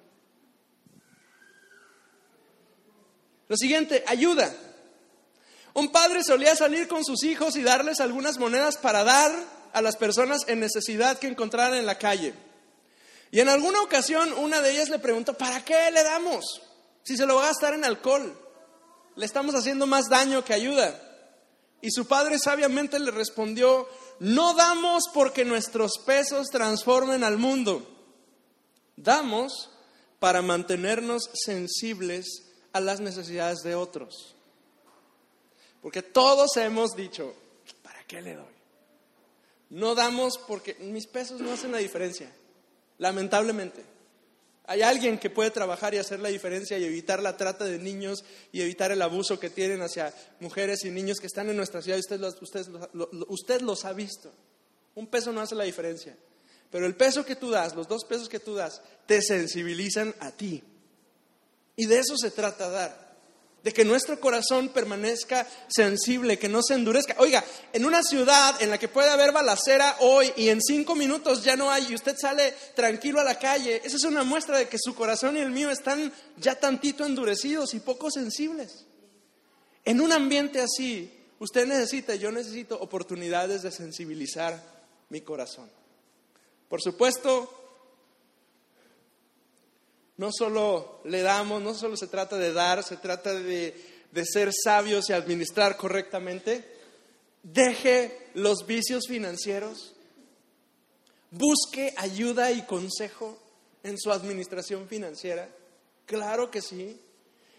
Lo 3.49 3.57
siguiente, 3.57 4.05
ayuda. 4.07 4.55
Un 5.75 5.91
padre 5.91 6.25
solía 6.25 6.57
salir 6.57 6.89
con 6.89 7.05
sus 7.05 7.23
hijos 7.25 7.57
y 7.57 7.63
darles 7.63 8.01
algunas 8.01 8.39
monedas 8.39 8.77
para 8.79 9.05
dar 9.05 9.33
a 9.73 9.83
las 9.83 9.97
personas 9.97 10.43
en 10.49 10.61
necesidad 10.61 11.19
que 11.19 11.29
encontraran 11.29 11.79
en 11.79 11.87
la 11.87 11.99
calle. 11.99 12.35
Y 13.31 13.41
en 13.41 13.49
alguna 13.49 13.83
ocasión 13.83 14.33
una 14.35 14.61
de 14.61 14.71
ellas 14.71 14.89
le 14.89 14.99
preguntó, 14.99 15.35
¿para 15.35 15.65
qué 15.65 15.91
le 15.91 16.03
damos? 16.03 16.63
Si 17.03 17.17
se 17.17 17.27
lo 17.27 17.37
va 17.37 17.45
a 17.45 17.49
gastar 17.49 17.75
en 17.75 17.85
alcohol, 17.85 18.39
le 19.17 19.27
estamos 19.27 19.55
haciendo 19.55 19.87
más 19.87 20.09
daño 20.09 20.45
que 20.45 20.55
ayuda. 20.55 21.01
Y 21.81 21.91
su 21.91 22.07
padre 22.07 22.39
sabiamente 22.39 22.99
le 22.99 23.11
respondió, 23.11 23.89
no 24.19 24.55
damos 24.55 25.05
porque 25.13 25.45
nuestros 25.45 25.99
pesos 26.05 26.49
transformen 26.49 27.23
al 27.23 27.39
mundo, 27.39 27.87
damos 28.97 29.71
para 30.19 30.43
mantenernos 30.43 31.31
sensibles 31.35 32.45
a 32.73 32.81
las 32.81 33.01
necesidades 33.01 33.61
de 33.61 33.75
otros. 33.75 34.35
Porque 35.83 36.03
todos 36.03 36.57
hemos 36.57 36.97
dicho, 36.97 37.35
¿para 37.83 38.03
qué 38.05 38.21
le 38.21 38.35
doy? 38.35 38.45
No 39.71 39.95
damos 39.95 40.39
porque 40.39 40.75
mis 40.81 41.07
pesos 41.07 41.41
no 41.41 41.53
hacen 41.53 41.73
la 41.73 41.79
diferencia, 41.79 42.33
lamentablemente. 42.99 43.83
Hay 44.67 44.83
alguien 44.83 45.19
que 45.19 45.31
puede 45.31 45.51
trabajar 45.51 45.95
y 45.95 45.99
hacer 45.99 46.21
la 46.21 46.29
diferencia 46.29 46.77
y 46.77 46.85
evitar 46.85 47.23
la 47.23 47.39
trata 47.39 47.65
de 47.65 47.79
niños 47.79 48.23
y 48.53 48.61
evitar 48.61 48.93
el 48.93 49.01
abuso 49.01 49.41
que 49.41 49.49
tienen 49.49 49.81
hacia 49.81 50.13
mujeres 50.41 50.85
y 50.85 50.91
niños 50.91 51.21
que 51.21 51.27
están 51.27 51.49
en 51.49 51.57
nuestra 51.57 51.81
ciudad. 51.81 51.99
Usted 51.99 52.21
los, 52.21 52.37
usted, 52.43 52.67
usted 53.29 53.61
los 53.63 53.87
ha 53.87 53.95
visto. 53.95 54.31
Un 54.95 55.07
peso 55.07 55.33
no 55.33 55.41
hace 55.41 55.55
la 55.55 55.65
diferencia. 55.65 56.15
Pero 56.71 56.85
el 56.85 56.95
peso 56.97 57.25
que 57.25 57.37
tú 57.37 57.51
das, 57.51 57.75
los 57.75 57.89
dos 57.89 58.05
pesos 58.05 58.29
que 58.29 58.41
tú 58.41 58.55
das, 58.55 58.83
te 59.07 59.23
sensibilizan 59.23 60.15
a 60.21 60.33
ti. 60.33 60.63
Y 61.75 61.87
de 61.87 62.01
eso 62.01 62.15
se 62.19 62.31
trata 62.31 62.69
dar 62.69 63.08
de 63.63 63.73
que 63.73 63.85
nuestro 63.85 64.19
corazón 64.21 64.69
permanezca 64.69 65.47
sensible, 65.69 66.39
que 66.39 66.49
no 66.49 66.63
se 66.63 66.75
endurezca. 66.75 67.17
Oiga, 67.19 67.45
en 67.73 67.85
una 67.85 68.03
ciudad 68.03 68.61
en 68.63 68.71
la 68.71 68.79
que 68.79 68.89
puede 68.89 69.11
haber 69.11 69.33
balacera 69.33 69.97
hoy 70.01 70.33
y 70.37 70.49
en 70.49 70.61
cinco 70.63 70.95
minutos 70.95 71.43
ya 71.43 71.57
no 71.57 71.71
hay 71.71 71.87
y 71.91 71.95
usted 71.95 72.17
sale 72.17 72.55
tranquilo 72.75 73.21
a 73.21 73.25
la 73.25 73.39
calle, 73.39 73.83
esa 73.85 73.97
es 73.97 74.05
una 74.05 74.23
muestra 74.23 74.59
de 74.59 74.69
que 74.69 74.79
su 74.79 74.95
corazón 74.95 75.37
y 75.37 75.41
el 75.41 75.51
mío 75.51 75.71
están 75.71 76.13
ya 76.37 76.55
tantito 76.55 77.05
endurecidos 77.05 77.75
y 77.75 77.81
poco 77.81 78.11
sensibles. 78.11 78.85
En 79.85 80.01
un 80.01 80.13
ambiente 80.13 80.61
así, 80.61 81.13
usted 81.39 81.67
necesita, 81.67 82.15
yo 82.15 82.31
necesito 82.31 82.79
oportunidades 82.79 83.63
de 83.63 83.73
sensibilizar 83.73 84.63
mi 85.09 85.23
corazón. 85.23 85.69
Por 86.69 86.83
supuesto, 86.83 87.58
no 90.19 90.31
solo 90.33 91.01
le 91.05 91.23
damos, 91.23 91.63
no 91.63 91.75
solo 91.75 91.97
se 91.97 92.09
trata 92.09 92.37
de 92.37 92.53
dar, 92.53 92.83
se 92.83 92.97
trata 92.97 93.33
de, 93.33 93.75
ser 94.25 94.51
sabios 94.53 95.09
y 95.09 95.13
administrar 95.13 95.77
correctamente. 95.77 96.65
Deje 97.45 98.29
los 98.35 98.67
vicios 98.67 99.05
financieros. 99.09 99.95
Busque 101.31 101.95
ayuda 101.97 102.51
y 102.51 102.63
consejo 102.63 103.39
en 103.85 103.97
su 103.97 104.11
administración 104.11 104.89
financiera. 104.89 105.49
Claro 106.05 106.51
que 106.51 106.63
sí. 106.63 107.01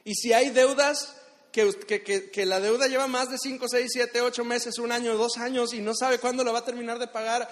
Y 0.04 0.16
si 0.16 0.34
hay 0.34 0.50
deudas, 0.50 1.16
que, 1.54 2.30
que, 2.30 2.46
la 2.46 2.60
deuda 2.60 2.88
lleva 2.88 3.08
más 3.08 3.30
de 3.30 3.38
5, 3.38 3.68
6, 3.70 3.88
7, 3.90 4.22
8 4.22 4.44
meses, 4.44 4.80
un 4.80 4.92
año, 4.92 5.16
dos 5.16 5.38
años 5.38 5.74
y 5.74 5.80
no 5.80 5.96
sabe 5.96 6.20
cuándo 6.20 6.44
lo 6.44 6.52
va 6.52 6.60
a 6.60 6.66
terminar 6.66 7.00
de 7.00 7.08
pagar, 7.08 7.50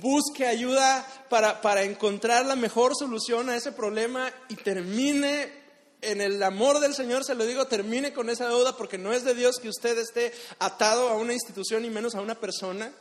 busque 0.00 0.46
ayuda 0.46 1.06
para, 1.28 1.82
encontrar 1.82 2.46
la 2.46 2.56
mejor 2.56 2.94
solución 2.96 3.50
a 3.50 3.56
ese 3.56 3.72
problema 3.72 4.32
y 4.48 4.56
termine 4.56 5.62
en 6.00 6.20
el 6.20 6.42
amor 6.42 6.80
del 6.80 6.94
Señor, 6.94 7.24
se 7.24 7.34
lo 7.34 7.46
digo, 7.46 7.66
termine 7.66 8.12
con 8.12 8.28
esa 8.28 8.48
deuda 8.48 8.76
porque 8.76 8.98
no 8.98 9.12
es 9.12 9.24
de 9.24 9.34
Dios 9.34 9.58
que 9.60 9.68
usted 9.68 9.96
esté 9.98 10.32
atado 10.58 11.08
a 11.08 11.16
una 11.16 11.32
institución 11.32 11.84
y 11.84 11.90
menos 11.90 12.14
a 12.14 12.20
una 12.20 12.34
persona. 12.34 12.92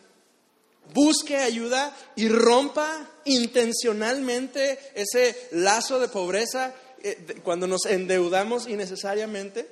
Busque 0.93 1.37
ayuda 1.37 1.95
y 2.15 2.27
rompa 2.27 3.09
intencionalmente 3.25 4.79
ese 4.93 5.49
lazo 5.51 5.99
de 5.99 6.09
pobreza 6.09 6.75
eh, 7.01 7.39
cuando 7.43 7.65
nos 7.65 7.85
endeudamos 7.85 8.67
innecesariamente, 8.67 9.67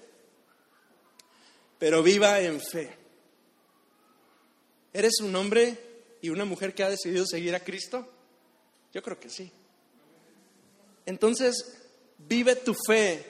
pero 1.77 2.01
viva 2.01 2.39
en 2.39 2.59
fe. 2.59 2.97
¿Eres 4.91 5.19
un 5.21 5.35
hombre 5.35 5.88
y 6.21 6.29
una 6.29 6.45
mujer 6.45 6.73
que 6.73 6.83
ha 6.83 6.89
decidido 6.89 7.25
seguir 7.25 7.55
a 7.55 7.63
Cristo? 7.63 8.07
Yo 8.93 9.01
creo 9.01 9.19
que 9.19 9.29
sí. 9.29 9.51
Entonces, 11.05 11.77
vive 12.17 12.55
tu 12.55 12.75
fe 12.87 13.25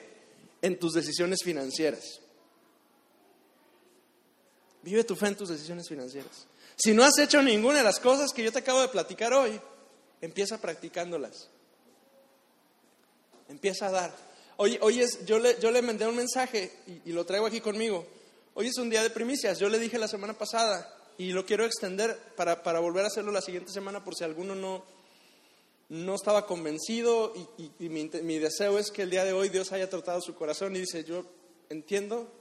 en 0.62 0.78
tus 0.78 0.94
decisiones 0.94 1.40
financieras. 1.42 2.20
Vive 4.82 5.04
tu 5.04 5.14
fe 5.14 5.28
en 5.28 5.36
tus 5.36 5.48
decisiones 5.48 5.88
financieras. 5.88 6.46
Si 6.76 6.92
no 6.92 7.04
has 7.04 7.18
hecho 7.18 7.42
ninguna 7.42 7.78
de 7.78 7.84
las 7.84 8.00
cosas 8.00 8.32
que 8.32 8.42
yo 8.42 8.52
te 8.52 8.60
acabo 8.60 8.80
de 8.80 8.88
platicar 8.88 9.32
hoy, 9.32 9.60
empieza 10.20 10.58
practicándolas. 10.58 11.48
Empieza 13.48 13.88
a 13.88 13.90
dar. 13.90 14.16
Hoy, 14.56 14.78
hoy 14.80 15.00
es, 15.00 15.24
yo, 15.26 15.38
le, 15.38 15.58
yo 15.60 15.70
le 15.70 15.82
mandé 15.82 16.06
un 16.06 16.16
mensaje 16.16 16.72
y, 16.86 17.10
y 17.10 17.12
lo 17.12 17.24
traigo 17.24 17.46
aquí 17.46 17.60
conmigo. 17.60 18.06
Hoy 18.54 18.68
es 18.68 18.76
un 18.78 18.90
día 18.90 19.02
de 19.02 19.10
primicias. 19.10 19.58
Yo 19.58 19.68
le 19.68 19.78
dije 19.78 19.98
la 19.98 20.08
semana 20.08 20.34
pasada 20.34 20.99
y 21.20 21.32
lo 21.32 21.44
quiero 21.44 21.66
extender 21.66 22.16
para, 22.34 22.62
para 22.62 22.80
volver 22.80 23.04
a 23.04 23.08
hacerlo 23.08 23.30
la 23.30 23.42
siguiente 23.42 23.70
semana 23.72 24.02
por 24.02 24.14
si 24.14 24.24
alguno 24.24 24.54
no, 24.54 24.84
no 25.90 26.14
estaba 26.14 26.46
convencido 26.46 27.34
y, 27.58 27.70
y- 27.84 27.88
mi 27.90 28.38
deseo 28.38 28.78
es 28.78 28.90
que 28.90 29.02
el 29.02 29.10
día 29.10 29.24
de 29.24 29.32
hoy 29.34 29.50
Dios 29.50 29.70
haya 29.72 29.90
tratado 29.90 30.20
su 30.22 30.34
corazón 30.34 30.74
y 30.76 30.80
dice, 30.80 31.04
yo 31.04 31.24
entiendo, 31.68 32.32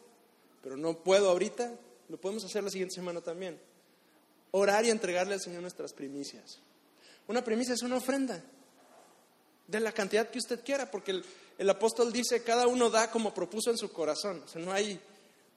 pero 0.63 0.77
no 0.77 0.97
puedo 1.03 1.29
ahorita, 1.29 1.73
lo 2.07 2.17
podemos 2.21 2.45
hacer 2.45 2.63
la 2.63 2.69
siguiente 2.69 2.95
semana 2.95 3.19
también. 3.21 3.59
Orar 4.51 4.85
y 4.85 4.89
entregarle 4.91 5.33
al 5.33 5.41
Señor 5.41 5.61
nuestras 5.61 5.91
primicias. 5.93 6.59
Una 7.27 7.43
primicia 7.43 7.73
es 7.73 7.81
una 7.83 7.97
ofrenda 7.97 8.41
de 9.67 9.79
la 9.81 9.91
cantidad 9.91 10.29
que 10.29 10.39
usted 10.39 10.63
quiera, 10.63 10.89
porque 10.89 11.11
el, 11.11 11.25
el 11.57 11.69
apóstol 11.69 12.11
dice, 12.13 12.43
cada 12.43 12.65
uno 12.65 12.89
da 12.89 13.11
como 13.11 13.33
propuso 13.33 13.69
en 13.71 13.77
su 13.77 13.91
corazón. 13.91 14.41
O 14.45 14.47
sea, 14.47 14.61
no 14.61 14.71
hay, 14.71 14.99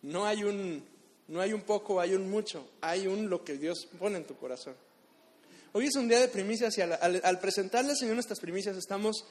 no 0.02 0.26
hay, 0.26 0.44
un, 0.44 0.84
no 1.28 1.40
hay 1.40 1.52
un 1.52 1.62
poco, 1.62 2.00
hay 2.00 2.14
un 2.14 2.30
mucho, 2.30 2.66
hay 2.80 3.06
un 3.06 3.28
lo 3.30 3.44
que 3.44 3.56
Dios 3.56 3.88
pone 3.98 4.18
en 4.18 4.24
tu 4.24 4.36
corazón. 4.36 4.74
Hoy 5.72 5.86
es 5.86 5.96
un 5.96 6.06
día 6.06 6.20
de 6.20 6.28
primicias 6.28 6.76
y 6.76 6.82
al, 6.82 7.38
presentarle 7.40 7.92
al 7.92 7.96
Señor 7.96 8.14
nuestras 8.14 8.40
primicias 8.40 8.76
estamos 8.76 9.24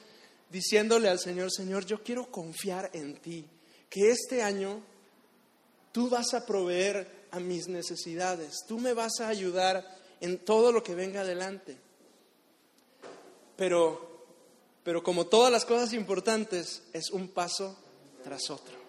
diciéndole 0.50 1.08
al 1.08 1.20
Señor, 1.20 1.52
Señor, 1.52 1.86
yo 1.86 2.02
quiero 2.02 2.30
confiar 2.30 2.90
en 2.92 3.16
ti, 3.16 3.46
que 3.88 4.10
este 4.10 4.42
año 4.42 4.82
tú 5.92 6.08
vas 6.08 6.34
a 6.34 6.44
proveer 6.44 7.22
a 7.30 7.40
mis 7.40 7.68
necesidades, 7.68 8.64
tú 8.66 8.78
me 8.78 8.92
vas 8.92 9.20
a 9.20 9.28
ayudar 9.28 9.86
en 10.20 10.38
todo 10.38 10.72
lo 10.72 10.82
que 10.82 10.94
venga 10.94 11.20
adelante. 11.20 11.76
Pero, 13.56 14.26
pero 14.82 15.02
como 15.02 15.26
todas 15.26 15.52
las 15.52 15.64
cosas 15.64 15.92
importantes, 15.92 16.82
es 16.92 17.10
un 17.10 17.28
paso 17.28 17.78
tras 18.24 18.50
otro. 18.50 18.81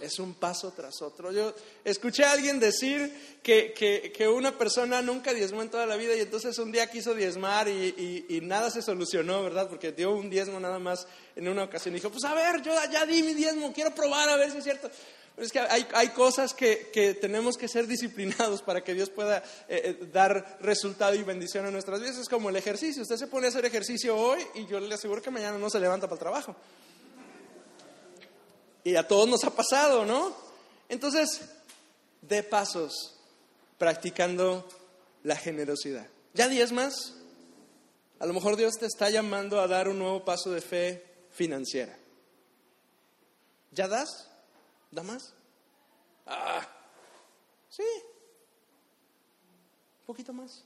Es 0.00 0.18
un 0.18 0.34
paso 0.34 0.72
tras 0.76 1.00
otro. 1.02 1.32
Yo 1.32 1.54
escuché 1.84 2.24
a 2.24 2.32
alguien 2.32 2.58
decir 2.60 3.38
que, 3.42 3.72
que- 3.72 4.12
que 4.12 4.28
una 4.28 4.56
persona 4.58 5.02
nunca 5.02 5.32
diezmó 5.34 5.62
en 5.62 5.70
toda 5.70 5.86
la 5.86 5.96
vida 5.96 6.14
y 6.16 6.20
entonces 6.20 6.58
un 6.58 6.72
día 6.72 6.90
quiso 6.90 7.14
diezmar 7.14 7.68
y, 7.68 8.24
y- 8.28 8.40
nada 8.42 8.70
se 8.70 8.82
solucionó, 8.82 9.42
¿verdad? 9.42 9.68
Porque 9.68 9.92
dio 9.92 10.12
un 10.12 10.28
diezmo 10.30 10.60
nada 10.60 10.78
más 10.78 11.06
en 11.34 11.48
una 11.48 11.64
ocasión 11.64 11.94
y 11.94 11.98
dijo, 11.98 12.10
pues 12.10 12.24
a 12.24 12.34
ver, 12.34 12.62
yo 12.62 12.72
ya 12.92 13.06
di 13.06 13.22
mi 13.22 13.34
diezmo, 13.34 13.72
quiero 13.72 13.94
probar 13.94 14.28
a 14.28 14.36
ver 14.36 14.50
si 14.50 14.58
es 14.58 14.64
cierto. 14.64 14.90
Pero 15.34 15.44
es 15.46 15.52
que 15.52 15.58
hay, 15.60 15.86
hay 15.92 16.08
cosas 16.08 16.54
que, 16.54 16.88
que 16.92 17.12
tenemos 17.12 17.58
que 17.58 17.68
ser 17.68 17.86
disciplinados 17.86 18.62
para 18.62 18.82
que 18.82 18.94
Dios 18.94 19.10
pueda 19.10 19.38
eh, 19.68 19.98
eh, 20.00 20.06
dar 20.10 20.56
resultado 20.62 21.14
y 21.14 21.22
bendición 21.24 21.66
a 21.66 21.70
nuestras 21.70 22.00
vidas. 22.00 22.16
Es 22.16 22.28
como 22.30 22.48
el 22.48 22.56
ejercicio. 22.56 23.02
Usted 23.02 23.16
se 23.16 23.26
pone 23.26 23.46
a 23.46 23.50
hacer 23.50 23.64
ejercicio 23.66 24.16
hoy 24.16 24.40
y 24.54 24.64
yo 24.66 24.80
le 24.80 24.94
aseguro 24.94 25.20
que 25.20 25.30
mañana 25.30 25.58
no 25.58 25.68
se 25.68 25.78
levanta 25.78 26.06
para 26.06 26.14
el 26.14 26.20
trabajo. 26.20 26.56
Y 28.86 28.94
a 28.94 29.08
todos 29.08 29.28
nos 29.28 29.42
ha 29.42 29.50
pasado, 29.50 30.04
¿no? 30.04 30.32
Entonces, 30.88 31.40
de 32.22 32.44
pasos 32.44 33.16
practicando 33.78 34.64
la 35.24 35.34
generosidad. 35.34 36.06
¿Ya 36.34 36.46
diez 36.46 36.70
más? 36.70 37.14
A 38.20 38.26
lo 38.26 38.32
mejor 38.32 38.54
Dios 38.54 38.78
te 38.78 38.86
está 38.86 39.10
llamando 39.10 39.60
a 39.60 39.66
dar 39.66 39.88
un 39.88 39.98
nuevo 39.98 40.24
paso 40.24 40.52
de 40.52 40.60
fe 40.60 41.04
financiera. 41.32 41.98
¿Ya 43.72 43.88
das? 43.88 44.28
¿Da 44.92 45.02
más? 45.02 45.34
Ah, 46.24 46.64
sí. 47.68 47.82
Un 49.98 50.06
poquito 50.06 50.32
más. 50.32 50.62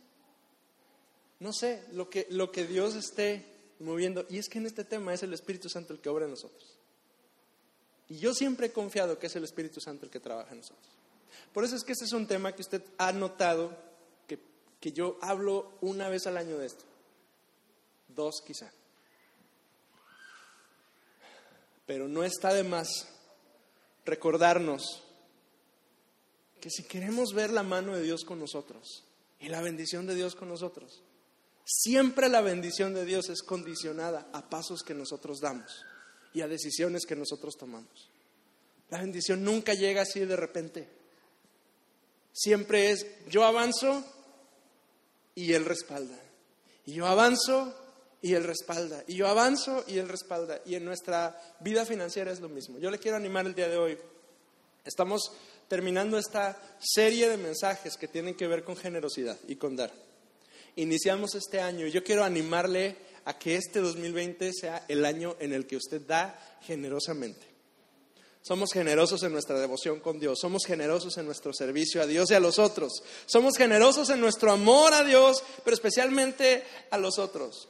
No 1.38 1.54
sé, 1.54 1.84
lo 1.92 2.10
que, 2.10 2.26
lo 2.28 2.52
que 2.52 2.66
Dios 2.66 2.96
esté 2.96 3.46
moviendo. 3.78 4.26
Y 4.28 4.36
es 4.36 4.50
que 4.50 4.58
en 4.58 4.66
este 4.66 4.84
tema 4.84 5.14
es 5.14 5.22
el 5.22 5.32
Espíritu 5.32 5.70
Santo 5.70 5.94
el 5.94 6.00
que 6.00 6.10
obra 6.10 6.26
en 6.26 6.32
nosotros. 6.32 6.79
Y 8.10 8.18
yo 8.18 8.34
siempre 8.34 8.66
he 8.66 8.72
confiado 8.72 9.18
que 9.18 9.28
es 9.28 9.36
el 9.36 9.44
Espíritu 9.44 9.80
Santo 9.80 10.04
el 10.04 10.10
que 10.10 10.18
trabaja 10.18 10.50
en 10.50 10.58
nosotros. 10.58 10.88
Por 11.54 11.64
eso 11.64 11.76
es 11.76 11.84
que 11.84 11.92
este 11.92 12.04
es 12.04 12.12
un 12.12 12.26
tema 12.26 12.52
que 12.52 12.62
usted 12.62 12.82
ha 12.98 13.12
notado 13.12 13.72
que, 14.26 14.40
que 14.80 14.90
yo 14.90 15.16
hablo 15.22 15.74
una 15.80 16.08
vez 16.08 16.26
al 16.26 16.36
año 16.36 16.58
de 16.58 16.66
esto. 16.66 16.84
Dos 18.08 18.42
quizá. 18.44 18.72
Pero 21.86 22.08
no 22.08 22.24
está 22.24 22.52
de 22.52 22.64
más 22.64 22.88
recordarnos 24.04 25.04
que 26.60 26.68
si 26.68 26.82
queremos 26.82 27.32
ver 27.32 27.52
la 27.52 27.62
mano 27.62 27.94
de 27.94 28.02
Dios 28.02 28.24
con 28.24 28.40
nosotros 28.40 29.04
y 29.38 29.48
la 29.48 29.60
bendición 29.60 30.08
de 30.08 30.16
Dios 30.16 30.34
con 30.34 30.48
nosotros, 30.48 31.00
siempre 31.64 32.28
la 32.28 32.40
bendición 32.40 32.92
de 32.92 33.04
Dios 33.04 33.28
es 33.28 33.42
condicionada 33.42 34.28
a 34.32 34.50
pasos 34.50 34.82
que 34.82 34.94
nosotros 34.94 35.38
damos 35.38 35.84
y 36.32 36.40
a 36.40 36.48
decisiones 36.48 37.06
que 37.06 37.16
nosotros 37.16 37.56
tomamos. 37.56 38.08
La 38.90 38.98
bendición 38.98 39.44
nunca 39.44 39.74
llega 39.74 40.02
así 40.02 40.20
de 40.20 40.36
repente. 40.36 40.88
Siempre 42.32 42.90
es 42.90 43.06
yo 43.28 43.44
avanzo 43.44 44.04
y 45.34 45.52
Él 45.52 45.64
respalda. 45.64 46.18
Y 46.86 46.94
yo 46.94 47.06
avanzo 47.06 47.74
y 48.22 48.34
Él 48.34 48.44
respalda. 48.44 49.04
Y 49.06 49.16
yo 49.16 49.28
avanzo 49.28 49.84
y 49.86 49.98
Él 49.98 50.08
respalda. 50.08 50.60
Y 50.64 50.74
en 50.74 50.84
nuestra 50.84 51.40
vida 51.60 51.86
financiera 51.86 52.32
es 52.32 52.40
lo 52.40 52.48
mismo. 52.48 52.78
Yo 52.78 52.90
le 52.90 52.98
quiero 52.98 53.16
animar 53.16 53.46
el 53.46 53.54
día 53.54 53.68
de 53.68 53.78
hoy. 53.78 53.98
Estamos 54.84 55.32
terminando 55.68 56.18
esta 56.18 56.60
serie 56.80 57.28
de 57.28 57.36
mensajes 57.36 57.96
que 57.96 58.08
tienen 58.08 58.34
que 58.34 58.48
ver 58.48 58.64
con 58.64 58.76
generosidad 58.76 59.38
y 59.46 59.56
con 59.56 59.76
dar. 59.76 59.92
Iniciamos 60.76 61.34
este 61.34 61.60
año 61.60 61.86
y 61.86 61.92
yo 61.92 62.02
quiero 62.02 62.24
animarle 62.24 62.96
a 63.24 63.38
que 63.38 63.56
este 63.56 63.80
2020 63.80 64.52
sea 64.52 64.84
el 64.88 65.04
año 65.04 65.36
en 65.40 65.52
el 65.52 65.66
que 65.66 65.76
usted 65.76 66.00
da 66.06 66.58
generosamente. 66.62 67.50
Somos 68.42 68.72
generosos 68.72 69.22
en 69.22 69.32
nuestra 69.32 69.60
devoción 69.60 70.00
con 70.00 70.18
Dios, 70.18 70.38
somos 70.40 70.64
generosos 70.64 71.18
en 71.18 71.26
nuestro 71.26 71.52
servicio 71.52 72.00
a 72.00 72.06
Dios 72.06 72.30
y 72.30 72.34
a 72.34 72.40
los 72.40 72.58
otros, 72.58 73.02
somos 73.26 73.56
generosos 73.56 74.08
en 74.08 74.20
nuestro 74.20 74.50
amor 74.50 74.94
a 74.94 75.04
Dios, 75.04 75.44
pero 75.62 75.74
especialmente 75.74 76.64
a 76.90 76.98
los 76.98 77.18
otros. 77.18 77.68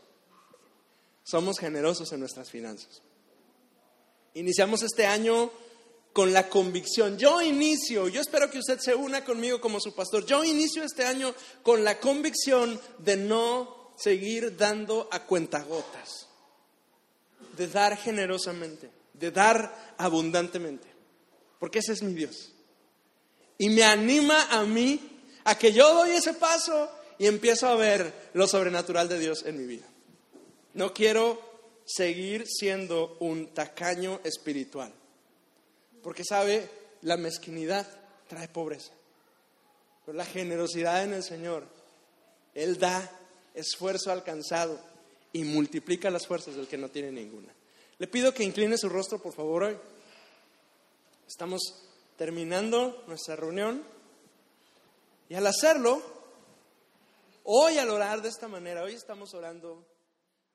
Somos 1.24 1.59
generosos 1.59 2.12
en 2.12 2.20
nuestras 2.20 2.51
finanzas. 2.51 3.03
Iniciamos 4.34 4.82
este 4.82 5.07
año 5.07 5.51
con 6.12 6.32
la 6.32 6.48
convicción. 6.48 7.18
Yo 7.18 7.40
inicio, 7.42 8.09
yo 8.09 8.20
espero 8.20 8.51
que 8.51 8.59
usted 8.59 8.78
se 8.80 8.94
una 8.94 9.24
conmigo 9.24 9.61
como 9.61 9.80
su 9.80 9.94
pastor. 9.94 10.24
Yo 10.24 10.44
inicio 10.44 10.82
este 10.82 11.05
año 11.05 11.34
con 11.62 11.84
la 11.84 11.98
convicción 11.98 12.80
de 12.98 13.16
no 13.16 13.80
seguir 14.01 14.57
dando 14.57 15.09
a 15.11 15.24
cuentagotas, 15.24 16.26
de 17.57 17.68
dar 17.68 17.96
generosamente, 17.96 18.90
de 19.12 19.30
dar 19.30 19.94
abundantemente, 19.98 20.88
porque 21.59 21.80
ese 21.80 21.92
es 21.92 22.03
mi 22.03 22.14
Dios. 22.14 22.53
Y 23.59 23.68
me 23.68 23.84
anima 23.84 24.48
a 24.51 24.64
mí 24.64 25.20
a 25.44 25.59
que 25.59 25.72
yo 25.72 25.92
doy 25.94 26.12
ese 26.12 26.32
paso 26.32 26.90
y 27.18 27.26
empiezo 27.26 27.68
a 27.68 27.76
ver 27.76 28.30
lo 28.32 28.46
sobrenatural 28.46 29.09
de 29.09 29.18
Dios 29.18 29.44
en 29.44 29.59
mi 29.59 29.66
vida. 29.66 29.86
No 30.72 30.94
quiero 30.94 31.51
seguir 31.84 32.46
siendo 32.46 33.18
un 33.20 33.48
tacaño 33.48 34.20
espiritual. 34.24 34.92
Porque 36.03 36.24
sabe, 36.24 36.70
la 37.03 37.18
mezquinidad 37.18 37.86
trae 38.28 38.48
pobreza. 38.48 38.92
Pero 40.07 40.16
la 40.16 40.24
generosidad 40.24 41.05
en 41.05 41.12
el 41.12 41.22
Señor, 41.22 41.66
Él 42.55 42.78
da 42.78 43.20
esfuerzo 43.55 44.11
alcanzado 44.11 44.78
y 45.32 45.44
multiplica 45.44 46.11
las 46.11 46.26
fuerzas 46.26 46.57
del 46.57 46.68
que 46.68 46.78
no 46.78 46.88
tiene 46.88 47.12
ninguna. 47.12 47.53
Le 47.98 48.07
pido 48.07 48.32
que 48.32 48.44
incline 48.44 48.78
su 48.78 48.88
rostro, 48.88 49.20
por 49.20 49.32
favor, 49.32 49.64
hoy. 49.64 49.76
Estamos 51.26 51.61
terminando 52.16 53.05
nuestra 53.07 53.36
reunión. 53.36 53.84
Y 55.28 55.34
al 55.34 55.46
hacerlo, 55.46 56.03
hoy 57.44 57.78
al 57.78 57.90
orar 57.90 58.22
de 58.22 58.28
esta 58.28 58.48
manera, 58.48 58.82
hoy 58.82 58.94
estamos 58.94 59.32
orando 59.34 59.86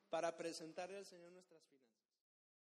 para 0.09 0.35
presentarle 0.35 0.97
al 0.97 1.05
Señor 1.05 1.31
nuestras. 1.31 1.74